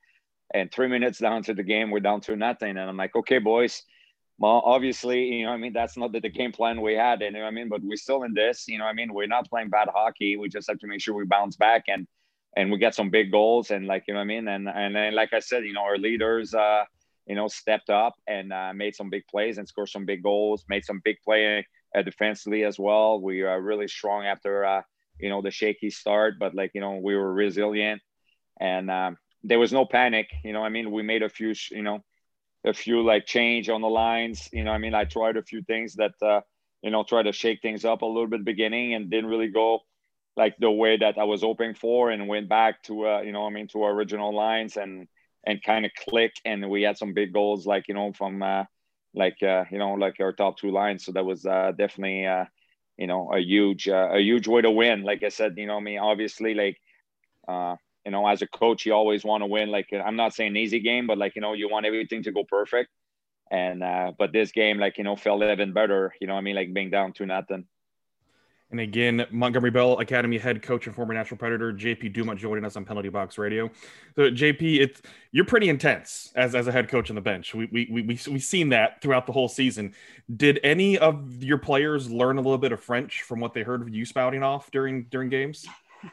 and 0.53 0.71
three 0.71 0.89
minutes 0.89 1.19
down 1.19 1.43
to 1.45 1.55
the 1.55 1.63
game, 1.63 1.91
we're 1.91 2.01
down 2.01 2.21
to 2.23 2.37
nothing. 2.37 2.71
And 2.71 2.81
I'm 2.81 2.97
like, 2.97 3.15
okay, 3.15 3.39
boys. 3.39 3.83
Well, 4.39 4.63
obviously, 4.65 5.25
you 5.25 5.45
know, 5.45 5.53
I 5.53 5.59
mean, 5.59 5.75
that's 5.75 5.99
not 5.99 6.13
the, 6.13 6.21
the 6.21 6.31
game 6.31 6.51
plan 6.51 6.81
we 6.81 6.95
had. 6.95 7.21
You 7.21 7.31
know, 7.31 7.43
I 7.43 7.51
mean, 7.51 7.69
but 7.69 7.83
we're 7.83 7.97
still 7.97 8.23
in 8.23 8.33
this. 8.33 8.67
You 8.69 8.79
know, 8.79 8.87
I 8.87 8.95
mean, 8.95 9.13
we're 9.13 9.27
not 9.27 9.51
playing 9.51 9.69
bad 9.69 9.89
hockey. 9.95 10.37
We 10.37 10.49
just 10.49 10.69
have 10.69 10.79
to 10.79 10.87
make 10.87 11.03
sure 11.03 11.15
we 11.15 11.27
bounce 11.27 11.57
back 11.57 11.85
and 11.89 12.07
and 12.57 12.73
we 12.73 12.79
get 12.79 12.95
some 12.95 13.11
big 13.11 13.31
goals. 13.31 13.71
And 13.71 13.87
like, 13.87 14.05
you 14.09 14.15
know, 14.15 14.21
I 14.21 14.25
mean, 14.25 14.49
and 14.49 14.67
and 14.69 14.97
then, 14.97 15.15
like 15.15 15.35
I 15.35 15.41
said, 15.41 15.65
you 15.65 15.75
know, 15.75 15.83
our 15.83 15.99
leaders, 15.99 16.55
uh, 16.55 16.85
you 17.27 17.35
know, 17.35 17.49
stepped 17.49 17.91
up 17.91 18.15
and 18.27 18.51
uh, 18.53 18.73
made 18.75 18.97
some 18.97 19.11
big 19.11 19.27
plays 19.31 19.59
and 19.59 19.69
scored 19.69 19.91
some 19.91 20.07
big 20.07 20.23
goals. 20.23 20.65
Made 20.71 20.87
some 20.87 21.03
big 21.05 21.17
play 21.23 21.67
uh, 21.95 22.03
defensively 22.03 22.65
as 22.65 22.79
well. 22.79 23.21
We 23.21 23.43
are 23.43 23.61
really 23.61 23.89
strong 23.89 24.25
after, 24.25 24.65
uh, 24.65 24.83
you 25.19 25.29
know, 25.29 25.43
the 25.43 25.51
shaky 25.51 25.91
start, 25.91 26.35
but 26.39 26.55
like, 26.55 26.71
you 26.75 26.81
know, 26.81 26.97
we 26.97 27.15
were 27.15 27.33
resilient 27.33 28.01
and 28.59 28.91
um, 28.91 29.19
there 29.43 29.59
was 29.59 29.73
no 29.73 29.85
panic. 29.85 30.31
You 30.45 30.53
know, 30.53 30.63
I 30.63 30.69
mean, 30.69 30.91
we 30.91 31.03
made 31.03 31.23
a 31.23 31.29
few, 31.29 31.55
you 31.71 31.83
know, 31.83 32.05
a 32.65 32.75
few 32.75 33.03
like 33.03 33.27
change 33.27 33.69
on 33.69 33.81
the 33.81 33.89
lines. 33.89 34.49
You 34.53 34.65
know, 34.65 34.71
I 34.71 34.79
mean, 34.79 34.95
I 34.95 35.05
tried 35.05 35.37
a 35.37 35.43
few 35.43 35.63
things 35.63 35.95
that, 35.95 36.13
uh, 36.23 36.41
you 36.83 36.91
know, 36.91 37.05
try 37.05 37.23
to 37.23 37.33
shake 37.33 37.63
things 37.63 37.85
up 37.85 38.03
a 38.03 38.07
little 38.07 38.27
bit 38.27 38.45
beginning 38.45 38.95
and 38.95 39.11
didn't 39.11 39.31
really 39.31 39.49
go 39.49 39.81
like 40.37 40.57
the 40.59 40.71
way 40.71 40.97
that 40.97 41.19
I 41.19 41.25
was 41.25 41.43
hoping 41.43 41.75
for 41.75 42.11
and 42.11 42.29
went 42.29 42.49
back 42.49 42.83
to, 42.85 43.07
uh, 43.07 43.21
you 43.21 43.33
know, 43.33 43.47
I 43.47 43.51
mean, 43.51 43.69
to 43.69 43.83
our 43.83 43.93
original 43.93 44.35
lines 44.35 44.77
and, 44.77 45.09
and 45.47 45.63
kind 45.63 45.85
of 45.85 45.93
click. 46.09 46.33
And 46.45 46.71
we 46.71 46.83
had 46.83 46.97
some 46.97 47.15
big 47.15 47.33
goals, 47.33 47.67
like, 47.67 47.89
you 47.89 47.95
know, 47.95 48.13
from, 48.13 48.43
uh, 48.43 48.65
like, 49.15 49.43
uh, 49.43 49.65
you 49.71 49.79
know, 49.79 49.95
like 49.95 50.21
our 50.21 50.33
top 50.33 50.57
two 50.59 50.71
lines. 50.71 51.05
So 51.05 51.13
that 51.13 51.25
was, 51.25 51.45
uh, 51.45 51.73
definitely, 51.77 52.27
uh, 52.27 52.45
you 52.97 53.07
know, 53.07 53.33
a 53.33 53.41
huge, 53.41 53.89
uh, 53.89 54.11
a 54.13 54.21
huge 54.21 54.47
way 54.47 54.63
to 54.63 54.71
win. 54.71 55.03
Like 55.03 55.23
I 55.23 55.31
said, 55.31 55.55
you 55.57 55.67
know, 55.67 55.79
I 55.79 55.81
mean, 55.81 55.99
obviously, 55.99 56.55
like, 56.55 56.79
uh, 57.49 57.77
you 58.05 58.13
know, 58.13 58.27
as 58.27 58.43
a 58.43 58.47
coach, 58.47 58.87
you 58.87 58.93
always 58.93 59.25
want 59.25 59.43
to 59.43 59.47
win. 59.47 59.71
Like 59.71 59.93
I'm 59.93 60.17
not 60.17 60.35
saying 60.35 60.57
easy 60.57 60.81
game, 60.81 61.07
but 61.07 61.19
like 61.19 61.35
you 61.37 61.43
know, 61.43 61.53
you 61.53 61.69
want 61.69 61.87
everything 61.87 62.23
to 62.25 62.33
go 62.33 62.45
perfect. 62.45 62.91
And 63.51 63.83
uh, 63.83 64.13
but 64.19 64.33
this 64.33 64.53
game, 64.53 64.79
like 64.79 64.99
you 64.99 65.05
know, 65.05 65.17
felt 65.17 65.43
even 65.43 65.73
better. 65.73 66.15
You 66.21 66.27
know, 66.27 66.35
I 66.35 66.41
mean, 66.41 66.57
like 66.57 66.73
being 66.73 66.91
down 66.91 67.13
to 67.15 67.27
nothing. 67.27 67.67
And 68.71 68.79
again, 68.79 69.27
Montgomery 69.33 69.73
Bell 69.73 69.99
Academy 69.99 70.39
head 70.39 70.63
coach 70.63 70.87
and 70.87 70.95
former 70.95 71.13
Nashville 71.13 71.39
Predator 71.39 71.73
JP 71.73 72.13
Dumont 72.13 72.39
joining 72.39 72.65
us 72.65 72.77
on 72.77 72.85
Penalty 72.85 73.09
Box 73.09 73.37
Radio. 73.37 73.69
So 74.15 74.31
JP, 74.31 74.81
it's 74.81 75.03
you're 75.33 75.45
pretty 75.45 75.69
intense 75.69 76.33
as, 76.37 76.55
as 76.55 76.69
a 76.69 76.73
head 76.73 76.89
coach 76.89 77.11
on 77.11 77.17
the 77.17 77.21
bench. 77.21 77.53
We 77.53 77.67
we 77.73 77.89
we 77.91 78.03
we 78.03 78.19
we've 78.31 78.43
seen 78.43 78.69
that 78.69 79.03
throughout 79.03 79.27
the 79.27 79.33
whole 79.33 79.49
season. 79.49 79.93
Did 80.37 80.61
any 80.63 80.97
of 80.99 81.43
your 81.43 81.59
players 81.59 82.11
learn 82.11 82.39
a 82.39 82.41
little 82.41 82.59
bit 82.59 82.71
of 82.71 82.81
French 82.81 83.23
from 83.23 83.41
what 83.41 83.55
they 83.55 83.63
heard 83.63 83.83
of 83.83 83.89
you 83.89 84.05
spouting 84.05 84.45
off 84.45 84.71
during 84.71 85.05
during 85.11 85.29
games? 85.31 85.67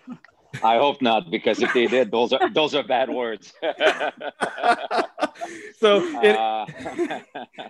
I 0.63 0.77
hope 0.77 1.01
not, 1.01 1.29
because 1.29 1.61
if 1.61 1.73
they 1.73 1.87
did, 1.87 2.11
those 2.11 2.33
are 2.33 2.49
those 2.49 2.75
are 2.75 2.83
bad 2.83 3.09
words. 3.09 3.53
so 5.79 6.03
it, 6.21 6.35
uh, 6.35 6.65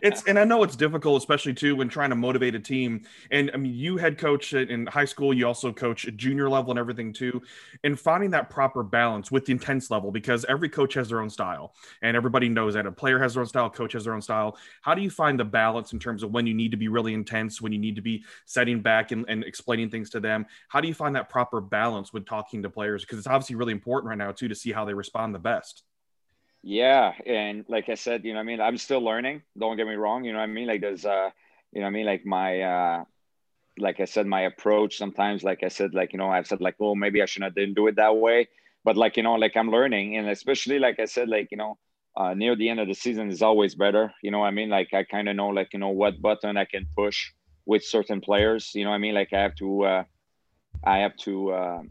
it's 0.02 0.24
and 0.28 0.38
I 0.40 0.44
know 0.44 0.64
it's 0.64 0.76
difficult, 0.76 1.18
especially 1.22 1.54
too 1.54 1.76
when 1.76 1.90
trying 1.90 2.10
to 2.10 2.16
motivate 2.16 2.56
a 2.56 2.60
team. 2.60 3.04
And 3.32 3.52
I 3.54 3.58
mean, 3.58 3.74
you 3.74 3.98
head 3.98 4.18
coach 4.18 4.54
in 4.54 4.88
high 4.88 5.06
school, 5.06 5.34
you 5.34 5.48
also 5.48 5.72
coach 5.72 6.08
at 6.08 6.18
junior 6.18 6.50
level 6.50 6.72
and 6.72 6.80
everything 6.80 7.14
too, 7.14 7.42
and 7.84 8.00
finding 8.00 8.32
that 8.32 8.50
proper 8.50 8.84
balance 8.84 9.32
with 9.32 9.46
the 9.46 9.52
intense 9.52 9.92
level 9.92 10.12
because 10.12 10.46
every 10.46 10.70
coach 10.70 10.94
has 10.94 11.10
their 11.10 11.22
own 11.22 11.30
style, 11.30 11.74
and 12.02 12.16
everybody 12.16 12.50
knows 12.50 12.74
that 12.74 12.86
a 12.86 12.92
player 12.92 13.20
has 13.20 13.34
their 13.34 13.42
own 13.42 13.48
style, 13.48 13.70
coach 13.70 13.94
has 13.94 14.04
their 14.06 14.14
own 14.14 14.22
style. 14.22 14.58
How 14.82 14.94
do 14.94 15.02
you 15.02 15.10
find 15.10 15.40
the 15.40 15.46
balance 15.46 15.94
in 15.94 16.00
terms 16.00 16.24
of 16.24 16.32
when 16.32 16.48
you 16.48 16.54
need 16.54 16.72
to 16.72 16.78
be 16.78 16.88
really 16.88 17.14
intense, 17.14 17.62
when 17.62 17.72
you 17.72 17.80
need 17.80 17.96
to 17.96 18.02
be 18.02 18.24
setting 18.46 18.82
back 18.82 19.12
and, 19.12 19.26
and 19.28 19.44
explaining 19.44 19.90
things 19.90 20.10
to 20.12 20.20
them? 20.20 20.46
How 20.70 20.82
do 20.82 20.88
you 20.88 20.94
find 20.94 21.16
that 21.16 21.30
proper 21.30 21.62
balance 21.62 22.14
when 22.14 22.24
talking 22.24 22.64
to 22.64 22.70
players? 22.70 23.04
Because 23.04 23.18
it's 23.18 23.28
obviously 23.28 23.56
really 23.56 23.74
important 23.74 24.10
right 24.10 24.18
now 24.18 24.32
too 24.32 24.48
to 24.48 24.56
see 24.56 24.72
how 24.72 24.86
they 24.86 24.94
respond 24.94 25.34
the 25.34 25.40
best. 25.40 25.84
Yeah, 26.64 27.14
and 27.26 27.66
like 27.70 27.88
I 27.90 27.96
said, 27.96 28.26
you 28.26 28.34
know, 28.34 28.40
I 28.40 28.44
mean, 28.44 28.60
I'm 28.60 28.78
still 28.78 29.00
learning. 29.02 29.44
Don't 29.58 29.78
get 29.78 29.88
me 29.88 29.96
wrong. 29.96 30.26
You 30.26 30.34
know, 30.34 30.40
I 30.40 30.48
mean, 30.48 30.68
like 30.68 30.82
there's, 30.82 31.06
uh, 31.06 31.30
you 31.72 31.82
know, 31.82 31.88
I 31.88 31.90
mean, 31.92 32.06
like 32.06 32.26
my, 32.26 32.62
uh, 32.62 33.04
like 33.80 34.00
I 34.00 34.06
said, 34.06 34.28
my 34.28 34.42
approach 34.42 34.98
sometimes, 34.98 35.44
like 35.44 35.64
I 35.64 35.70
said, 35.70 35.94
like 35.94 36.14
you 36.14 36.20
know, 36.20 36.30
I've 36.30 36.48
said 36.48 36.62
like, 36.62 36.76
oh, 36.80 36.96
maybe 36.96 37.22
I 37.22 37.26
should 37.26 37.42
not 37.42 37.56
didn't 37.56 37.76
do 37.76 37.88
it 37.88 37.98
that 37.98 38.18
way, 38.18 38.50
but 38.84 38.98
like 38.98 39.18
you 39.18 39.24
know, 39.24 39.36
like 39.36 39.56
I'm 39.58 39.72
learning, 39.72 40.18
and 40.18 40.30
especially 40.30 40.80
like 40.80 41.00
I 41.00 41.06
said, 41.06 41.30
like 41.30 41.50
you 41.52 41.58
know, 41.58 41.78
uh, 42.18 42.34
near 42.34 42.56
the 42.56 42.70
end 42.70 42.80
of 42.80 42.88
the 42.88 42.96
season 42.96 43.30
is 43.32 43.42
always 43.44 43.76
better. 43.76 44.14
You 44.24 44.32
know, 44.32 44.44
I 44.44 44.52
mean, 44.52 44.70
like 44.70 44.94
I 44.94 45.04
kind 45.04 45.30
of 45.30 45.36
know, 45.36 45.50
like 45.50 45.70
you 45.74 45.80
know, 45.80 45.90
what 45.90 46.22
button 46.22 46.58
I 46.58 46.66
can 46.66 46.88
push 46.98 47.32
with 47.66 47.84
certain 47.86 48.22
players. 48.22 48.72
You 48.76 48.86
know, 48.86 48.92
I 48.92 48.98
mean, 48.98 49.14
like 49.16 49.34
I 49.34 49.42
have 49.44 49.56
to, 49.58 49.84
uh, 49.86 50.04
I 50.84 51.00
have 51.00 51.16
to, 51.18 51.52
uh, 51.52 51.82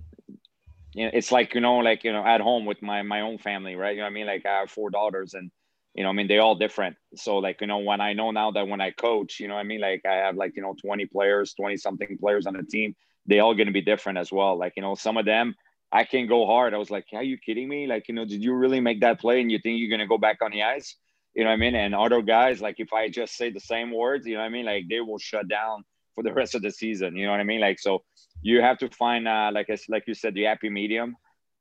it's 0.96 1.30
like 1.30 1.54
you 1.54 1.60
know, 1.60 1.78
like 1.78 2.04
you 2.04 2.12
know, 2.12 2.24
at 2.24 2.40
home 2.40 2.64
with 2.64 2.82
my 2.82 3.02
my 3.02 3.20
own 3.20 3.38
family, 3.38 3.76
right? 3.76 3.94
You 3.94 4.02
know, 4.02 4.06
I 4.06 4.10
mean, 4.10 4.26
like 4.26 4.46
I 4.46 4.60
have 4.60 4.70
four 4.70 4.90
daughters, 4.90 5.34
and 5.34 5.50
you 5.94 6.02
know, 6.02 6.10
I 6.10 6.12
mean, 6.12 6.28
they 6.28 6.38
all 6.38 6.54
different. 6.54 6.96
So 7.14 7.38
like 7.38 7.60
you 7.60 7.66
know, 7.66 7.78
when 7.78 8.00
I 8.00 8.14
know 8.14 8.30
now 8.30 8.50
that 8.52 8.66
when 8.68 8.80
I 8.80 8.90
coach, 8.90 9.38
you 9.40 9.48
know, 9.48 9.56
I 9.56 9.62
mean, 9.62 9.80
like 9.80 10.02
I 10.06 10.14
have 10.14 10.36
like 10.36 10.56
you 10.56 10.62
know, 10.62 10.74
twenty 10.80 11.06
players, 11.06 11.54
twenty 11.54 11.76
something 11.76 12.16
players 12.18 12.46
on 12.46 12.54
the 12.54 12.62
team, 12.62 12.96
they 13.26 13.40
all 13.40 13.54
going 13.54 13.66
to 13.66 13.72
be 13.72 13.82
different 13.82 14.18
as 14.18 14.32
well. 14.32 14.58
Like 14.58 14.72
you 14.76 14.82
know, 14.82 14.94
some 14.94 15.16
of 15.16 15.26
them 15.26 15.54
I 15.92 16.04
can 16.04 16.26
go 16.26 16.46
hard. 16.46 16.74
I 16.74 16.78
was 16.78 16.90
like, 16.90 17.06
are 17.12 17.22
you 17.22 17.38
kidding 17.38 17.68
me? 17.68 17.86
Like 17.86 18.08
you 18.08 18.14
know, 18.14 18.24
did 18.24 18.42
you 18.42 18.54
really 18.54 18.80
make 18.80 19.00
that 19.00 19.20
play, 19.20 19.40
and 19.40 19.50
you 19.50 19.58
think 19.58 19.78
you're 19.78 19.90
going 19.90 20.00
to 20.00 20.06
go 20.06 20.18
back 20.18 20.38
on 20.42 20.50
the 20.50 20.62
ice? 20.62 20.96
You 21.34 21.44
know 21.44 21.50
what 21.50 21.54
I 21.54 21.58
mean? 21.58 21.74
And 21.74 21.94
other 21.94 22.22
guys, 22.22 22.62
like 22.62 22.76
if 22.80 22.92
I 22.94 23.10
just 23.10 23.36
say 23.36 23.50
the 23.50 23.60
same 23.60 23.92
words, 23.92 24.26
you 24.26 24.34
know 24.34 24.40
what 24.40 24.46
I 24.46 24.50
mean? 24.50 24.64
Like 24.64 24.84
they 24.88 25.00
will 25.00 25.18
shut 25.18 25.46
down 25.48 25.84
for 26.16 26.24
the 26.24 26.32
rest 26.32 26.56
of 26.56 26.62
the 26.62 26.72
season. 26.72 27.14
You 27.14 27.26
know 27.26 27.30
what 27.30 27.40
I 27.40 27.44
mean? 27.44 27.60
Like 27.60 27.78
so, 27.78 28.02
you 28.42 28.60
have 28.60 28.78
to 28.78 28.88
find 28.88 29.28
uh, 29.28 29.50
like 29.54 29.70
I, 29.70 29.76
like 29.88 30.04
you 30.08 30.14
said 30.14 30.34
the 30.34 30.44
happy 30.44 30.70
medium 30.70 31.16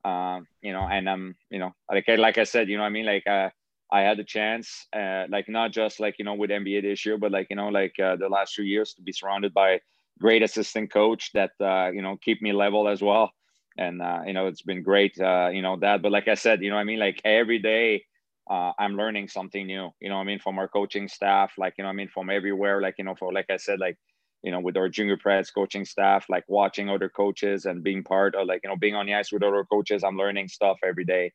um, 0.06 0.46
you 0.62 0.72
know 0.72 0.86
and 0.86 1.08
um 1.08 1.34
you 1.50 1.58
know 1.58 1.74
like 1.90 2.06
like 2.08 2.38
i 2.38 2.44
said 2.44 2.68
you 2.68 2.76
know 2.76 2.82
what 2.82 2.88
i 2.88 2.96
mean 2.98 3.06
like 3.06 3.26
uh, 3.26 3.50
i 3.90 4.00
had 4.02 4.18
the 4.18 4.24
chance 4.24 4.86
uh, 4.94 5.24
like 5.28 5.48
not 5.48 5.72
just 5.72 5.98
like 6.00 6.16
you 6.18 6.24
know 6.24 6.34
with 6.34 6.50
MBA 6.50 6.82
this 6.82 7.04
year 7.04 7.18
but 7.18 7.32
like 7.32 7.48
you 7.50 7.56
know 7.56 7.68
like 7.68 7.94
uh, 7.98 8.16
the 8.16 8.28
last 8.28 8.54
few 8.54 8.64
years 8.64 8.94
to 8.94 9.02
be 9.02 9.12
surrounded 9.12 9.52
by 9.52 9.80
great 10.20 10.42
assistant 10.42 10.92
coach 10.92 11.32
that 11.34 11.50
uh, 11.60 11.90
you 11.92 12.02
know 12.02 12.16
keep 12.22 12.40
me 12.40 12.52
level 12.52 12.88
as 12.88 13.02
well 13.02 13.30
and 13.78 14.00
uh, 14.00 14.20
you 14.26 14.32
know 14.32 14.46
it's 14.46 14.62
been 14.62 14.82
great 14.82 15.18
uh, 15.20 15.48
you 15.52 15.62
know 15.62 15.76
that 15.76 16.02
but 16.02 16.12
like 16.12 16.28
i 16.28 16.34
said 16.34 16.62
you 16.62 16.70
know 16.70 16.76
i 16.76 16.84
mean 16.84 17.00
like 17.00 17.20
every 17.24 17.58
day 17.58 18.04
uh, 18.48 18.72
i'm 18.78 18.96
learning 18.96 19.26
something 19.28 19.66
new 19.66 19.90
you 20.00 20.08
know 20.08 20.16
i 20.16 20.24
mean 20.24 20.38
from 20.38 20.58
our 20.58 20.68
coaching 20.68 21.08
staff 21.08 21.52
like 21.58 21.74
you 21.78 21.84
know 21.84 21.90
i 21.90 21.92
mean 21.92 22.08
from 22.08 22.30
everywhere 22.30 22.80
like 22.80 22.94
you 22.98 23.04
know 23.04 23.16
for 23.16 23.32
like 23.32 23.50
i 23.50 23.56
said 23.56 23.80
like 23.80 23.98
you 24.46 24.52
know, 24.52 24.60
with 24.60 24.76
our 24.76 24.88
junior 24.88 25.16
Preds 25.16 25.52
coaching 25.52 25.84
staff, 25.84 26.26
like 26.28 26.44
watching 26.46 26.88
other 26.88 27.08
coaches 27.08 27.64
and 27.66 27.82
being 27.82 28.04
part 28.04 28.36
of 28.36 28.46
like, 28.46 28.60
you 28.62 28.70
know, 28.70 28.76
being 28.76 28.94
on 28.94 29.04
the 29.06 29.12
ice 29.12 29.32
with 29.32 29.42
other 29.42 29.64
coaches, 29.64 30.04
I'm 30.04 30.16
learning 30.16 30.46
stuff 30.46 30.78
every 30.84 31.04
day. 31.04 31.32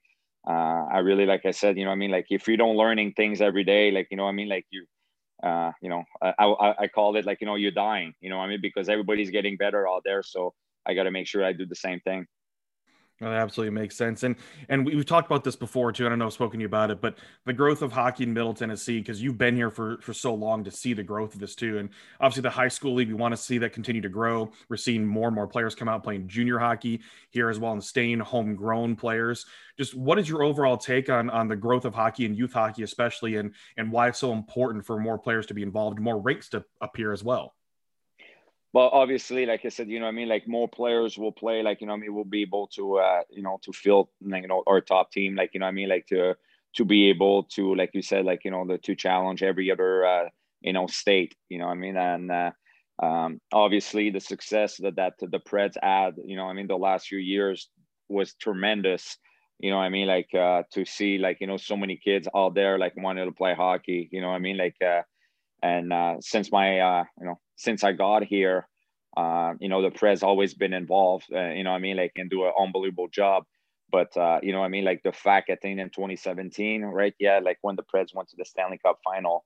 Uh, 0.47 0.85
I 0.89 0.99
really, 0.99 1.25
like 1.25 1.45
I 1.45 1.51
said, 1.51 1.77
you 1.77 1.83
know, 1.83 1.91
I 1.91 1.95
mean, 1.95 2.09
like 2.09 2.27
if 2.29 2.47
you 2.47 2.55
don't 2.55 2.77
learning 2.77 3.11
things 3.17 3.41
every 3.41 3.65
day, 3.65 3.91
like, 3.91 4.07
you 4.11 4.15
know, 4.15 4.27
I 4.27 4.31
mean, 4.31 4.47
like 4.47 4.65
you, 4.71 4.85
uh, 5.43 5.73
you 5.81 5.89
know, 5.89 6.05
I, 6.21 6.31
I, 6.39 6.83
I 6.83 6.87
call 6.87 7.17
it 7.17 7.25
like, 7.25 7.41
you 7.41 7.47
know, 7.47 7.55
you're 7.55 7.71
dying, 7.71 8.13
you 8.21 8.29
know, 8.29 8.39
I 8.39 8.47
mean, 8.47 8.59
because 8.61 8.87
everybody's 8.87 9.29
getting 9.29 9.57
better 9.57 9.89
out 9.89 10.03
there. 10.05 10.23
So 10.23 10.53
I 10.85 10.93
got 10.93 11.03
to 11.03 11.11
make 11.11 11.27
sure 11.27 11.43
I 11.43 11.51
do 11.51 11.65
the 11.65 11.75
same 11.75 11.99
thing. 11.99 12.27
That 13.21 13.33
absolutely 13.33 13.79
makes 13.79 13.95
sense. 13.95 14.23
And 14.23 14.35
and 14.67 14.83
we, 14.83 14.95
have 14.95 15.05
talked 15.05 15.27
about 15.27 15.43
this 15.43 15.55
before 15.55 15.91
too. 15.91 16.07
I 16.07 16.09
don't 16.09 16.17
know 16.17 16.25
I've 16.25 16.33
spoken 16.33 16.59
to 16.59 16.61
you 16.63 16.67
about 16.67 16.89
it, 16.89 17.01
but 17.01 17.19
the 17.45 17.53
growth 17.53 17.83
of 17.83 17.91
hockey 17.91 18.23
in 18.23 18.33
Middle 18.33 18.55
Tennessee, 18.55 18.97
because 18.97 19.21
you've 19.21 19.37
been 19.37 19.55
here 19.55 19.69
for, 19.69 19.99
for 20.01 20.11
so 20.11 20.33
long 20.33 20.63
to 20.63 20.71
see 20.71 20.93
the 20.93 21.03
growth 21.03 21.35
of 21.35 21.39
this 21.39 21.53
too. 21.53 21.77
And 21.77 21.89
obviously 22.19 22.41
the 22.41 22.49
high 22.49 22.67
school 22.67 22.95
league, 22.95 23.09
we 23.09 23.13
want 23.13 23.33
to 23.33 23.37
see 23.37 23.59
that 23.59 23.73
continue 23.73 24.01
to 24.01 24.09
grow. 24.09 24.51
We're 24.69 24.77
seeing 24.77 25.05
more 25.05 25.27
and 25.27 25.35
more 25.35 25.45
players 25.45 25.75
come 25.75 25.87
out 25.87 26.03
playing 26.03 26.29
junior 26.29 26.57
hockey 26.57 27.01
here 27.29 27.51
as 27.51 27.59
well 27.59 27.73
and 27.73 27.83
staying 27.83 28.21
homegrown 28.21 28.95
players. 28.95 29.45
Just 29.77 29.93
what 29.93 30.17
is 30.17 30.27
your 30.27 30.41
overall 30.41 30.77
take 30.77 31.07
on 31.07 31.29
on 31.29 31.47
the 31.47 31.55
growth 31.55 31.85
of 31.85 31.93
hockey 31.93 32.25
and 32.25 32.35
youth 32.35 32.53
hockey, 32.53 32.81
especially 32.81 33.35
and 33.35 33.53
and 33.77 33.91
why 33.91 34.07
it's 34.07 34.19
so 34.19 34.33
important 34.33 34.83
for 34.83 34.99
more 34.99 35.19
players 35.19 35.45
to 35.45 35.53
be 35.53 35.61
involved, 35.61 35.99
more 35.99 36.19
rinks 36.19 36.49
to 36.49 36.65
appear 36.81 37.13
as 37.13 37.23
well? 37.23 37.53
Well 38.73 38.89
obviously 38.93 39.45
like 39.45 39.65
i 39.65 39.69
said 39.69 39.89
you 39.89 39.99
know 39.99 40.05
i 40.07 40.11
mean? 40.11 40.27
Like 40.29 40.47
more 40.47 40.67
players 40.67 41.17
will 41.17 41.31
play 41.31 41.61
like 41.63 41.81
you 41.81 41.87
know 41.87 41.93
i 41.93 41.97
mean? 41.97 42.13
We'll 42.13 42.23
be 42.23 42.41
able 42.43 42.67
to 42.75 42.97
uh 42.97 43.21
you 43.29 43.43
know 43.43 43.59
to 43.63 43.71
field 43.73 44.09
you 44.21 44.47
know 44.47 44.63
our 44.67 44.81
top 44.81 45.11
team 45.11 45.35
like 45.35 45.51
you 45.53 45.59
know 45.59 45.65
i 45.65 45.71
mean? 45.71 45.89
Like 45.89 46.07
to 46.07 46.35
to 46.75 46.85
be 46.85 47.09
able 47.09 47.43
to 47.55 47.75
like 47.75 47.91
you 47.93 48.01
said 48.01 48.25
like 48.25 48.45
you 48.45 48.51
know 48.51 48.65
the 48.65 48.77
to 48.79 48.95
challenge 48.95 49.43
every 49.43 49.71
other 49.71 50.05
uh 50.05 50.29
you 50.61 50.73
know 50.73 50.87
state 50.87 51.35
you 51.49 51.57
know 51.59 51.67
i 51.67 51.75
mean? 51.75 51.97
And 51.97 52.31
uh 52.31 52.51
um 53.03 53.41
obviously 53.51 54.09
the 54.09 54.19
success 54.19 54.77
that 54.77 54.95
that 54.95 55.13
the 55.19 55.39
preds 55.39 55.75
had 55.81 56.15
you 56.25 56.35
know 56.35 56.45
i 56.45 56.53
mean? 56.53 56.67
The 56.67 56.77
last 56.77 57.07
few 57.07 57.19
years 57.19 57.69
was 58.09 58.33
tremendous 58.35 59.17
you 59.59 59.69
know 59.71 59.77
i 59.79 59.89
mean? 59.89 60.07
Like 60.07 60.29
uh 60.33 60.63
to 60.73 60.85
see 60.85 61.17
like 61.17 61.37
you 61.41 61.47
know 61.47 61.57
so 61.57 61.75
many 61.75 61.97
kids 61.97 62.27
out 62.35 62.55
there 62.55 62.77
like 62.79 62.93
wanting 62.95 63.25
to 63.25 63.31
play 63.31 63.53
hockey 63.53 64.07
you 64.11 64.21
know 64.21 64.29
i 64.29 64.39
mean? 64.39 64.57
Like 64.57 64.75
uh 64.85 65.01
and 65.61 65.93
uh, 65.93 66.15
since 66.21 66.51
my, 66.51 66.79
uh, 66.79 67.03
you 67.19 67.27
know, 67.27 67.39
since 67.55 67.83
I 67.83 67.91
got 67.91 68.23
here, 68.23 68.67
uh, 69.17 69.53
you 69.59 69.69
know, 69.69 69.81
the 69.81 69.91
Preds 69.91 70.23
always 70.23 70.53
been 70.53 70.73
involved. 70.73 71.27
Uh, 71.33 71.49
you 71.49 71.63
know, 71.63 71.71
I 71.71 71.79
mean, 71.79 71.97
like, 71.97 72.13
and 72.15 72.29
do 72.29 72.45
an 72.45 72.53
unbelievable 72.59 73.07
job. 73.09 73.43
But 73.91 74.15
uh, 74.15 74.39
you 74.41 74.53
know, 74.53 74.63
I 74.63 74.69
mean, 74.69 74.85
like 74.85 75.01
the 75.03 75.11
fact 75.11 75.49
I 75.49 75.55
think 75.55 75.79
in 75.79 75.89
2017, 75.89 76.83
right? 76.83 77.13
Yeah, 77.19 77.39
like 77.43 77.57
when 77.61 77.75
the 77.75 77.83
Preds 77.83 78.15
went 78.15 78.29
to 78.29 78.37
the 78.37 78.45
Stanley 78.45 78.79
Cup 78.83 78.99
final, 79.03 79.43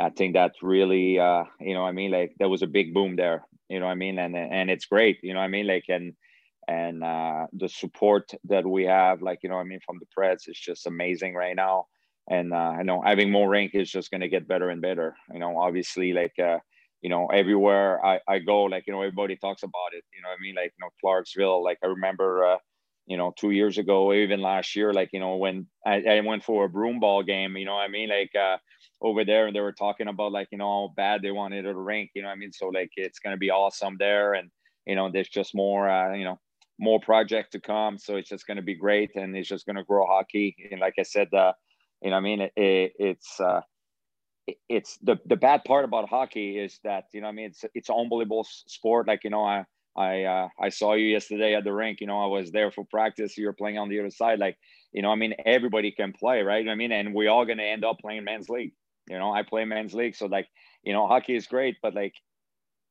I 0.00 0.10
think 0.10 0.34
that 0.34 0.52
really, 0.62 1.18
uh, 1.18 1.42
you 1.60 1.74
know, 1.74 1.84
I 1.84 1.90
mean, 1.90 2.12
like 2.12 2.32
there 2.38 2.48
was 2.48 2.62
a 2.62 2.68
big 2.68 2.94
boom 2.94 3.16
there. 3.16 3.44
You 3.68 3.80
know, 3.80 3.86
I 3.86 3.96
mean, 3.96 4.18
and 4.20 4.36
and 4.36 4.70
it's 4.70 4.86
great. 4.86 5.18
You 5.22 5.34
know, 5.34 5.40
I 5.40 5.48
mean, 5.48 5.66
like 5.66 5.86
and 5.88 6.14
and 6.68 7.02
uh, 7.02 7.46
the 7.52 7.68
support 7.68 8.30
that 8.44 8.64
we 8.64 8.84
have, 8.84 9.20
like 9.20 9.40
you 9.42 9.48
know, 9.48 9.58
I 9.58 9.64
mean, 9.64 9.80
from 9.84 9.98
the 9.98 10.06
Preds 10.16 10.48
is 10.48 10.58
just 10.58 10.86
amazing 10.86 11.34
right 11.34 11.56
now 11.56 11.86
and 12.30 12.52
uh, 12.52 12.74
I 12.78 12.82
know 12.82 13.02
having 13.02 13.30
more 13.30 13.48
rank 13.48 13.72
is 13.74 13.90
just 13.90 14.10
going 14.10 14.20
to 14.20 14.28
get 14.28 14.48
better 14.48 14.70
and 14.70 14.82
better. 14.82 15.16
You 15.32 15.40
know, 15.40 15.58
obviously, 15.58 16.12
like 16.12 16.38
uh, 16.38 16.58
you 17.00 17.10
know, 17.10 17.26
everywhere 17.28 18.04
I, 18.04 18.20
I 18.28 18.38
go, 18.40 18.64
like 18.64 18.84
you 18.86 18.92
know, 18.92 19.00
everybody 19.02 19.36
talks 19.36 19.62
about 19.62 19.92
it. 19.92 20.04
You 20.14 20.22
know, 20.22 20.28
I 20.28 20.40
mean, 20.40 20.54
like 20.54 20.72
you 20.78 20.84
know, 20.84 20.90
Clarksville. 21.00 21.62
Like 21.62 21.78
I 21.82 21.86
remember, 21.86 22.44
uh, 22.44 22.58
you 23.06 23.16
know, 23.16 23.32
two 23.38 23.50
years 23.50 23.78
ago, 23.78 24.12
even 24.12 24.42
last 24.42 24.76
year, 24.76 24.92
like 24.92 25.10
you 25.12 25.20
know, 25.20 25.36
when 25.36 25.66
I, 25.86 26.02
I 26.02 26.20
went 26.20 26.44
for 26.44 26.64
a 26.64 26.68
broom 26.68 27.00
ball 27.00 27.22
game. 27.22 27.56
You 27.56 27.66
know, 27.66 27.78
I 27.78 27.88
mean, 27.88 28.08
like 28.08 28.34
uh, 28.34 28.58
over 29.00 29.24
there, 29.24 29.46
and 29.46 29.56
they 29.56 29.60
were 29.60 29.72
talking 29.72 30.08
about 30.08 30.32
like 30.32 30.48
you 30.50 30.58
know 30.58 30.88
how 30.88 30.94
bad 30.96 31.22
they 31.22 31.30
wanted 31.30 31.66
a 31.66 31.74
rink. 31.74 32.10
You 32.14 32.22
know, 32.22 32.28
I 32.28 32.34
mean, 32.34 32.52
so 32.52 32.68
like 32.68 32.90
it's 32.96 33.20
going 33.20 33.34
to 33.34 33.38
be 33.38 33.50
awesome 33.50 33.96
there, 33.98 34.34
and 34.34 34.50
you 34.86 34.96
know, 34.96 35.10
there's 35.12 35.28
just 35.28 35.54
more, 35.54 35.88
uh, 35.88 36.14
you 36.14 36.24
know, 36.24 36.40
more 36.80 36.98
project 36.98 37.52
to 37.52 37.60
come. 37.60 37.98
So 37.98 38.16
it's 38.16 38.30
just 38.30 38.46
going 38.46 38.56
to 38.56 38.62
be 38.62 38.74
great, 38.74 39.14
and 39.16 39.36
it's 39.36 39.48
just 39.48 39.66
going 39.66 39.76
to 39.76 39.84
grow 39.84 40.06
hockey. 40.06 40.56
And 40.72 40.80
like 40.80 40.94
I 40.98 41.02
said, 41.02 41.32
uh, 41.32 41.52
you 42.02 42.10
know, 42.10 42.16
I 42.16 42.20
mean, 42.20 42.40
it, 42.40 42.52
it, 42.56 42.92
it's 42.98 43.40
uh, 43.40 43.60
it's 44.68 44.98
the 45.02 45.18
the 45.26 45.36
bad 45.36 45.64
part 45.64 45.84
about 45.84 46.08
hockey 46.08 46.58
is 46.58 46.78
that 46.84 47.04
you 47.12 47.20
know, 47.20 47.28
I 47.28 47.32
mean, 47.32 47.46
it's 47.46 47.64
it's 47.74 47.88
an 47.88 47.96
unbelievable 47.98 48.46
sport. 48.66 49.06
Like 49.08 49.24
you 49.24 49.30
know, 49.30 49.44
I 49.44 49.64
I 49.96 50.24
uh, 50.24 50.48
I 50.60 50.68
saw 50.68 50.94
you 50.94 51.06
yesterday 51.06 51.54
at 51.54 51.64
the 51.64 51.72
rink. 51.72 52.00
You 52.00 52.06
know, 52.06 52.20
I 52.20 52.26
was 52.26 52.50
there 52.50 52.70
for 52.70 52.84
practice. 52.84 53.36
You're 53.36 53.52
playing 53.52 53.78
on 53.78 53.88
the 53.88 53.98
other 53.98 54.10
side. 54.10 54.38
Like 54.38 54.56
you 54.92 55.02
know, 55.02 55.10
I 55.10 55.16
mean, 55.16 55.34
everybody 55.44 55.90
can 55.90 56.12
play, 56.12 56.42
right? 56.42 56.66
I 56.68 56.74
mean, 56.74 56.92
and 56.92 57.14
we're 57.14 57.30
all 57.30 57.44
gonna 57.44 57.64
end 57.64 57.84
up 57.84 57.98
playing 58.00 58.24
men's 58.24 58.48
league. 58.48 58.72
You 59.08 59.18
know, 59.18 59.32
I 59.32 59.42
play 59.42 59.64
men's 59.64 59.94
league, 59.94 60.14
so 60.14 60.26
like 60.26 60.48
you 60.82 60.92
know, 60.92 61.06
hockey 61.06 61.34
is 61.34 61.46
great, 61.46 61.76
but 61.82 61.94
like 61.94 62.14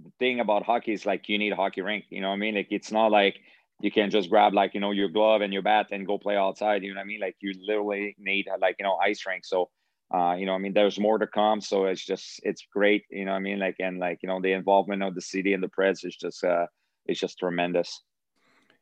the 0.03 0.11
thing 0.19 0.39
about 0.39 0.63
hockey 0.63 0.93
is 0.93 1.05
like 1.05 1.29
you 1.29 1.37
need 1.37 1.53
a 1.53 1.55
hockey 1.55 1.81
rink. 1.81 2.05
You 2.09 2.21
know, 2.21 2.29
I 2.29 2.35
mean, 2.35 2.55
like 2.55 2.67
it's 2.71 2.91
not 2.91 3.11
like 3.11 3.39
you 3.79 3.91
can't 3.91 4.11
just 4.11 4.29
grab 4.29 4.53
like 4.53 4.73
you 4.73 4.79
know 4.79 4.91
your 4.91 5.09
glove 5.09 5.41
and 5.41 5.53
your 5.53 5.61
bat 5.61 5.87
and 5.91 6.07
go 6.07 6.17
play 6.17 6.35
outside 6.35 6.83
you 6.83 6.93
know 6.93 6.99
what 6.99 7.03
i 7.03 7.05
mean 7.05 7.19
like 7.19 7.35
you 7.39 7.53
literally 7.61 8.15
need 8.17 8.47
like 8.59 8.75
you 8.79 8.83
know 8.83 8.95
ice 8.95 9.25
rink 9.25 9.45
so 9.45 9.69
uh, 10.13 10.35
you 10.35 10.45
know, 10.45 10.53
I 10.53 10.57
mean, 10.57 10.73
there's 10.73 10.99
more 10.99 11.17
to 11.17 11.27
come. 11.27 11.59
So 11.59 11.85
it's 11.85 12.05
just, 12.05 12.39
it's 12.43 12.65
great. 12.73 13.03
You 13.09 13.25
know, 13.25 13.33
I 13.33 13.39
mean, 13.39 13.59
like, 13.59 13.75
and 13.79 13.99
like, 13.99 14.19
you 14.23 14.29
know, 14.29 14.39
the 14.41 14.53
involvement 14.53 15.03
of 15.03 15.15
the 15.15 15.21
city 15.21 15.53
and 15.53 15.61
the 15.61 15.67
Preds 15.67 16.05
is 16.05 16.15
just, 16.15 16.43
uh, 16.43 16.67
it's 17.05 17.19
just 17.19 17.39
tremendous. 17.39 18.01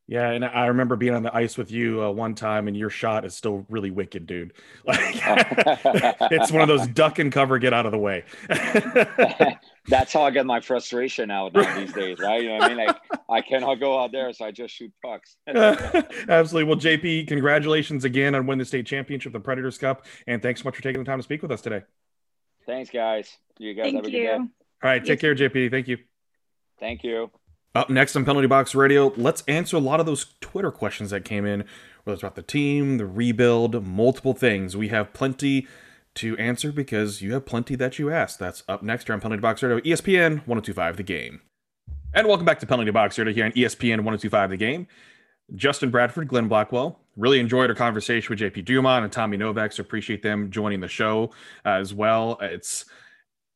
Yeah, 0.07 0.29
and 0.29 0.45
I 0.45 0.67
remember 0.67 0.95
being 0.95 1.15
on 1.15 1.23
the 1.23 1.35
ice 1.35 1.57
with 1.57 1.71
you 1.71 2.03
uh, 2.03 2.11
one 2.11 2.35
time, 2.35 2.67
and 2.67 2.77
your 2.77 2.91
shot 2.91 3.25
is 3.25 3.33
still 3.33 3.65
really 3.69 3.89
wicked, 3.89 4.27
dude. 4.27 4.53
Like, 4.85 4.99
it's 6.31 6.51
one 6.51 6.61
of 6.61 6.67
those 6.67 6.85
duck 6.93 7.17
and 7.17 7.31
cover, 7.31 7.57
get 7.57 7.73
out 7.73 7.87
of 7.87 7.91
the 7.91 7.97
way. 7.97 8.23
That's 9.87 10.13
how 10.13 10.21
I 10.21 10.29
get 10.29 10.45
my 10.45 10.59
frustration 10.59 11.31
out 11.31 11.55
now 11.55 11.75
these 11.79 11.91
days, 11.91 12.19
right? 12.19 12.43
You 12.43 12.49
know 12.49 12.57
what 12.57 12.71
I 12.71 12.75
mean? 12.75 12.85
Like, 12.85 12.97
I 13.29 13.41
cannot 13.41 13.75
go 13.75 13.99
out 13.99 14.11
there, 14.11 14.31
so 14.31 14.45
I 14.45 14.51
just 14.51 14.75
shoot 14.75 14.91
pucks. 15.03 15.37
Absolutely. 15.47 16.65
Well, 16.65 16.77
JP, 16.77 17.27
congratulations 17.27 18.05
again 18.05 18.35
on 18.35 18.45
winning 18.45 18.59
the 18.59 18.65
state 18.65 18.85
championship, 18.85 19.33
the 19.33 19.39
Predators 19.39 19.79
Cup, 19.79 20.05
and 20.27 20.39
thanks 20.39 20.61
so 20.61 20.67
much 20.67 20.75
for 20.75 20.83
taking 20.83 21.03
the 21.03 21.09
time 21.09 21.17
to 21.17 21.23
speak 21.23 21.41
with 21.41 21.51
us 21.51 21.61
today. 21.61 21.81
Thanks, 22.67 22.91
guys. 22.91 23.35
You 23.57 23.73
guys 23.73 23.85
Thank 23.85 23.95
have 23.95 24.05
a 24.05 24.11
good 24.11 24.17
you. 24.17 24.23
day. 24.23 24.33
All 24.33 24.49
right, 24.83 25.03
take 25.03 25.19
care, 25.19 25.33
JP. 25.33 25.71
Thank 25.71 25.87
you. 25.87 25.97
Thank 26.79 27.03
you. 27.03 27.31
Up 27.75 27.89
next 27.89 28.15
on 28.15 28.23
Penalty 28.23 28.47
Box 28.47 28.73
Radio, 28.73 29.11
let's 29.17 29.43
answer 29.49 29.75
a 29.75 29.81
lot 29.81 29.99
of 29.99 30.05
those 30.05 30.27
Twitter 30.39 30.71
questions 30.71 31.09
that 31.09 31.25
came 31.25 31.45
in, 31.45 31.65
whether 32.05 32.13
it's 32.13 32.23
about 32.23 32.35
the 32.35 32.41
team, 32.41 32.97
the 32.97 33.05
rebuild, 33.05 33.85
multiple 33.85 34.33
things. 34.33 34.77
We 34.77 34.87
have 34.87 35.11
plenty 35.11 35.67
to 36.13 36.37
answer 36.37 36.71
because 36.71 37.21
you 37.21 37.33
have 37.33 37.45
plenty 37.45 37.75
that 37.75 37.99
you 37.99 38.09
asked. 38.09 38.39
That's 38.39 38.63
up 38.69 38.81
next 38.81 39.07
here 39.07 39.13
on 39.13 39.19
Penalty 39.19 39.41
Box 39.41 39.61
Radio, 39.61 39.81
ESPN 39.81 40.47
1025 40.47 40.95
The 40.95 41.03
Game. 41.03 41.41
And 42.13 42.29
welcome 42.29 42.45
back 42.45 42.59
to 42.59 42.65
Penalty 42.65 42.91
Box 42.91 43.19
Radio 43.19 43.33
here 43.33 43.43
on 43.43 43.51
ESPN 43.51 44.05
1025 44.05 44.51
The 44.51 44.57
Game. 44.57 44.87
Justin 45.53 45.91
Bradford, 45.91 46.29
Glenn 46.29 46.47
Blackwell. 46.47 47.01
Really 47.17 47.41
enjoyed 47.41 47.69
our 47.69 47.75
conversation 47.75 48.29
with 48.29 48.39
JP 48.39 48.63
Dumont 48.63 49.03
and 49.03 49.11
Tommy 49.11 49.35
Novak, 49.35 49.73
so 49.73 49.81
appreciate 49.81 50.23
them 50.23 50.49
joining 50.49 50.79
the 50.79 50.87
show 50.87 51.31
uh, 51.65 51.71
as 51.71 51.93
well. 51.93 52.37
It's 52.39 52.85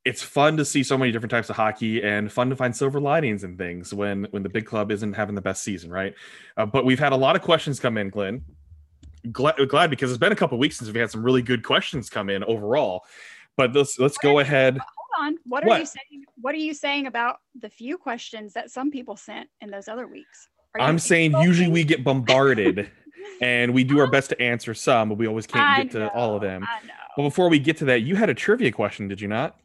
it's 0.10 0.24
fun 0.24 0.58
to 0.58 0.66
see 0.66 0.82
so 0.82 0.98
many 0.98 1.12
different 1.12 1.30
types 1.30 1.52
of 1.52 1.56
hockey 1.56 2.02
and 2.02 2.32
fun 2.32 2.50
to 2.50 2.56
find 2.56 2.76
silver 2.76 3.00
linings 3.00 3.44
and 3.44 3.60
things 3.60 3.94
when 3.94 4.24
when 4.32 4.42
the 4.42 4.50
big 4.50 4.66
club 4.66 4.92
isn't 4.92 5.14
having 5.14 5.36
the 5.36 5.42
best 5.42 5.62
season, 5.62 5.92
right? 5.92 6.16
Uh, 6.58 6.66
but 6.66 6.84
we've 6.84 6.98
had 6.98 7.14
a 7.14 7.16
lot 7.16 7.36
of 7.36 7.44
questions 7.44 7.80
come 7.80 7.96
in, 7.96 8.10
Glenn. 8.10 8.44
Glad, 9.32 9.56
glad 9.70 9.92
because 9.92 10.10
it's 10.10 10.18
been 10.18 10.32
a 10.32 10.36
couple 10.36 10.58
weeks 10.58 10.78
since 10.78 10.90
we 10.92 11.00
had 11.00 11.12
some 11.12 11.22
really 11.22 11.44
good 11.44 11.64
questions 11.64 12.10
come 12.10 12.28
in 12.32 12.44
overall. 12.46 13.04
But 13.56 13.76
let's 13.76 14.00
let's 14.00 14.18
go 14.18 14.40
ahead. 14.40 14.80
Hold 14.80 15.28
on. 15.28 15.38
What 15.46 15.64
are 15.64 15.68
What? 15.68 15.80
you 15.80 15.86
saying? 15.86 16.24
What 16.42 16.56
are 16.56 16.60
you 16.60 16.74
saying 16.74 17.06
about 17.06 17.38
the 17.60 17.70
few 17.70 17.96
questions 17.96 18.54
that 18.54 18.72
some 18.72 18.90
people 18.90 19.16
sent 19.16 19.48
in 19.62 19.70
those 19.70 19.88
other 19.88 20.08
weeks? 20.08 20.48
I'm 20.80 20.98
saying 20.98 21.34
usually 21.40 21.70
we 21.70 21.84
get 21.84 22.04
bombarded 22.04 22.90
and 23.42 23.76
we 23.76 23.84
do 23.84 24.00
our 24.00 24.10
best 24.10 24.30
to 24.30 24.42
answer 24.42 24.74
some, 24.74 25.10
but 25.10 25.20
we 25.20 25.28
always 25.28 25.46
can't 25.46 25.70
I 25.70 25.84
get 25.84 25.92
to 25.92 26.10
all 26.14 26.36
of 26.36 26.42
them. 26.42 26.66
But 27.16 27.24
before 27.24 27.50
we 27.50 27.60
get 27.60 27.78
to 27.78 27.86
that, 27.86 28.02
you 28.02 28.16
had 28.16 28.30
a 28.30 28.34
trivia 28.34 28.72
question, 28.72 29.08
did 29.08 29.22
you 29.22 29.28
not? 29.28 29.60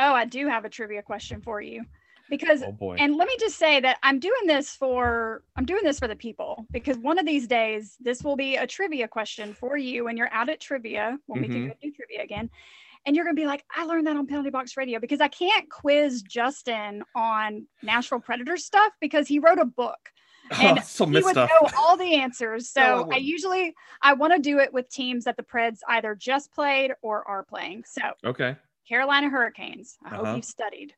Oh, 0.00 0.14
I 0.14 0.24
do 0.24 0.48
have 0.48 0.64
a 0.64 0.70
trivia 0.70 1.02
question 1.02 1.42
for 1.42 1.60
you. 1.60 1.84
Because 2.30 2.62
Oh 2.62 2.94
and 2.96 3.16
let 3.16 3.26
me 3.26 3.36
just 3.40 3.58
say 3.58 3.80
that 3.80 3.98
I'm 4.02 4.18
doing 4.20 4.46
this 4.46 4.70
for 4.70 5.42
I'm 5.56 5.64
doing 5.64 5.82
this 5.82 5.98
for 5.98 6.06
the 6.08 6.16
people 6.16 6.64
because 6.70 6.96
one 6.96 7.18
of 7.18 7.26
these 7.26 7.46
days 7.46 7.96
this 8.00 8.22
will 8.22 8.36
be 8.36 8.54
a 8.56 8.66
trivia 8.66 9.08
question 9.08 9.52
for 9.52 9.76
you 9.76 10.04
when 10.04 10.16
you're 10.16 10.32
out 10.32 10.48
at 10.48 10.60
trivia 10.60 11.18
when 11.26 11.42
we 11.42 11.48
can 11.48 11.74
do 11.82 11.90
trivia 11.90 12.22
again. 12.22 12.48
And 13.04 13.16
you're 13.16 13.24
gonna 13.24 13.34
be 13.34 13.46
like, 13.46 13.64
I 13.74 13.84
learned 13.84 14.06
that 14.06 14.16
on 14.16 14.26
Penalty 14.26 14.50
Box 14.50 14.76
Radio 14.76 15.00
because 15.00 15.20
I 15.20 15.28
can't 15.28 15.68
quiz 15.70 16.22
Justin 16.22 17.02
on 17.16 17.66
Nashville 17.82 18.20
Predators 18.20 18.64
stuff 18.64 18.92
because 19.00 19.26
he 19.26 19.38
wrote 19.38 19.58
a 19.58 19.64
book 19.64 19.98
and 20.60 20.78
oh, 20.78 20.82
so 20.84 21.06
he 21.06 21.20
would 21.20 21.36
know 21.36 21.68
all 21.76 21.96
the 21.96 22.14
answers. 22.14 22.72
No, 22.76 22.82
I 22.82 22.98
So 22.98 23.08
I 23.12 23.16
usually 23.16 23.74
I 24.02 24.12
want 24.12 24.34
to 24.34 24.38
do 24.38 24.60
it 24.60 24.72
with 24.72 24.88
teams 24.88 25.24
that 25.24 25.36
the 25.36 25.42
Preds 25.42 25.80
either 25.88 26.14
just 26.14 26.52
played 26.52 26.92
or 27.02 27.26
are 27.26 27.42
playing. 27.42 27.84
So 27.86 28.02
Okay. 28.24 28.56
Carolina 28.90 29.30
Hurricanes. 29.30 29.96
I 30.04 30.08
Uh-huh. 30.08 30.24
hope 30.24 30.36
you've 30.36 30.44
studied. 30.44 30.94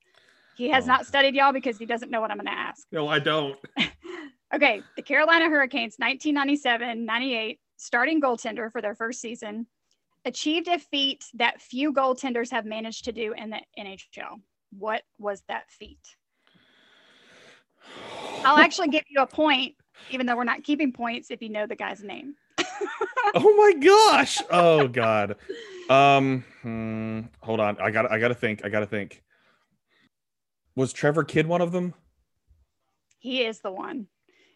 He 0.54 0.70
has 0.70 0.84
Oh. 0.84 0.88
not 0.88 1.06
studied 1.06 1.34
y'all 1.34 1.52
because 1.52 1.76
he 1.78 1.84
doesn't 1.84 2.10
know 2.10 2.22
what 2.22 2.30
I'm 2.30 2.38
going 2.38 2.46
to 2.46 2.52
ask. 2.52 2.86
No, 2.90 3.06
I 3.06 3.18
don't. 3.18 3.58
Okay, 4.54 4.82
the 4.96 5.02
Carolina 5.02 5.48
Hurricanes 5.48 5.96
1997-98 5.96 7.58
starting 7.78 8.20
goaltender 8.20 8.70
for 8.70 8.82
their 8.82 8.94
first 8.94 9.18
season 9.18 9.66
achieved 10.26 10.68
a 10.68 10.78
feat 10.78 11.24
that 11.34 11.62
few 11.62 11.90
goaltenders 11.90 12.50
have 12.50 12.66
managed 12.66 13.06
to 13.06 13.12
do 13.12 13.32
in 13.32 13.48
the 13.48 13.62
NHL. 13.78 14.42
What 14.78 15.04
was 15.18 15.42
that 15.48 15.70
feat? 15.70 16.16
I'll 18.44 18.58
actually 18.66 18.88
give 18.88 19.04
you 19.08 19.22
a 19.22 19.26
point 19.26 19.74
even 20.10 20.26
though 20.26 20.36
we're 20.36 20.44
not 20.44 20.64
keeping 20.64 20.92
points 20.92 21.30
if 21.30 21.40
you 21.40 21.48
know 21.48 21.66
the 21.66 21.74
guy's 21.74 22.02
name. 22.02 22.34
oh 23.34 23.54
my 23.56 23.80
gosh. 23.84 24.40
Oh 24.50 24.88
god. 24.88 25.36
Um 25.88 26.44
hmm, 26.62 27.20
hold 27.40 27.60
on. 27.60 27.78
I 27.80 27.90
got 27.90 28.10
I 28.10 28.18
got 28.18 28.28
to 28.28 28.34
think. 28.34 28.64
I 28.64 28.68
got 28.68 28.80
to 28.80 28.86
think. 28.86 29.22
Was 30.74 30.92
Trevor 30.92 31.24
Kidd 31.24 31.46
one 31.46 31.60
of 31.60 31.72
them? 31.72 31.94
He 33.18 33.42
is 33.42 33.60
the 33.60 33.70
one. 33.70 34.06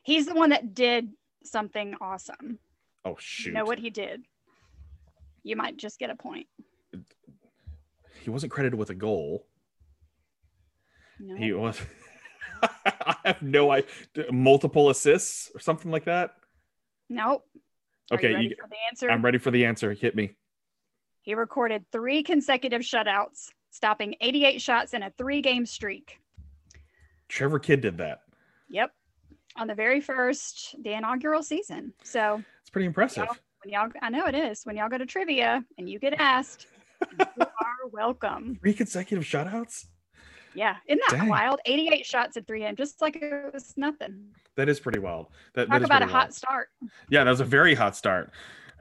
He's 0.03 0.27
the 0.27 0.35
one 0.35 0.51
that 0.51 0.75
did 0.75 1.11
something 1.45 1.95
awesome. 2.01 2.59
Oh 3.05 3.11
You 3.11 3.17
shoot. 3.19 3.55
know 3.55 3.65
what 3.65 3.79
he 3.79 3.91
did? 3.91 4.23
You 5.43 5.57
might 5.57 5.77
just 5.77 5.99
get 5.99 6.11
a 6.11 6.17
point. 6.17 6.47
He 8.23 8.31
wasn't 8.31 8.51
credited 8.51 8.79
with 8.79 8.91
a 8.91 8.95
goal. 8.95 9.47
No. 11.21 11.37
He 11.37 11.53
was 11.53 11.81
I 12.63 13.17
have 13.25 13.43
no 13.43 13.71
idea. 13.71 13.87
Multiple 14.33 14.91
assists 14.91 15.51
or 15.55 15.61
something 15.61 15.91
like 15.91 16.07
that. 16.07 16.35
Nope. 17.09 17.45
Okay, 18.13 18.31
you 18.33 18.39
you- 18.51 18.57
the 18.57 18.77
answer? 18.91 19.11
I'm 19.11 19.25
ready 19.25 19.39
for 19.39 19.51
the 19.51 19.65
answer. 19.65 19.93
Hit 19.93 20.15
me. 20.15 20.33
He 21.23 21.35
recorded 21.35 21.85
three 21.91 22.23
consecutive 22.23 22.83
shutouts, 22.83 23.49
stopping 23.71 24.15
88 24.21 24.61
shots 24.63 24.95
in 24.95 25.03
a 25.03 25.11
three-game 25.19 25.67
streak. 25.67 26.21
Trevor 27.29 27.59
Kidd 27.59 27.81
did 27.81 27.99
that. 27.99 28.21
Yep, 28.69 28.93
on 29.57 29.67
the 29.67 29.75
very 29.75 30.01
first, 30.01 30.77
the 30.83 30.93
inaugural 30.93 31.43
season. 31.43 31.93
So 32.05 32.43
It's 32.61 32.71
pretty 32.71 32.87
impressive. 32.87 33.27
when 33.65 33.73
y'all, 33.75 33.91
I 34.01 34.09
know 34.11 34.27
it 34.27 34.37
is. 34.37 34.63
When 34.65 34.77
y'all 34.77 34.89
go 34.89 34.99
to 34.99 35.07
trivia 35.07 35.65
and 35.79 35.89
you 35.91 35.99
get 35.99 36.15
asked, 36.15 36.69
you 37.19 37.27
are 37.41 37.89
welcome. 37.91 38.59
Three 38.63 38.75
consecutive 38.75 39.25
shutouts? 39.25 39.87
Yeah, 40.57 40.77
isn't 40.89 41.03
that 41.11 41.19
Dang. 41.19 41.29
wild? 41.29 41.61
88 41.67 42.05
shots 42.07 42.37
at 42.37 42.47
three 42.47 42.61
games, 42.61 42.79
just 42.79 43.01
like 43.03 43.17
it 43.17 43.53
was 43.53 43.75
nothing. 43.77 44.25
That 44.57 44.69
is 44.69 44.81
pretty 44.81 44.99
wild. 44.99 45.27
That, 45.55 45.69
Talk 45.69 45.83
about 45.83 46.03
a 46.03 46.07
hot 46.07 46.13
wild. 46.29 46.35
start. 46.35 46.69
Yeah, 47.11 47.25
that 47.25 47.31
was 47.31 47.41
a 47.41 47.45
very 47.45 47.75
hot 47.75 47.95
start. 47.97 48.31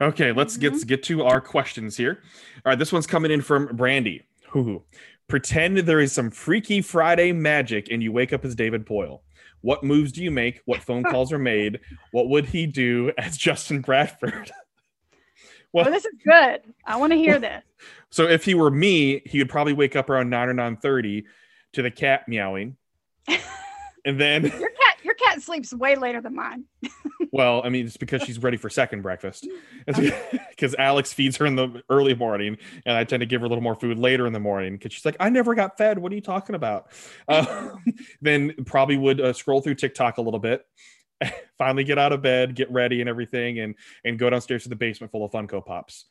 Okay, 0.00 0.32
let's 0.32 0.56
get 0.56 0.72
Mhm. 0.74 0.86
get 0.86 1.02
to 1.04 1.24
our 1.24 1.40
questions 1.40 1.96
here. 1.96 2.20
All 2.64 2.70
right, 2.70 2.78
this 2.78 2.92
one's 2.92 3.06
coming 3.06 3.30
in 3.30 3.40
from 3.42 3.66
Brandy. 3.76 4.22
Who 4.50 4.84
pretend 5.28 5.78
there 5.78 6.00
is 6.00 6.12
some 6.12 6.30
freaky 6.30 6.80
Friday 6.80 7.32
magic 7.32 7.88
and 7.90 8.02
you 8.02 8.12
wake 8.12 8.32
up 8.32 8.44
as 8.44 8.54
David 8.54 8.86
Poile. 8.86 9.20
What 9.62 9.82
moves 9.82 10.12
do 10.12 10.22
you 10.22 10.30
make? 10.30 10.60
What 10.66 10.82
phone 10.82 11.02
calls 11.04 11.32
are 11.32 11.38
made? 11.38 11.80
What 12.12 12.28
would 12.28 12.46
he 12.46 12.66
do 12.66 13.12
as 13.18 13.36
Justin 13.36 13.80
Bradford? 13.80 14.50
Oh, 15.74 15.82
well, 15.82 15.90
this 15.92 16.06
is 16.06 16.14
good. 16.24 16.60
I 16.86 16.96
want 16.96 17.12
to 17.12 17.18
hear 17.18 17.38
this. 17.38 17.62
so 18.08 18.26
if 18.26 18.46
he 18.46 18.54
were 18.54 18.70
me, 18.70 19.20
he 19.26 19.38
would 19.40 19.50
probably 19.50 19.74
wake 19.74 19.94
up 19.94 20.08
around 20.08 20.30
nine 20.30 20.48
or 20.48 20.54
nine 20.54 20.78
thirty 20.78 21.26
to 21.76 21.82
the 21.82 21.90
cat 21.90 22.26
meowing, 22.26 22.76
and 24.04 24.20
then 24.20 24.42
Your 24.42 24.50
cat, 24.50 24.98
your 25.02 25.14
cat 25.14 25.42
sleeps 25.42 25.72
way 25.72 25.94
later 25.94 26.20
than 26.20 26.34
mine. 26.34 26.64
Well, 27.32 27.60
I 27.62 27.68
mean, 27.68 27.84
it's 27.84 27.98
because 27.98 28.22
she's 28.22 28.38
ready 28.38 28.56
for 28.56 28.70
second 28.70 29.02
breakfast. 29.02 29.46
Because 30.50 30.74
Alex 30.78 31.12
feeds 31.12 31.36
her 31.36 31.44
in 31.44 31.54
the 31.54 31.82
early 31.90 32.14
morning, 32.14 32.56
and 32.86 32.96
I 32.96 33.04
tend 33.04 33.20
to 33.20 33.26
give 33.26 33.42
her 33.42 33.46
a 33.46 33.48
little 33.50 33.62
more 33.62 33.74
food 33.74 33.98
later 33.98 34.26
in 34.26 34.32
the 34.32 34.40
morning 34.40 34.72
because 34.72 34.94
she's 34.94 35.04
like, 35.04 35.16
"I 35.20 35.28
never 35.28 35.54
got 35.54 35.76
fed. 35.76 35.98
What 35.98 36.10
are 36.12 36.14
you 36.14 36.22
talking 36.22 36.54
about?" 36.54 36.92
Uh, 37.28 37.72
then 38.22 38.54
probably 38.64 38.96
would 38.96 39.20
uh, 39.20 39.34
scroll 39.34 39.60
through 39.60 39.74
TikTok 39.74 40.16
a 40.16 40.22
little 40.22 40.40
bit, 40.40 40.64
finally 41.58 41.84
get 41.84 41.98
out 41.98 42.12
of 42.12 42.22
bed, 42.22 42.54
get 42.54 42.70
ready, 42.72 43.02
and 43.02 43.10
everything, 43.10 43.58
and 43.58 43.74
and 44.02 44.18
go 44.18 44.30
downstairs 44.30 44.62
to 44.62 44.70
the 44.70 44.76
basement 44.76 45.12
full 45.12 45.26
of 45.26 45.30
Funko 45.30 45.62
Pops. 45.62 46.06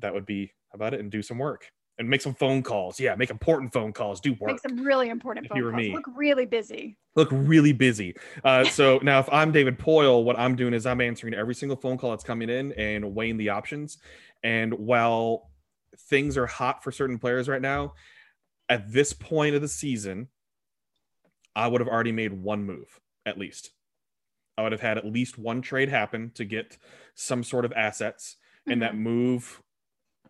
That 0.00 0.12
would 0.12 0.26
be 0.26 0.52
about 0.74 0.92
it, 0.92 0.98
and 0.98 1.08
do 1.08 1.22
some 1.22 1.38
work 1.38 1.70
and 1.98 2.08
make 2.08 2.20
some 2.20 2.34
phone 2.34 2.62
calls. 2.62 3.00
Yeah, 3.00 3.14
make 3.16 3.30
important 3.30 3.72
phone 3.72 3.92
calls. 3.92 4.20
Do 4.20 4.32
work 4.34 4.52
Make 4.52 4.60
some 4.60 4.84
really 4.84 5.08
important 5.08 5.46
If 5.46 5.50
phone 5.50 5.62
calls. 5.62 5.74
me. 5.74 5.92
Look 5.92 6.06
really 6.16 6.46
busy. 6.46 6.96
look 7.16 7.28
really 7.32 7.72
busy. 7.72 8.14
Uh, 8.44 8.64
so 8.64 8.98
now, 9.02 9.18
if 9.18 9.28
I'm 9.32 9.50
David 9.52 9.78
Poile, 9.78 10.22
what 10.24 10.38
I'm 10.38 10.54
doing 10.56 10.74
is 10.74 10.86
I'm 10.86 11.00
answering 11.00 11.34
every 11.34 11.54
single 11.54 11.76
phone 11.76 11.98
call 11.98 12.10
that's 12.10 12.24
coming 12.24 12.48
in 12.48 12.72
and 12.72 13.14
weighing 13.14 13.36
the 13.36 13.48
options. 13.48 13.98
And 14.42 14.72
while 14.74 15.50
things 16.08 16.36
are 16.36 16.46
hot 16.46 16.84
for 16.84 16.92
certain 16.92 17.18
players 17.18 17.48
right 17.48 17.62
now, 17.62 17.94
at 18.68 18.92
this 18.92 19.12
point 19.12 19.56
of 19.56 19.62
the 19.62 19.68
season, 19.68 20.28
I 21.56 21.66
would 21.66 21.80
have 21.80 21.88
already 21.88 22.12
made 22.12 22.32
one 22.32 22.62
move 22.64 23.00
at 23.26 23.38
least. 23.38 23.70
I 24.56 24.62
would 24.62 24.72
have 24.72 24.80
had 24.80 24.98
at 24.98 25.06
least 25.06 25.38
one 25.38 25.62
trade 25.62 25.88
happen 25.88 26.30
to 26.34 26.44
get 26.44 26.76
some 27.14 27.42
sort 27.42 27.64
of 27.64 27.72
assets, 27.72 28.36
and 28.66 28.82
that 28.82 28.92
Mhm. 28.92 28.98
move, 28.98 29.62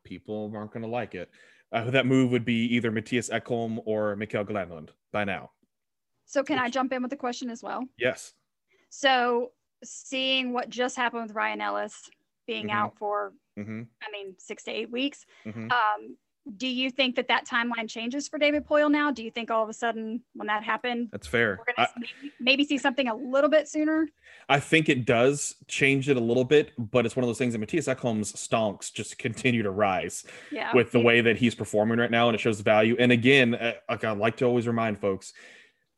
people 0.05 0.53
aren't 0.55 0.71
going 0.73 0.83
to 0.83 0.89
like 0.89 1.15
it. 1.15 1.31
Uh, 1.71 1.91
that 1.91 2.07
move 2.07 2.31
would 2.31 2.45
be 2.45 2.65
either 2.75 2.91
Mattias 2.91 3.31
Ekholm 3.31 3.79
or 3.85 4.17
Mikael 4.17 4.45
Granlund 4.45 4.89
by 5.13 5.25
now. 5.25 5.51
So 6.25 6.43
can 6.43 6.59
I 6.59 6.71
jump 6.71 6.93
in 6.93 7.03
with 7.03 7.13
a 7.13 7.17
question 7.17 7.51
as 7.51 7.63
well? 7.63 7.85
Yes. 7.99 8.33
So 8.91 9.53
seeing 9.85 10.53
what 10.53 10.71
just 10.71 10.97
happened 10.97 11.23
with 11.23 11.33
Ryan 11.33 11.61
Ellis, 11.61 12.09
being 12.47 12.69
Mhm. 12.69 12.73
out 12.75 12.97
for, 12.99 13.33
hmm 13.57 13.83
I 14.03 14.11
mean, 14.11 14.35
six 14.39 14.65
to 14.65 14.71
eight 14.71 14.91
weeks. 14.91 15.27
hmm 15.45 15.69
Um, 15.71 16.17
do 16.57 16.67
you 16.67 16.91
think 16.91 17.17
that 17.17 17.29
that 17.29 17.47
timeline 17.47 17.89
changes 17.89 18.29
for 18.29 18.39
David 18.39 18.67
Poile 18.67 18.91
now? 18.91 19.11
Do 19.11 19.23
you 19.23 19.31
think 19.31 19.51
all 19.51 19.63
of 19.63 19.69
a 19.69 19.73
sudden 19.75 20.23
when 20.35 20.47
that 20.47 20.65
happened, 20.65 21.09
That's 21.13 21.27
fair. 21.27 21.59
we're 21.59 21.75
I, 21.77 21.87
going 21.87 21.87
to 21.87 22.01
maybe, 22.23 22.33
maybe 22.41 22.65
see 22.65 22.79
something 22.79 23.09
a 23.09 23.15
little 23.15 23.51
bit 23.51 23.69
sooner? 23.69 24.09
I 24.49 24.61
think 24.61 24.89
it 24.89 25.05
does 25.05 25.57
change 25.67 26.09
it 26.09 26.17
a 26.17 26.21
little 26.21 26.45
bit, 26.45 26.73
but 26.79 27.05
it's 27.05 27.15
one 27.17 27.25
of 27.25 27.29
those 27.29 27.39
things 27.39 27.53
that 27.53 27.61
Mattias 27.61 27.95
Ekholm's 27.95 28.33
stonks 28.33 28.93
just 28.93 29.19
continue 29.19 29.63
to 29.63 29.71
rise 29.71 30.25
Yeah. 30.51 30.75
with 30.75 30.91
the 30.93 30.99
he- 31.01 31.05
way 31.05 31.21
that 31.21 31.37
he's 31.37 31.55
performing 31.55 31.99
right 31.99 32.11
now, 32.11 32.29
and 32.29 32.35
it 32.35 32.39
shows 32.39 32.57
the 32.59 32.65
value. 32.65 32.97
And 32.99 33.13
again, 33.13 33.51
like 33.89 34.05
I 34.05 34.13
like 34.13 34.37
to 34.39 34.45
always 34.47 34.67
remind 34.67 34.99
folks, 35.01 35.33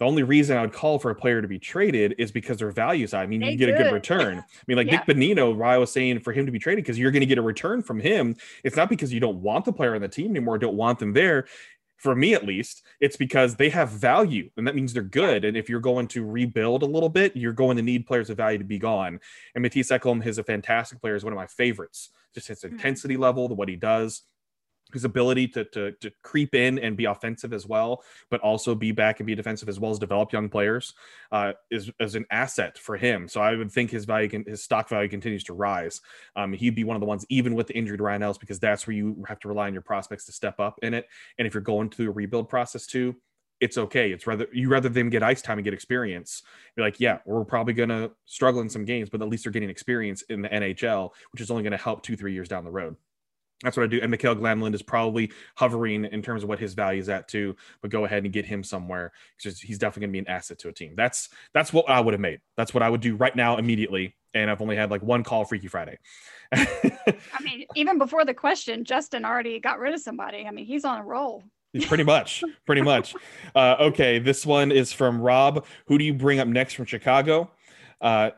the 0.01 0.07
only 0.07 0.23
reason 0.23 0.57
I 0.57 0.63
would 0.63 0.73
call 0.73 0.99
for 0.99 1.11
a 1.11 1.15
player 1.15 1.43
to 1.43 1.47
be 1.47 1.59
traded 1.59 2.15
is 2.19 2.33
because 2.33 2.57
their 2.57 2.71
value's. 2.71 3.13
I 3.13 3.27
mean, 3.27 3.41
They 3.43 3.51
you 3.51 3.59
get 3.59 3.69
a 3.69 3.75
good 3.75 3.93
return. 3.93 4.39
I 4.39 4.45
mean, 4.67 4.79
like 4.79 4.87
Yeah. 4.87 5.03
Nick 5.07 5.17
Bonino, 5.17 5.55
why 5.55 5.75
I 5.75 5.79
was 5.79 5.93
saying 5.93 6.21
for 6.21 6.33
him 6.33 6.47
to 6.47 6.53
be 6.53 6.59
traded 6.59 6.83
because 6.83 6.99
you're 6.99 7.11
going 7.11 7.21
to 7.21 7.27
get 7.27 7.37
a 7.37 7.43
return 7.43 7.83
from 7.83 8.01
him. 8.01 8.35
It's 8.65 8.77
not 8.77 8.89
because 8.89 9.13
you 9.13 9.21
don't 9.21 9.43
want 9.43 9.67
the 9.67 9.73
player 9.75 9.95
on 9.95 10.01
the 10.01 10.09
team 10.09 10.31
anymore, 10.31 10.57
don't 10.57 10.75
want 10.77 10.99
them 10.99 11.13
there. 11.13 11.47
For 11.99 12.17
me, 12.17 12.33
at 12.33 12.47
least, 12.47 12.83
it's 12.99 13.19
because 13.19 13.57
they 13.57 13.69
have 13.69 13.91
value, 13.91 14.49
and 14.57 14.67
that 14.67 14.75
means 14.75 14.95
they're 14.95 15.03
good. 15.03 15.45
And 15.45 15.55
if 15.55 15.69
you're 15.69 15.81
going 15.81 16.09
to 16.09 16.25
rebuild 16.25 16.83
a 16.83 16.87
little 16.87 17.11
bit, 17.11 17.37
you're 17.37 17.53
going 17.53 17.77
to 17.77 17.83
need 17.83 18.07
players 18.07 18.31
of 18.31 18.39
value 18.39 18.57
to 18.57 18.65
be 18.65 18.79
gone. 18.79 19.21
And 19.55 19.63
Mattias 19.63 19.95
Ekholm 19.95 20.25
is 20.25 20.39
a 20.39 20.43
fantastic 20.43 20.99
player, 21.03 21.15
is 21.15 21.25
one 21.25 21.35
of 21.35 21.37
my 21.37 21.47
favorites. 21.47 22.09
Just 22.35 22.49
his 22.49 22.63
Mhm. 22.63 22.71
intensity 22.73 23.19
level, 23.19 23.49
the 23.49 23.55
what 23.55 23.69
he 23.69 23.77
does, 23.77 24.23
his 24.93 25.05
ability 25.05 25.49
to, 25.49 25.65
to 25.65 25.93
to 25.93 26.11
creep 26.23 26.55
in 26.55 26.79
and 26.79 26.97
be 26.97 27.05
offensive 27.05 27.53
as 27.53 27.67
well, 27.67 28.03
but 28.31 28.41
also 28.41 28.75
be 28.75 28.93
back 28.93 29.21
and 29.21 29.27
be 29.27 29.35
defensive 29.35 29.69
as 29.69 29.81
well 29.81 29.91
as 29.91 29.99
develop 29.99 30.33
young 30.33 30.49
players 30.49 30.95
uh, 31.33 31.53
is 31.71 31.91
is 32.01 32.15
an 32.15 32.27
asset 32.31 32.79
for 32.79 32.97
him. 32.97 33.29
So 33.29 33.41
I 33.41 33.55
would 33.55 33.71
think 33.71 33.91
his 33.91 34.05
value, 34.05 34.29
can, 34.29 34.45
his 34.45 34.63
stock 34.63 34.89
value 34.89 35.09
continues 35.09 35.45
to 35.45 35.55
rise. 35.55 36.01
Um, 36.37 36.53
he'd 36.53 36.75
be 36.75 36.85
one 36.85 36.97
of 36.97 37.01
the 37.01 37.07
ones, 37.07 37.25
even 37.29 37.55
with 37.55 37.67
the 37.67 37.77
injured 37.77 38.01
Ryan 38.01 38.23
Ellis, 38.23 38.39
because 38.39 38.59
that's 38.59 38.87
where 38.87 38.95
you 38.95 39.25
have 39.29 39.41
to 39.41 39.49
rely 39.49 39.67
on 39.67 39.73
your 39.73 39.83
prospects 39.83 40.27
to 40.27 40.33
step 40.33 40.61
up 40.61 40.79
in 40.83 40.95
it. 40.95 41.07
And 41.39 41.47
if 41.47 41.55
you're 41.55 41.63
going 41.63 41.91
through 41.91 42.09
a 42.09 42.13
rebuild 42.13 42.49
process 42.49 42.87
too, 42.87 43.17
it's 43.61 43.77
okay. 43.77 44.11
It's 44.11 44.27
rather 44.27 44.47
you 44.53 44.69
rather 44.69 44.89
them 44.89 45.11
get 45.11 45.23
ice 45.23 45.43
time 45.43 45.59
and 45.59 45.65
get 45.65 45.75
experience. 45.75 46.43
You're 46.77 46.87
like, 46.87 46.99
yeah, 46.99 47.19
we're 47.27 47.45
probably 47.45 47.75
gonna 47.75 48.11
struggle 48.25 48.63
in 48.63 48.69
some 48.69 48.85
games, 48.85 49.11
but 49.11 49.21
at 49.23 49.29
least 49.29 49.45
they're 49.45 49.53
getting 49.53 49.71
experience 49.71 50.23
in 50.23 50.43
the 50.43 50.49
NHL, 50.49 51.11
which 51.33 51.43
is 51.43 51.51
only 51.51 51.63
going 51.63 51.73
to 51.73 51.77
help 51.77 52.03
two, 52.03 52.17
three 52.17 52.33
years 52.33 52.49
down 52.49 52.65
the 52.65 52.71
road. 52.71 52.97
That's 53.63 53.77
what 53.77 53.85
I 53.85 53.87
do. 53.89 54.01
And 54.01 54.11
Mikael 54.11 54.35
Granlund 54.35 54.75
is 54.75 54.83
probably 54.83 55.33
hovering 55.55 56.07
in 56.07 56.23
terms 56.23 56.43
of 56.43 56.49
what 56.49 56.59
his 56.59 56.73
value 56.73 57.01
is 57.01 57.09
at 57.09 57.29
too. 57.29 57.55
But 57.83 57.91
go 57.91 58.05
ahead 58.05 58.25
and 58.25 58.33
get 58.33 58.47
him 58.47 58.65
somewhere 58.65 59.13
because 59.37 59.61
he's 59.61 59.79
definitely 59.79 60.07
going 60.07 60.11
to 60.11 60.13
be 60.13 60.31
an 60.31 60.35
asset 60.35 60.59
to 60.61 60.69
a 60.69 60.73
team. 60.73 60.95
That's 60.97 61.29
that's 61.53 61.73
what 61.73 61.89
I 61.89 62.01
would 62.01 62.15
have 62.15 62.21
made. 62.21 62.41
That's 62.57 62.73
what 62.73 62.83
I 62.83 62.89
would 62.89 63.03
do 63.03 63.17
right 63.17 63.35
now 63.37 63.59
immediately. 63.59 64.17
And 64.33 64.51
I've 64.51 64.63
only 64.63 64.77
had 64.77 64.91
like 64.91 65.03
one 65.03 65.25
call 65.25 65.45
Freaky 65.45 65.69
Friday. 65.69 65.99
I 66.53 67.41
mean, 67.43 67.67
even 67.75 67.99
before 67.99 68.25
the 68.25 68.35
question, 68.35 68.85
Justin 68.85 69.25
already 69.25 69.61
got 69.61 69.79
rid 69.79 69.93
of 69.93 70.01
somebody. 70.01 70.47
I 70.47 70.51
mean, 70.51 70.65
he's 70.65 70.85
on 70.85 70.99
a 70.99 71.05
roll. 71.05 71.43
He's 71.73 71.87
pretty 71.87 72.05
much, 72.05 72.43
pretty 72.67 72.83
much. 72.83 73.15
Uh, 73.53 73.75
okay, 73.81 74.21
this 74.21 74.47
one 74.47 74.71
is 74.71 74.93
from 74.93 75.21
Rob. 75.21 75.65
Who 75.87 75.99
do 75.99 76.05
you 76.05 76.15
bring 76.15 76.39
up 76.39 76.47
next 76.47 76.75
from 76.75 76.85
Chicago? 76.85 77.51
Uh, 78.01 78.31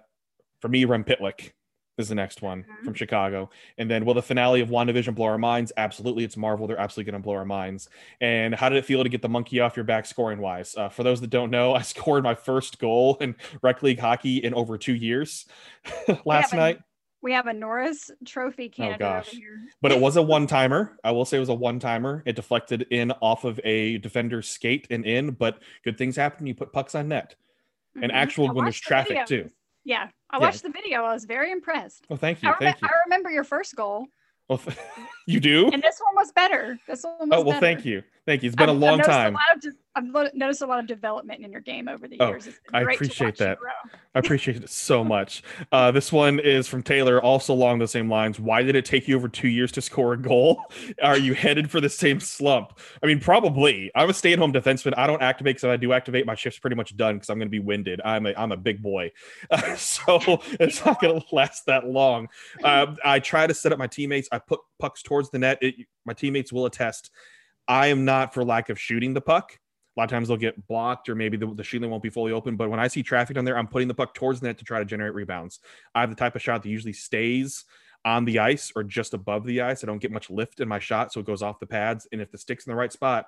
for 0.63 0.69
me, 0.69 0.87
Rem 0.87 1.05
Pitlick 1.05 1.53
is 1.99 2.09
the 2.09 2.15
next 2.15 2.41
one 2.43 2.65
Mhm. 2.65 2.85
from 2.85 2.95
Chicago. 2.95 3.51
And 3.77 3.91
then 3.91 4.05
will 4.05 4.15
the 4.15 4.23
finale 4.23 4.61
of 4.61 4.71
WandaVision 4.71 5.15
blow 5.15 5.27
our 5.27 5.39
minds? 5.39 5.73
Absolutely. 5.77 6.25
It's 6.25 6.37
Marvel. 6.37 6.67
They're 6.67 6.79
absolutely 6.81 7.11
going 7.13 7.21
to 7.23 7.25
blow 7.25 7.35
our 7.35 7.45
minds. 7.45 7.89
And 8.21 8.55
how 8.55 8.69
did 8.71 8.79
it 8.79 8.85
feel 8.87 9.03
to 9.03 9.09
get 9.11 9.21
the 9.23 9.29
monkey 9.29 9.61
off 9.61 9.77
your 9.77 9.85
back 9.85 10.07
scoring 10.07 10.39
wise? 10.41 10.75
Uh, 10.77 10.89
for 10.89 11.03
those 11.03 11.21
that 11.21 11.29
don't 11.31 11.51
know, 11.51 11.75
I 11.75 11.83
scored 11.83 12.25
my 12.25 12.35
first 12.35 12.79
goal 12.79 13.17
in 13.21 13.37
rec 13.63 13.83
league 13.83 13.99
hockey 13.99 14.39
in 14.39 14.55
over 14.55 14.79
two 14.79 14.95
years 14.95 15.47
last 16.25 16.55
night. 16.55 16.79
We 17.21 17.35
have 17.35 17.47
a 17.47 17.53
Norris 17.53 18.11
Trophy 18.27 18.69
candidate 18.69 18.99
gosh. 18.99 19.29
over 19.29 19.37
here. 19.37 19.61
but 19.81 19.93
it 19.93 20.01
was 20.01 20.17
a 20.17 20.23
one 20.23 20.49
timer. 20.49 20.99
I 21.05 21.13
will 21.13 21.25
say 21.25 21.37
it 21.37 21.41
was 21.41 21.51
a 21.51 21.55
one 21.55 21.79
timer. 21.79 22.23
It 22.27 22.35
deflected 22.35 22.87
in 22.91 23.13
off 23.23 23.45
of 23.45 23.61
a 23.63 23.99
defender's 23.99 24.49
skate 24.49 24.89
and 24.91 25.05
in, 25.05 25.31
but 25.33 25.61
good 25.85 25.97
things 25.99 26.17
happen 26.17 26.49
you 26.49 26.55
put 26.57 26.73
pucks 26.73 26.97
on 26.97 27.07
net. 27.09 27.37
And 27.95 28.11
Mhm. 28.11 28.15
actual 28.15 28.49
I 28.49 28.53
when 28.55 28.65
there's 28.65 28.81
the 28.81 28.85
traffic 28.87 29.27
too. 29.27 29.51
Yeah, 29.85 30.09
I 30.31 30.37
Yeah. 30.37 30.41
watched 30.41 30.63
the 30.63 30.71
video. 30.71 31.03
I 31.05 31.13
was 31.13 31.25
very 31.25 31.51
impressed. 31.51 32.05
Oh, 32.11 32.17
thank 32.17 32.43
you, 32.43 32.49
I, 32.49 32.53
remem- 32.53 32.59
thank 32.59 32.81
you. 32.83 32.89
I 32.89 32.91
remember 33.07 33.31
your 33.31 33.45
first 33.45 33.75
goal, 33.75 34.07
Well, 34.49 34.59
th- 34.59 34.77
you 35.27 35.41
do. 35.41 35.69
and 35.73 35.83
this 35.83 35.99
one 36.01 36.15
was 36.15 36.33
better. 36.33 36.79
This 36.87 37.03
one 37.03 37.15
was 37.19 37.29
better. 37.31 37.41
Oh 37.41 37.45
well, 37.45 37.55
better. 37.61 37.67
tlot 37.67 37.85
you, 37.85 38.03
thank 38.27 38.43
you. 38.43 38.47
It's 38.49 38.57
been 38.57 38.69
a 38.69 38.73
I've- 38.73 38.81
long 38.81 39.01
I've 39.01 39.07
time. 39.07 39.35
A 39.35 39.39
lot 39.39 39.57
of 39.57 39.61
de- 39.63 39.79
I've 39.97 40.05
lo- 40.09 40.31
noticed 40.35 40.63
a 40.63 40.67
lot 40.67 40.79
of 40.79 40.87
development 40.87 41.45
in 41.45 41.51
your 41.51 41.61
game 41.61 41.89
over 41.89 42.07
the 42.09 42.17
Oh, 42.21 42.29
years. 42.29 42.47
It's 42.47 42.61
been 42.71 42.75
I 42.77 42.93
appreciate 42.93 43.37
that. 43.39 43.59
I 44.15 44.19
appreciate 44.19 44.63
it 44.63 44.69
so 44.69 45.03
much. 45.03 45.43
Uh, 45.71 45.91
this 45.91 46.13
one 46.13 46.39
is 46.39 46.69
from 46.69 46.83
Taylor, 46.83 47.23
also 47.23 47.55
along 47.55 47.79
the 47.79 47.89
same 47.89 48.11
lines. 48.11 48.39
Why 48.39 48.63
did 48.63 48.77
it 48.77 48.85
take 48.85 49.09
you 49.09 49.17
over 49.17 49.29
two 49.29 49.49
years 49.49 49.73
to 49.73 49.81
score 49.81 50.13
a 50.13 50.19
goal? 50.21 50.65
Are 51.03 51.17
you 51.17 51.33
headed 51.35 51.71
for 51.71 51.81
the 51.81 51.89
same 51.89 52.21
slump? 52.21 52.79
I 53.03 53.07
mean, 53.07 53.21
probably. 53.21 53.91
I'm 53.95 54.11
a 54.11 54.15
stay-at-home 54.15 54.53
defenseman. 54.53 54.93
I 54.99 55.07
don't 55.07 55.23
activate 55.23 55.57
because 55.57 55.65
if 55.65 55.71
I 55.71 55.77
do 55.79 55.95
activate, 55.95 56.27
my 56.27 56.35
shift's 56.35 56.59
pretty 56.59 56.77
much 56.77 56.95
done 56.97 57.17
because 57.17 57.31
I'm 57.31 57.39
going 57.39 57.49
to 57.49 57.51
be 57.51 57.59
winded. 57.59 58.03
I'm 58.05 58.27
a 58.27 58.35
I'm 58.37 58.53
a 58.53 58.57
big 58.57 58.83
boy, 58.83 59.13
uh, 59.51 59.75
so 59.77 60.43
it's 60.61 60.85
not 60.85 61.01
going 61.01 61.19
to 61.19 61.27
last 61.35 61.65
that 61.67 61.87
long. 61.87 62.29
Uh, 62.63 62.95
I 63.05 63.19
try 63.19 63.47
to 63.47 63.55
set 63.55 63.73
up 63.73 63.79
my 63.79 63.87
teammates. 63.87 64.29
I 64.31 64.39
put 64.39 64.61
pucks 64.79 65.03
towards 65.03 65.31
the 65.31 65.39
net. 65.39 65.59
It, 65.63 65.75
my 66.05 66.13
teammates 66.13 66.53
will 66.53 66.67
attest. 66.67 67.11
I 67.67 67.87
am 67.87 68.05
not 68.05 68.35
for 68.35 68.45
lack 68.45 68.69
of 68.69 68.79
shooting 68.79 69.15
the 69.15 69.21
puck. 69.21 69.59
A 69.97 70.01
lot 70.01 70.05
of 70.05 70.11
times 70.11 70.29
they'll 70.29 70.39
get 70.39 70.67
blocked 70.67 71.09
or 71.09 71.15
maybe 71.15 71.37
the, 71.37 71.55
the 71.55 71.63
shielding 71.63 71.91
won't 71.91 72.03
be 72.03 72.09
fully 72.11 72.33
open. 72.33 72.57
But 72.57 72.71
when 72.71 72.81
I 72.81 72.89
see 72.89 73.03
traffic 73.03 73.35
down 73.35 73.45
there, 73.45 73.59
I'm 73.59 73.69
putting 73.69 73.89
the 73.89 73.95
puck 73.95 74.15
towards 74.15 74.41
the 74.41 74.47
net 74.47 74.59
to 74.59 74.65
try 74.65 74.79
to 74.79 74.85
generate 74.85 75.15
rebounds. 75.15 75.61
I 75.95 76.01
have 76.01 76.11
the 76.11 76.17
type 76.17 76.35
of 76.35 76.43
shot 76.43 76.63
that 76.63 76.69
usually 76.71 76.95
stays 76.95 77.65
on 78.05 78.25
the 78.25 78.39
ice 78.39 78.73
or 78.75 78.83
just 78.83 79.15
above 79.15 79.45
the 79.45 79.61
ice. 79.61 79.85
I 79.85 79.87
don't 79.87 80.01
get 80.01 80.11
much 80.11 80.31
lift 80.31 80.61
in 80.61 80.69
my 80.69 80.79
shot, 80.79 81.13
so 81.13 81.21
it 81.21 81.27
goes 81.27 81.43
off 81.43 81.61
the 81.61 81.67
pads. 81.67 82.09
And 82.11 82.21
if 82.21 82.31
the 82.31 82.39
stick's 82.39 82.67
in 82.67 82.71
the 82.71 82.77
right 82.77 82.93
spot, 82.93 83.27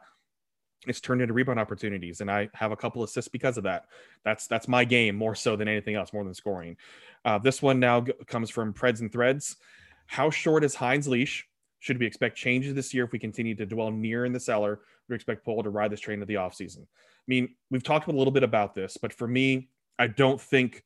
it's 0.87 1.01
turned 1.01 1.23
into 1.23 1.35
rebound 1.35 1.61
opportunities. 1.61 2.21
And 2.21 2.31
I 2.31 2.49
have 2.55 2.73
a 2.73 2.77
couple 2.77 3.03
assists 3.03 3.29
because 3.29 3.57
of 3.57 3.65
that. 3.65 3.87
That's 4.25 4.47
that's 4.47 4.69
my 4.69 4.85
game 4.85 5.17
more 5.17 5.35
so 5.35 5.57
than 5.57 5.69
anything 5.69 5.95
else, 5.95 6.13
more 6.13 6.25
than 6.25 6.35
scoring. 6.35 6.77
Uh, 7.25 7.39
this 7.39 7.63
one 7.63 7.81
now 7.81 8.03
g- 8.03 8.13
comes 8.27 8.51
from 8.51 8.75
Preds 8.75 9.01
and 9.01 9.11
Threads. 9.13 9.57
How 10.07 10.31
short 10.31 10.65
is 10.65 10.75
Hynes' 10.75 11.09
leash? 11.09 11.47
Should 11.79 11.99
we 11.99 12.07
expect 12.07 12.37
changes 12.37 12.75
this 12.75 12.93
year 12.93 13.05
if 13.05 13.13
we 13.13 13.19
continue 13.19 13.55
to 13.55 13.67
dwell 13.67 13.91
near 13.91 14.25
in 14.25 14.33
the 14.33 14.41
cellar? 14.41 14.81
We 15.09 15.15
expect 15.15 15.45
Paul 15.45 15.63
to 15.63 15.71
ride 15.71 15.91
this 15.91 16.01
train 16.01 16.21
to 16.21 16.27
the 16.27 16.35
offseason. 16.35 16.83
I 16.83 17.27
mean, 17.27 17.55
we've 17.71 17.83
talked 17.83 18.09
a 18.09 18.13
little 18.13 18.33
bit 18.33 18.43
about 18.43 18.75
this, 18.75 18.97
but 18.97 19.13
for 19.13 19.27
me, 19.27 19.69
I 19.99 20.07
don't 20.07 20.41
think, 20.41 20.85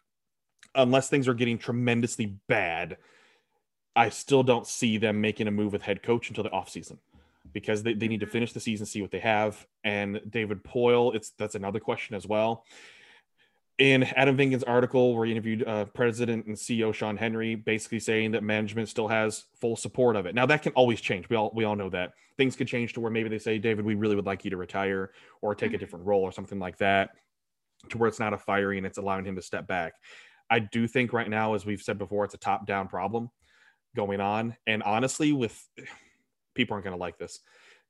unless 0.75 1.09
things 1.09 1.29
are 1.29 1.35
getting 1.35 1.59
tremendously 1.59 2.39
bad, 2.49 2.97
I 3.97 4.11
still 4.11 4.43
don't 4.43 4.66
see 4.66 4.99
them 4.99 5.21
making 5.21 5.49
a 5.49 5.51
move 5.51 5.73
with 5.73 5.83
head 5.83 6.03
coach 6.03 6.29
until 6.29 6.45
the 6.45 6.51
offseason 6.51 6.99
because 7.53 7.83
they, 7.83 7.95
they 7.95 8.09
need 8.09 8.21
to 8.21 8.27
mm-hmm. 8.27 8.33
finish 8.33 8.53
the 8.53 8.61
season, 8.61 8.87
see 8.87 9.03
what 9.03 9.11
they 9.11 9.19
have. 9.19 9.66
And 9.85 10.21
David 10.29 10.62
Poile, 10.62 11.14
it's 11.14 11.31
that's 11.31 11.55
another 11.55 11.81
question 11.81 12.14
as 12.14 12.27
well. 12.27 12.64
In 13.79 14.03
Adam 14.03 14.37
Vingan's 14.37 14.64
article, 14.64 15.14
where 15.14 15.24
he 15.24 15.31
interviewed 15.31 15.66
uh, 15.66 15.85
President 15.85 16.47
and 16.47 16.57
CEO 16.57 16.93
Sean 16.93 17.16
Henry, 17.16 17.55
basically 17.55 18.01
saying 18.01 18.33
that 18.33 18.43
management 18.43 18.89
still 18.89 19.07
has 19.07 19.45
full 19.61 19.76
support 19.76 20.16
of 20.16 20.26
it. 20.26 20.35
Now 20.35 20.47
that 20.47 20.62
can 20.62 20.72
always 20.72 21.01
change. 21.01 21.29
We 21.29 21.37
all 21.37 21.53
we 21.55 21.62
all 21.62 21.76
know 21.76 21.89
that 21.91 22.14
things 22.37 22.57
could 22.57 22.66
change 22.66 22.93
to 22.95 23.01
where 23.01 23.11
maybe 23.11 23.29
they 23.29 23.39
say, 23.39 23.59
David, 23.59 23.85
we 23.85 23.95
really 23.95 24.16
would 24.16 24.26
like 24.26 24.45
you 24.45 24.51
to 24.51 24.57
retire 24.57 25.12
or 25.43 25.55
take 25.55 25.72
a 25.72 25.76
Mhm. 25.76 25.81
different 25.81 26.07
role 26.07 26.22
or 26.22 26.33
something 26.33 26.59
like 26.59 26.76
that, 26.79 27.11
to 27.91 27.99
where 27.99 28.09
it's 28.09 28.18
not 28.18 28.33
a 28.33 28.39
firing, 28.39 28.79
and 28.79 28.87
it's 28.87 28.99
allowing 28.99 29.24
him 29.24 29.37
to 29.37 29.43
step 29.43 29.68
back. 29.68 29.95
I 30.51 30.59
do 30.59 30.89
think 30.89 31.12
right 31.12 31.29
now, 31.29 31.55
as 31.55 31.64
we've 31.64 31.83
said 31.83 31.99
before, 31.99 32.24
it's 32.24 32.35
a 32.35 32.39
top 32.39 32.66
down 32.66 32.89
problem 32.89 33.31
going 33.95 34.20
on. 34.20 34.57
And 34.66 34.83
honestly, 34.83 35.33
with 35.33 35.57
people 36.55 36.74
aren't 36.74 36.85
going 36.85 36.97
to 36.97 37.01
like 37.01 37.18
this. 37.18 37.41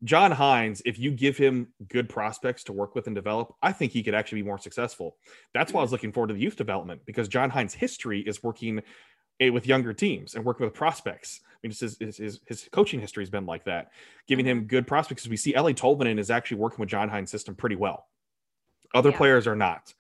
John 0.04 0.30
Hynes, 0.32 0.80
if 0.84 0.98
you 0.98 1.10
give 1.10 1.36
him 1.36 1.68
good 1.88 2.08
prospects 2.08 2.64
to 2.64 2.72
work 2.72 2.94
with 2.94 3.06
and 3.06 3.16
develop, 3.16 3.54
I 3.62 3.72
think 3.72 3.92
he 3.92 4.02
could 4.02 4.14
actually 4.14 4.42
be 4.42 4.48
more 4.48 4.58
successful. 4.58 5.16
That's 5.52 5.72
why 5.72 5.80
I 5.80 5.82
was 5.82 5.92
looking 5.92 6.12
forward 6.12 6.28
to 6.28 6.34
the 6.34 6.40
youth 6.40 6.56
development 6.56 7.02
because 7.04 7.26
John 7.26 7.50
Hynes' 7.50 7.74
history 7.74 8.20
is 8.20 8.42
working 8.42 8.80
eh, 9.40 9.48
with 9.48 9.66
younger 9.66 9.92
teams 9.92 10.34
and 10.34 10.44
working 10.44 10.64
with 10.64 10.74
prospects. 10.74 11.40
I 11.44 11.66
mean, 11.66 11.74
his, 11.74 11.96
his, 11.98 12.40
his, 12.46 12.68
coaching 12.70 13.00
history 13.00 13.22
has 13.22 13.30
been 13.30 13.46
like 13.46 13.64
that, 13.64 13.90
giving 14.28 14.44
him 14.46 14.64
good 14.64 14.86
prospects. 14.86 15.26
We 15.26 15.36
see 15.36 15.54
Eeli 15.54 15.74
Tolvanen 15.74 16.18
is 16.18 16.30
actually 16.30 16.58
working 16.58 16.78
with 16.78 16.88
John 16.88 17.08
Hynes' 17.10 17.30
system 17.30 17.56
pretty 17.56 17.76
well. 17.76 18.06
Other 18.94 19.10
Yeah. 19.10 19.16
players 19.16 19.46
are 19.48 19.56
not. 19.56 19.92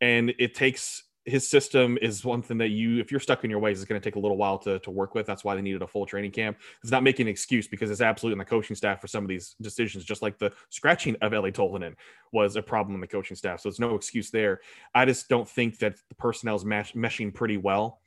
And 0.00 0.34
it 0.40 0.54
takes 0.54 1.04
his 1.24 1.48
system 1.48 1.98
is 2.02 2.24
one 2.24 2.42
thing 2.42 2.58
that 2.58 2.68
you, 2.68 3.00
if 3.00 3.10
you're 3.10 3.20
stuck 3.20 3.44
in 3.44 3.50
your 3.50 3.58
ways, 3.58 3.80
it's 3.80 3.88
going 3.88 4.00
to 4.00 4.04
take 4.04 4.16
a 4.16 4.18
little 4.18 4.36
while 4.36 4.58
to, 4.58 4.78
to 4.80 4.90
work 4.90 5.14
with. 5.14 5.26
That's 5.26 5.42
why 5.42 5.54
they 5.54 5.62
needed 5.62 5.82
a 5.82 5.86
full 5.86 6.04
training 6.04 6.32
camp. 6.32 6.58
It's 6.82 6.92
not 6.92 7.02
making 7.02 7.26
an 7.26 7.30
excuse 7.30 7.66
because 7.66 7.90
it's 7.90 8.02
absolutely 8.02 8.34
in 8.34 8.38
the 8.38 8.44
coaching 8.44 8.76
staff 8.76 9.00
for 9.00 9.06
some 9.06 9.24
of 9.24 9.28
these 9.28 9.56
decisions, 9.60 10.04
just 10.04 10.22
like 10.22 10.38
the 10.38 10.52
scratching 10.68 11.16
of 11.22 11.32
Eeli 11.32 11.52
Tolvanen 11.52 11.94
was 12.32 12.56
a 12.56 12.62
problem 12.62 12.94
in 12.94 13.00
the 13.00 13.06
coaching 13.06 13.36
staff. 13.36 13.60
So 13.60 13.68
it's 13.68 13.80
no 13.80 13.94
excuse 13.94 14.30
there. 14.30 14.60
I 14.94 15.06
just 15.06 15.28
don't 15.28 15.48
think 15.48 15.78
that 15.78 15.96
the 16.08 16.14
personnel 16.16 16.56
is 16.56 16.64
mesh- 16.64 16.92
meshing 16.92 17.32
pretty 17.32 17.56
well 17.56 18.00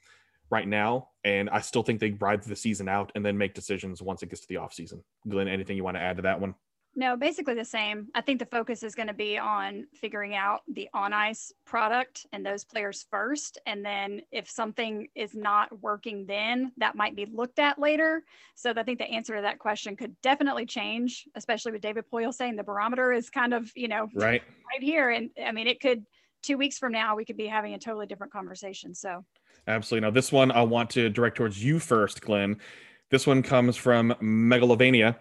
right 0.50 0.68
now. 0.68 1.10
And 1.24 1.50
I 1.50 1.62
still 1.62 1.84
think 1.84 2.00
they 2.00 2.12
ride 2.12 2.44
the 2.44 2.56
season 2.56 2.88
out 2.88 3.12
and 3.16 3.26
then 3.26 3.38
make 3.38 3.54
decisions 3.54 4.02
once 4.02 4.22
it 4.24 4.30
gets 4.30 4.42
to 4.42 4.48
the 4.48 4.56
offseason. 4.56 5.02
Glenn, 5.28 5.48
anything 5.48 5.76
you 5.76 5.84
want 5.84 5.98
to 5.98 6.02
add 6.02 6.18
to 6.18 6.24
that 6.24 6.40
one? 6.40 6.56
No, 7.00 7.16
basically 7.16 7.54
the 7.54 7.64
same. 7.64 8.08
I 8.16 8.22
think 8.22 8.40
the 8.40 8.48
focus 8.48 8.82
is 8.82 8.96
going 8.96 9.08
to 9.08 9.14
be 9.14 9.38
on 9.38 9.86
figuring 9.94 10.34
out 10.34 10.62
the 10.68 10.90
on 10.96 11.14
ice 11.14 11.54
product 11.64 12.26
and 12.34 12.44
those 12.44 12.66
players 12.66 13.06
first. 13.12 13.60
And 13.68 13.86
then 13.86 14.24
if 14.32 14.50
something 14.50 15.08
is 15.14 15.36
not 15.36 15.80
working, 15.80 16.26
then 16.26 16.72
that 16.78 16.96
might 16.96 17.16
be 17.16 17.28
looked 17.28 17.60
at 17.60 17.78
later. 17.78 18.24
So 18.56 18.74
I 18.76 18.82
think 18.82 18.98
the 18.98 19.06
answer 19.06 19.36
to 19.36 19.44
that 19.44 19.60
question 19.60 19.96
could 19.96 20.20
definitely 20.24 20.66
change, 20.66 21.28
especially 21.36 21.72
with 21.72 21.82
David 21.82 22.06
Poile 22.12 22.34
saying 22.34 22.56
the 22.56 22.64
barometer 22.64 23.14
is 23.14 23.30
kind 23.30 23.54
of, 23.54 23.72
you 23.76 23.88
know, 23.88 24.10
right, 24.16 24.42
right 24.74 24.82
here. 24.82 25.12
And 25.12 25.30
I 25.46 25.52
mean, 25.52 25.68
it 25.68 25.80
could, 25.80 26.04
two 26.42 26.58
weeks 26.58 26.80
from 26.80 26.94
now, 26.94 27.16
we 27.16 27.26
could 27.26 27.38
be 27.38 27.46
having 27.46 27.76
a 27.76 27.80
totally 27.80 28.08
different 28.08 28.34
conversation. 28.34 28.96
So 28.96 29.24
absolutely. 29.68 30.08
Now, 30.08 30.12
this 30.12 30.32
one 30.32 30.52
I 30.52 30.64
want 30.64 30.90
to 30.92 31.12
direct 31.12 31.38
towards 31.38 31.64
you 31.64 31.78
first, 31.78 32.22
Glenn. 32.22 32.58
This 33.12 33.28
one 33.28 33.44
comes 33.44 33.78
from 33.78 34.16
Megalovania 34.20 35.18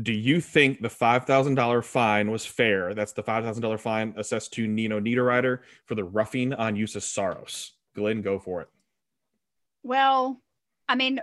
do 0.00 0.12
you 0.12 0.40
think 0.40 0.80
the 0.80 0.88
$5,000 0.88 1.84
fine 1.84 2.30
was 2.30 2.46
fair? 2.46 2.94
That's 2.94 3.12
the 3.12 3.22
$5,000 3.22 3.80
fine 3.80 4.14
assessed 4.16 4.52
to 4.54 4.66
Nino 4.66 5.00
Niederreiter 5.00 5.60
for 5.84 5.94
the 5.94 6.04
roughing 6.04 6.52
on 6.54 6.76
Juuse 6.76 7.00
Saros. 7.02 7.72
Glenn, 7.94 8.22
go 8.22 8.38
for 8.38 8.62
it. 8.62 8.68
Well, 9.82 10.40
I 10.88 10.94
mean, 10.94 11.20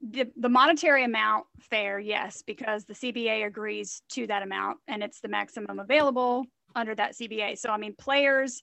the, 0.00 0.30
the 0.36 0.48
monetary 0.48 1.04
amount 1.04 1.46
fair, 1.60 1.98
yes, 1.98 2.42
because 2.46 2.84
the 2.84 2.94
CBA 2.94 3.46
agrees 3.46 4.02
to 4.10 4.26
that 4.26 4.42
amount 4.42 4.78
and 4.88 5.02
it's 5.02 5.20
the 5.20 5.28
maximum 5.28 5.78
available 5.78 6.44
under 6.74 6.94
that 6.94 7.14
CBA. 7.14 7.58
So, 7.58 7.70
I 7.70 7.76
mean, 7.76 7.94
players 7.96 8.62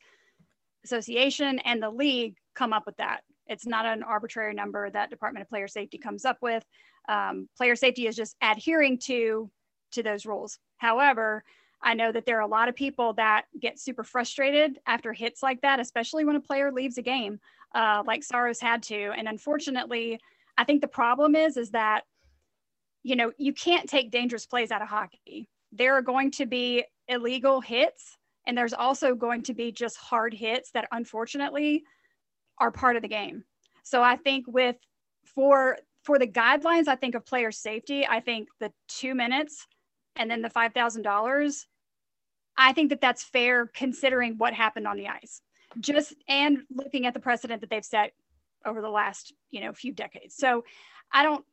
association 0.83 1.59
and 1.59 1.81
the 1.81 1.89
league 1.89 2.35
come 2.55 2.73
up 2.73 2.85
with 2.85 2.97
that. 2.97 3.21
It's 3.47 3.65
not 3.65 3.85
an 3.85 4.03
arbitrary 4.03 4.53
number 4.53 4.89
that 4.89 5.09
Department 5.09 5.43
of 5.43 5.49
Player 5.49 5.67
Safety 5.67 5.97
comes 5.97 6.25
up 6.25 6.37
with 6.41 6.63
um, 7.09 7.49
player 7.57 7.75
safety 7.75 8.07
is 8.07 8.15
just 8.15 8.35
adhering 8.41 8.97
to 8.99 9.49
to 9.91 10.03
those 10.03 10.25
rules. 10.25 10.57
However, 10.77 11.43
I 11.81 11.93
know 11.93 12.11
that 12.11 12.25
there 12.25 12.37
are 12.37 12.41
a 12.41 12.47
lot 12.47 12.69
of 12.69 12.75
people 12.75 13.13
that 13.13 13.43
get 13.59 13.77
super 13.79 14.03
frustrated 14.03 14.79
after 14.87 15.13
hits 15.13 15.43
like 15.43 15.61
that, 15.61 15.79
especially 15.79 16.25
when 16.25 16.35
a 16.35 16.41
player 16.41 16.71
leaves 16.71 16.97
a 16.97 17.01
game, 17.01 17.39
uh, 17.75 18.03
like 18.05 18.23
Saros 18.23 18.61
had 18.61 18.81
to. 18.83 19.11
And 19.17 19.27
unfortunately, 19.27 20.19
I 20.57 20.63
think 20.63 20.81
the 20.81 20.87
problem 20.87 21.35
is 21.35 21.57
is 21.57 21.71
that 21.71 22.03
you 23.03 23.15
know 23.15 23.31
you 23.37 23.53
can't 23.53 23.89
take 23.89 24.11
dangerous 24.11 24.45
plays 24.45 24.71
out 24.71 24.81
of 24.81 24.87
hockey. 24.87 25.49
There 25.71 25.93
are 25.95 26.01
going 26.01 26.31
to 26.31 26.45
be 26.45 26.85
illegal 27.07 27.59
hits, 27.59 28.17
and 28.47 28.57
there's 28.57 28.73
also 28.73 29.13
going 29.15 29.43
to 29.43 29.53
be 29.53 29.71
just 29.71 29.97
hard 29.97 30.33
hits 30.33 30.71
that 30.71 30.87
unfortunately 30.91 31.83
are 32.59 32.71
part 32.71 32.95
of 32.95 33.01
the 33.01 33.07
game. 33.07 33.43
So 33.83 34.01
I 34.01 34.15
think 34.15 34.45
with 34.47 34.77
for 35.25 35.77
for 36.03 36.19
the 36.19 36.27
guidelines, 36.27 36.87
I 36.87 36.95
think 36.95 37.15
of 37.15 37.25
player 37.25 37.51
safety, 37.51 38.05
I 38.05 38.19
think 38.19 38.49
the 38.59 38.71
two 38.87 39.15
minutes 39.15 39.65
and 40.15 40.29
then 40.29 40.41
the 40.41 40.49
$5,000, 40.49 41.65
I 42.57 42.73
think 42.73 42.89
that 42.89 43.01
that's 43.01 43.23
fair 43.23 43.67
considering 43.67 44.37
what 44.37 44.53
happened 44.53 44.87
on 44.87 44.97
the 44.97 45.07
ice. 45.07 45.41
Just 45.79 46.13
and 46.27 46.59
looking 46.69 47.05
at 47.07 47.13
the 47.13 47.19
precedent 47.19 47.61
that 47.61 47.69
they've 47.69 47.83
set 47.83 48.11
over 48.65 48.81
the 48.81 48.89
last, 48.89 49.33
you 49.49 49.61
know, 49.61 49.73
few 49.73 49.91
decades. 49.91 50.35
So 50.35 50.63
I 51.11 51.23
don't, 51.23 51.43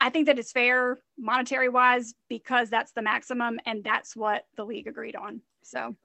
I 0.00 0.10
think 0.10 0.26
that 0.26 0.38
it's 0.38 0.52
fair 0.52 0.98
monetary 1.16 1.68
wise 1.68 2.14
because 2.28 2.70
that's 2.70 2.92
the 2.92 3.02
maximum 3.02 3.58
and 3.64 3.82
that's 3.82 4.14
what 4.14 4.44
the 4.56 4.64
league 4.64 4.86
agreed 4.86 5.16
on. 5.16 5.40
So 5.62 5.96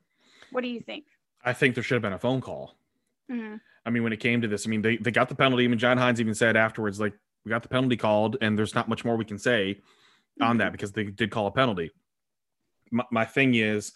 what 0.52 0.62
do 0.62 0.70
you 0.70 0.80
think? 0.80 1.06
I 1.44 1.54
think 1.54 1.76
there 1.76 1.84
should 1.84 1.96
have 1.96 2.02
been 2.02 2.14
a 2.14 2.20
phone 2.20 2.42
call. 2.42 2.76
Mm-hmm. 3.30 3.56
I 3.86 3.90
mean, 3.90 4.04
when 4.04 4.14
it 4.14 4.20
came 4.20 4.42
to 4.42 4.48
this, 4.48 4.66
I 4.66 4.70
mean, 4.70 4.82
they, 4.82 4.98
they 4.98 5.12
got 5.12 5.28
the 5.28 5.36
penalty. 5.36 5.66
I 5.66 5.68
mean, 5.68 5.78
John 5.80 5.98
Hynes 5.98 6.20
even 6.20 6.34
said 6.34 6.56
afterwards, 6.56 7.00
like, 7.00 7.14
we 7.46 7.50
got 7.50 7.64
the 7.64 7.70
penalty 7.70 7.98
called, 7.98 8.38
and 8.42 8.58
there's 8.58 8.76
not 8.76 8.88
much 8.88 9.04
more 9.04 9.16
we 9.16 9.26
can 9.26 9.40
say 9.40 9.76
mm-hmm. 9.76 10.44
on 10.44 10.58
that 10.58 10.72
because 10.72 10.92
they 10.92 11.06
did 11.06 11.32
call 11.32 11.48
a 11.48 11.52
penalty. 11.52 11.92
My, 12.92 13.04
my, 13.12 13.26
thing 13.26 13.56
is 13.56 13.94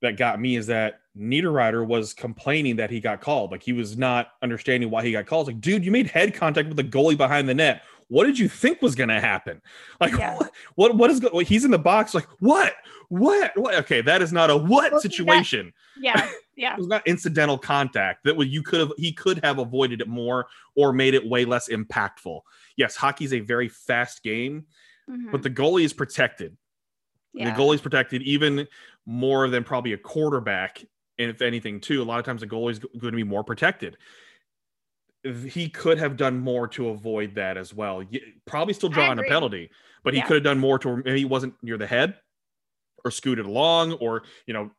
that 0.00 0.16
got 0.16 0.40
me 0.40 0.56
is 0.56 0.66
that 0.68 1.00
Niederreiter 1.16 1.86
was 1.86 2.14
complaining 2.14 2.76
that 2.76 2.90
he 2.90 3.00
got 3.00 3.20
called. 3.20 3.50
Like 3.50 3.62
he 3.62 3.72
was 3.72 3.98
not 3.98 4.28
understanding 4.42 4.90
why 4.90 5.02
he 5.02 5.12
got 5.12 5.26
called. 5.26 5.48
like, 5.48 5.60
dude, 5.60 5.84
you 5.84 5.90
made 5.90 6.08
head 6.08 6.34
contact 6.34 6.68
with 6.68 6.76
the 6.76 6.84
goalie 6.84 7.16
behind 7.16 7.48
the 7.48 7.54
net. 7.54 7.82
What 8.08 8.24
did 8.24 8.38
you 8.38 8.48
think 8.48 8.80
was 8.80 8.94
going 8.94 9.10
to 9.10 9.20
happen? 9.20 9.60
Like, 10.00 10.12
yeah. 10.12 10.36
what, 10.36 10.52
what, 10.74 10.96
what 10.96 11.10
is, 11.10 11.20
go- 11.20 11.38
he's 11.40 11.64
in 11.64 11.70
the 11.70 11.78
box. 11.78 12.14
Like, 12.14 12.26
what, 12.40 12.74
what, 13.08 13.52
what? 13.54 13.74
Okay. 13.74 14.00
That 14.00 14.22
is 14.22 14.32
not 14.32 14.50
a 14.50 14.56
what 14.56 14.92
well, 14.92 15.00
situation. 15.00 15.72
That, 16.02 16.02
yeah. 16.02 16.30
Yeah. 16.58 16.72
it 16.72 16.78
was 16.78 16.88
not 16.88 17.06
incidental 17.06 17.56
contact 17.56 18.24
that 18.24 18.36
you 18.48 18.64
could 18.64 18.80
have, 18.80 18.90
he 18.96 19.12
could 19.12 19.44
have 19.44 19.60
avoided 19.60 20.00
it 20.00 20.08
more 20.08 20.48
or 20.74 20.92
made 20.92 21.14
it 21.14 21.24
way 21.24 21.44
less 21.44 21.68
impactful 21.68 22.40
yes, 22.78 22.96
hockey 22.96 23.26
is 23.26 23.34
a 23.34 23.40
very 23.40 23.68
fast 23.68 24.22
game, 24.22 24.64
mm-hmm. 25.10 25.30
but 25.30 25.42
the 25.42 25.50
goalie 25.50 25.84
is 25.84 25.92
protected. 25.92 26.56
Yeah. 27.34 27.50
The 27.50 27.60
goalie 27.60 27.74
is 27.74 27.82
protected 27.82 28.22
even 28.22 28.66
more 29.04 29.50
than 29.50 29.64
probably 29.64 29.92
a 29.92 29.98
quarterback. 29.98 30.82
And 31.18 31.30
if 31.30 31.42
anything, 31.42 31.80
too, 31.80 32.00
a 32.00 32.04
lot 32.04 32.20
of 32.20 32.24
times 32.24 32.40
the 32.40 32.46
goalie 32.46 32.70
is 32.70 32.78
going 32.78 33.12
to 33.12 33.16
be 33.16 33.24
more 33.24 33.44
protected. 33.44 33.98
He 35.48 35.68
could 35.68 35.98
have 35.98 36.16
done 36.16 36.38
more 36.38 36.68
to 36.68 36.88
avoid 36.88 37.34
that 37.36 37.56
as 37.56 37.74
well. 37.74 38.02
Probably 38.46 38.74
still 38.74 38.88
drawing 38.88 39.18
a 39.18 39.22
penalty, 39.22 39.70
but 40.04 40.14
he 40.14 40.22
could 40.22 40.34
have 40.34 40.44
done 40.44 40.58
more 40.58 40.78
to 40.80 40.96
maybe 40.96 41.18
he 41.18 41.24
wasn't 41.24 41.54
near 41.62 41.78
the 41.78 41.86
head 41.86 42.16
or 43.04 43.10
scooted 43.10 43.46
along 43.46 43.92
or, 43.94 44.22
you 44.46 44.54
know, 44.54 44.70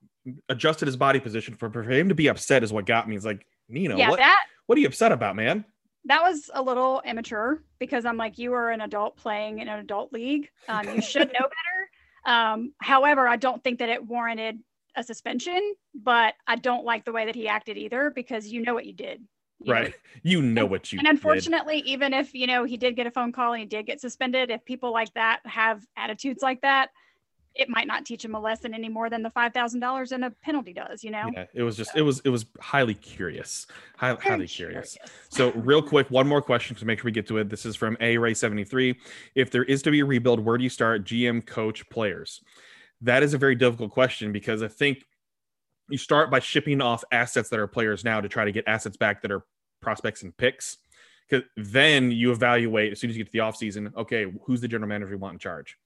adjusted 0.49 0.87
his 0.87 0.97
body 0.97 1.19
position 1.19 1.55
for, 1.55 1.69
for 1.69 1.83
him 1.83 2.09
to 2.09 2.15
be 2.15 2.27
upset 2.27 2.63
is 2.63 2.73
what 2.73 2.85
got 2.85 3.07
me. 3.07 3.15
It's 3.15 3.25
like, 3.25 3.45
Nino, 3.69 3.97
yeah, 3.97 4.09
what, 4.09 4.17
that, 4.17 4.45
what 4.65 4.77
are 4.77 4.81
you 4.81 4.87
upset 4.87 5.11
about, 5.11 5.35
man? 5.35 5.65
that 6.05 6.21
was 6.23 6.49
a 6.53 6.61
little 6.61 7.01
immature 7.05 7.63
because 7.77 8.05
I'm 8.05 8.17
like, 8.17 8.37
you 8.37 8.53
are 8.53 8.71
an 8.71 8.81
adult 8.81 9.17
playing 9.17 9.59
in 9.59 9.67
an 9.67 9.79
adult 9.79 10.13
league. 10.13 10.49
Um, 10.67 10.95
you 10.95 11.01
should 11.01 11.27
know 11.27 11.47
better. 12.25 12.35
Um, 12.35 12.73
however, 12.79 13.27
I 13.27 13.35
don't 13.35 13.63
think 13.63 13.79
that 13.79 13.89
it 13.89 14.05
warranted 14.05 14.59
a 14.95 15.03
suspension, 15.03 15.73
but 15.93 16.33
I 16.47 16.55
don't 16.55 16.85
like 16.85 17.05
the 17.05 17.11
way 17.11 17.25
that 17.25 17.35
he 17.35 17.47
acted 17.47 17.77
either 17.77 18.09
because 18.09 18.47
you 18.47 18.61
know 18.61 18.73
what 18.73 18.85
you 18.85 18.93
did. 18.93 19.23
You 19.59 19.73
right. 19.73 19.87
Know. 19.87 19.93
You 20.21 20.41
know 20.41 20.63
and, 20.63 20.71
what 20.71 20.91
you 20.91 20.99
And 20.99 21.07
unfortunately, 21.07 21.81
did. 21.81 21.91
even 21.91 22.13
if, 22.13 22.33
you 22.33 22.45
know, 22.45 22.65
he 22.65 22.75
did 22.75 22.97
get 22.97 23.07
a 23.07 23.11
phone 23.11 23.31
call 23.31 23.53
and 23.53 23.61
he 23.61 23.65
did 23.65 23.85
get 23.85 24.01
suspended, 24.01 24.49
if 24.49 24.65
people 24.65 24.91
like 24.91 25.13
that 25.13 25.39
have 25.45 25.81
attitudes 25.95 26.41
like 26.41 26.59
that, 26.59 26.89
it 27.55 27.69
might 27.69 27.87
not 27.87 28.05
teach 28.05 28.23
him 28.23 28.35
a 28.35 28.39
lesson 28.39 28.73
any 28.73 28.89
more 28.89 29.09
than 29.09 29.23
the 29.23 29.29
five 29.29 29.53
thousand 29.53 29.79
dollars 29.79 30.11
in 30.11 30.23
a 30.23 30.31
penalty 30.31 30.73
does. 30.73 31.03
You 31.03 31.11
know. 31.11 31.29
Yeah, 31.33 31.45
it 31.53 31.63
was 31.63 31.75
just 31.75 31.91
so. 31.93 31.99
it 31.99 32.01
was 32.01 32.21
it 32.25 32.29
was 32.29 32.45
highly 32.59 32.93
curious, 32.93 33.67
highly, 33.97 34.19
highly 34.21 34.47
curious. 34.47 34.97
curious. 34.97 35.11
so 35.29 35.51
real 35.51 35.81
quick, 35.81 36.09
one 36.09 36.27
more 36.27 36.41
question 36.41 36.75
to 36.77 36.85
make 36.85 36.99
sure 36.99 37.05
we 37.05 37.11
get 37.11 37.27
to 37.27 37.37
it. 37.37 37.49
This 37.49 37.65
is 37.65 37.75
from 37.75 37.97
A 37.99 38.17
Ray 38.17 38.33
seventy 38.33 38.63
three. 38.63 38.99
If 39.35 39.51
there 39.51 39.63
is 39.63 39.81
to 39.83 39.91
be 39.91 39.99
a 39.99 40.05
rebuild, 40.05 40.39
where 40.39 40.57
do 40.57 40.63
you 40.63 40.69
start? 40.69 41.05
GM, 41.05 41.45
coach, 41.45 41.87
players. 41.89 42.41
That 43.01 43.23
is 43.23 43.33
a 43.33 43.37
very 43.37 43.55
difficult 43.55 43.91
question 43.91 44.31
because 44.31 44.61
I 44.61 44.67
think 44.67 45.05
you 45.89 45.97
start 45.97 46.31
by 46.31 46.39
shipping 46.39 46.81
off 46.81 47.03
assets 47.11 47.49
that 47.49 47.59
are 47.59 47.67
players 47.67 48.03
now 48.03 48.21
to 48.21 48.29
try 48.29 48.45
to 48.45 48.51
get 48.51 48.67
assets 48.67 48.97
back 48.97 49.21
that 49.21 49.31
are 49.31 49.43
prospects 49.81 50.23
and 50.23 50.35
picks. 50.35 50.77
Because 51.29 51.45
then 51.57 52.11
you 52.11 52.31
evaluate 52.31 52.91
as 52.91 52.99
soon 52.99 53.09
as 53.09 53.17
you 53.17 53.23
get 53.23 53.31
to 53.31 53.37
the 53.37 53.43
offseason, 53.43 53.95
okay, 53.95 54.25
who's 54.45 54.61
the 54.61 54.67
general 54.67 54.89
manager 54.89 55.11
you 55.11 55.17
want 55.17 55.33
in 55.33 55.39
charge? 55.39 55.77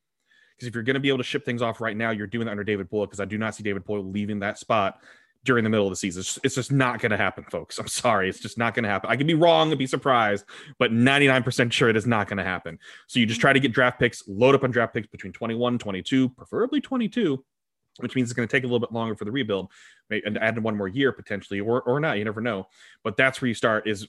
Because 0.56 0.68
if 0.68 0.74
you're 0.74 0.84
going 0.84 0.94
to 0.94 1.00
be 1.00 1.10
able 1.10 1.18
to 1.18 1.24
ship 1.24 1.44
things 1.44 1.62
off 1.62 1.82
right 1.82 1.98
now, 1.98 2.12
you're 2.12 2.28
doing 2.28 2.46
that 2.46 2.52
under 2.52 2.64
David 2.64 2.90
Poile. 2.90 3.06
Because 3.06 3.20
I 3.20 3.26
do 3.26 3.38
not 3.38 3.56
see 3.56 3.64
David 3.64 3.84
Poile 3.84 4.14
leaving 4.14 4.40
that 4.40 4.58
spot 4.58 5.02
during 5.44 5.64
the 5.64 5.70
middle 5.70 5.86
of 5.86 5.92
the 5.92 5.98
season. 5.98 6.22
It's 6.22 6.34
just, 6.34 6.46
it's 6.46 6.56
just 6.56 6.72
not 6.72 7.00
going 7.00 7.12
to 7.12 7.18
happen, 7.18 7.44
folks. 7.44 7.78
I'm 7.78 7.88
sorry. 7.88 8.30
It's 8.30 8.40
just 8.40 8.58
not 8.58 8.74
going 8.74 8.84
to 8.84 8.90
happen. 8.90 9.10
I 9.10 9.18
can 9.18 9.28
be 9.28 9.34
wrong 9.34 9.72
and 9.72 9.78
be 9.78 9.88
surprised, 9.88 10.46
but 10.80 10.92
99% 10.92 11.72
sure 11.72 11.90
it 11.90 11.98
is 11.98 12.08
not 12.08 12.28
going 12.28 12.38
to 12.38 12.44
happen. 12.44 12.80
So 13.08 13.20
you 13.20 13.26
just 13.26 13.40
mm-hmm. 13.40 13.42
try 13.42 13.54
to 13.54 13.60
get 13.60 13.74
draft 13.74 14.00
picks, 14.00 14.26
load 14.28 14.56
up 14.56 14.64
on 14.64 14.72
draft 14.72 14.94
picks 14.94 15.08
between 15.08 15.34
21, 15.34 15.80
22, 15.80 16.30
preferably 16.30 16.80
22, 16.80 17.44
which 18.00 18.16
means 18.16 18.30
it's 18.30 18.36
going 18.36 18.48
to 18.48 18.52
take 18.52 18.64
a 18.64 18.68
little 18.68 18.80
bit 18.80 18.92
longer 18.92 19.16
for 19.16 19.26
the 19.26 19.32
rebuild 19.32 19.70
and 20.10 20.38
add 20.38 20.62
one 20.62 20.76
more 20.76 20.88
year 20.88 21.12
potentially, 21.12 21.60
or, 21.60 21.82
or 21.84 22.00
not. 22.00 22.18
You 22.18 22.26
never 22.26 22.42
know. 22.42 22.68
But 23.04 23.18
that's 23.18 23.42
where 23.42 23.48
you 23.48 23.54
start 23.54 23.88
is 23.88 24.08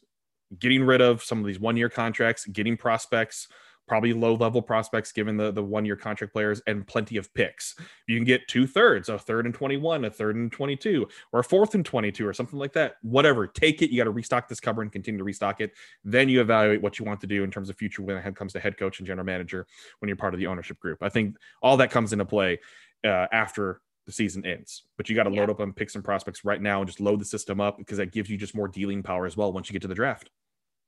getting 0.59 0.85
rid 0.85 1.01
of 1.01 1.23
some 1.23 1.41
of 1.41 1.47
these 1.47 1.61
one 1.61 1.77
year 1.77 1.89
contracts, 1.89 2.47
getting 2.47 2.77
prospects, 2.77 3.49
probably 3.87 4.13
low 4.13 4.35
level 4.35 4.63
prospects 4.63 5.13
given 5.13 5.37
the, 5.37 5.51
the 5.51 5.63
one 5.63 5.85
year 5.85 5.97
contract 5.97 6.33
players 6.33 6.63
and 6.67 6.87
plenty 6.87 7.17
of 7.17 7.33
picks. 7.35 7.75
You 8.07 8.17
can 8.17 8.25
get 8.25 8.49
two 8.49 8.67
thirds, 8.67 9.09
a 9.09 9.19
third 9.19 9.47
and 9.47 9.55
21, 9.55 10.05
a 10.05 10.11
third 10.11 10.37
and 10.37 10.51
22, 10.51 11.07
or 11.33 11.41
a 11.41 11.45
fourth 11.45 11.75
and 11.75 11.85
22, 11.85 12.27
or 12.27 12.33
something 12.33 12.59
like 12.59 12.73
that. 12.75 12.97
Whatever, 13.03 13.47
take 13.47 13.83
it. 13.83 13.91
You 13.91 13.99
got 13.99 14.05
to 14.05 14.11
restock 14.11 14.49
this 14.49 14.61
cover 14.61 14.83
and 14.83 14.91
continue 14.91 15.19
to 15.19 15.25
restock 15.25 15.61
it. 15.61 15.73
Then 16.03 16.29
you 16.29 16.41
evaluate 16.41 16.83
what 16.83 16.99
you 16.99 17.05
want 17.05 17.21
to 17.23 17.27
do 17.27 17.45
in 17.45 17.51
terms 17.51 17.69
of 17.69 17.77
future 17.77 18.03
when 18.03 18.17
it 18.17 18.37
comes 18.37 18.53
to 18.55 18.61
head 18.61 18.79
coach 18.79 19.01
and 19.01 19.07
general 19.07 19.27
manager 19.27 19.67
when 19.99 20.09
you're 20.09 20.17
part 20.17 20.35
of 20.35 20.41
the 20.41 20.47
ownership 20.47 20.79
group. 20.79 21.03
I 21.03 21.09
think 21.09 21.37
all 21.61 21.77
that 21.77 21.91
comes 21.91 22.13
into 22.13 22.25
play 22.25 22.61
uh, 23.05 23.27
after 23.33 23.81
the 24.07 24.13
season 24.13 24.45
ends. 24.45 24.83
But 24.97 25.09
you 25.09 25.17
got 25.17 25.25
to 25.25 25.31
yeah. 25.31 25.41
load 25.41 25.51
up 25.51 25.61
on 25.61 25.73
picks 25.73 25.95
and 25.95 26.05
prospects 26.05 26.45
right 26.45 26.61
now 26.61 26.81
and 26.81 26.87
just 26.87 27.01
load 27.01 27.21
the 27.21 27.25
system 27.25 27.61
up 27.61 27.79
because 27.79 27.99
that 27.99 28.13
gives 28.13 28.29
you 28.29 28.37
just 28.37 28.55
more 28.55 28.69
dealing 28.69 29.03
power 29.03 29.27
as 29.27 29.37
well 29.37 29.53
once 29.53 29.69
you 29.69 29.73
get 29.73 29.83
to 29.83 29.89
the 29.89 29.95
draft 29.95 30.31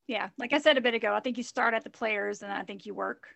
yeah, 0.07 0.29
like 0.37 0.53
I 0.53 0.59
said 0.59 0.77
a 0.77 0.81
bit 0.81 0.93
ago, 0.93 1.13
I 1.13 1.19
think 1.19 1.37
you 1.37 1.43
start 1.43 1.73
at 1.73 1.83
the 1.83 1.89
players 1.89 2.41
and 2.41 2.51
I 2.51 2.63
think 2.63 2.85
you 2.85 2.93
work 2.93 3.27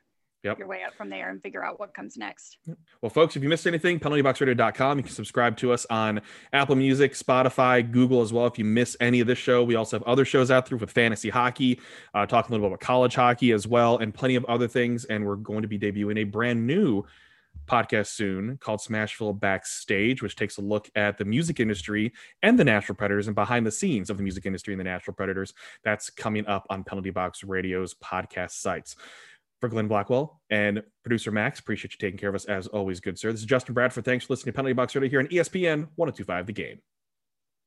yep. 0.41 0.57
your 0.57 0.67
way 0.67 0.83
up 0.83 0.95
from 0.95 1.09
there 1.09 1.29
and 1.29 1.41
figure 1.41 1.63
out 1.63 1.79
what 1.79 1.93
comes 1.93 2.15
next. 2.15 2.57
Well, 3.01 3.09
folks, 3.09 3.35
if 3.35 3.43
you 3.43 3.49
missed 3.49 3.67
anything, 3.67 3.99
penaltyboxradio.com. 3.99 4.97
You 4.97 5.03
can 5.03 5.11
subscribe 5.11 5.57
to 5.57 5.73
us 5.73 5.85
on 5.89 6.21
Apple 6.53 6.77
Music, 6.77 7.13
Spotify, 7.13 7.89
Google 7.89 8.21
as 8.21 8.31
well. 8.31 8.47
If 8.47 8.57
you 8.57 8.63
miss 8.63 8.95
any 9.01 9.19
of 9.19 9.27
this 9.27 9.37
show, 9.37 9.63
we 9.63 9.75
also 9.75 9.97
have 9.97 10.03
other 10.07 10.23
shows 10.23 10.49
out 10.49 10.67
there 10.67 10.77
with 10.77 10.91
fantasy 10.91 11.29
hockey, 11.29 11.79
uh, 12.13 12.25
talking 12.25 12.51
a 12.51 12.53
little 12.53 12.69
bit 12.69 12.75
about 12.75 12.85
college 12.85 13.15
hockey 13.15 13.51
as 13.51 13.67
well, 13.67 13.97
and 13.97 14.13
plenty 14.13 14.35
of 14.35 14.45
other 14.45 14.69
things. 14.69 15.03
And 15.05 15.25
we're 15.25 15.35
going 15.35 15.63
to 15.63 15.67
be 15.67 15.77
debuting 15.77 16.19
a 16.19 16.23
brand 16.23 16.65
new 16.65 17.05
podcast 17.67 18.07
soon 18.07 18.57
called 18.57 18.79
Smashville 18.79 19.39
Backstage, 19.39 20.21
which 20.21 20.35
takes 20.35 20.57
a 20.57 20.61
look 20.61 20.89
at 20.95 21.17
the 21.17 21.25
music 21.25 21.59
industry 21.59 22.11
and 22.43 22.59
the 22.59 22.63
Nashville 22.63 22.95
Predators 22.95 23.27
and 23.27 23.35
behind 23.35 23.65
the 23.65 23.71
scenes 23.71 24.09
of 24.09 24.17
the 24.17 24.23
music 24.23 24.45
industry 24.45 24.73
and 24.73 24.79
the 24.79 24.83
Nashville 24.83 25.13
Predators. 25.13 25.53
That's 25.83 26.09
coming 26.09 26.45
up 26.47 26.67
on 26.69 26.83
Penalty 26.83 27.11
Box 27.11 27.43
Radio's 27.43 27.93
podcast 27.93 28.51
sites. 28.51 28.95
For 29.59 29.69
Glenn 29.69 29.87
Blackwell 29.87 30.41
and 30.49 30.81
producer 31.03 31.29
Max, 31.29 31.59
appreciate 31.59 31.93
you 31.93 31.97
taking 31.99 32.17
care 32.17 32.29
of 32.29 32.35
us 32.35 32.45
as 32.45 32.65
always, 32.65 32.99
good 32.99 33.19
sir. 33.19 33.31
This 33.31 33.41
is 33.41 33.45
Justin 33.45 33.75
Bradford. 33.75 34.03
Thanks 34.05 34.25
for 34.25 34.33
listening 34.33 34.53
to 34.53 34.55
Penalty 34.55 34.73
Box 34.73 34.95
Radio 34.95 35.07
here 35.07 35.19
on 35.19 35.27
ESPN 35.27 35.87
1025 35.97 36.47
The 36.47 36.53
Game. 36.53 36.81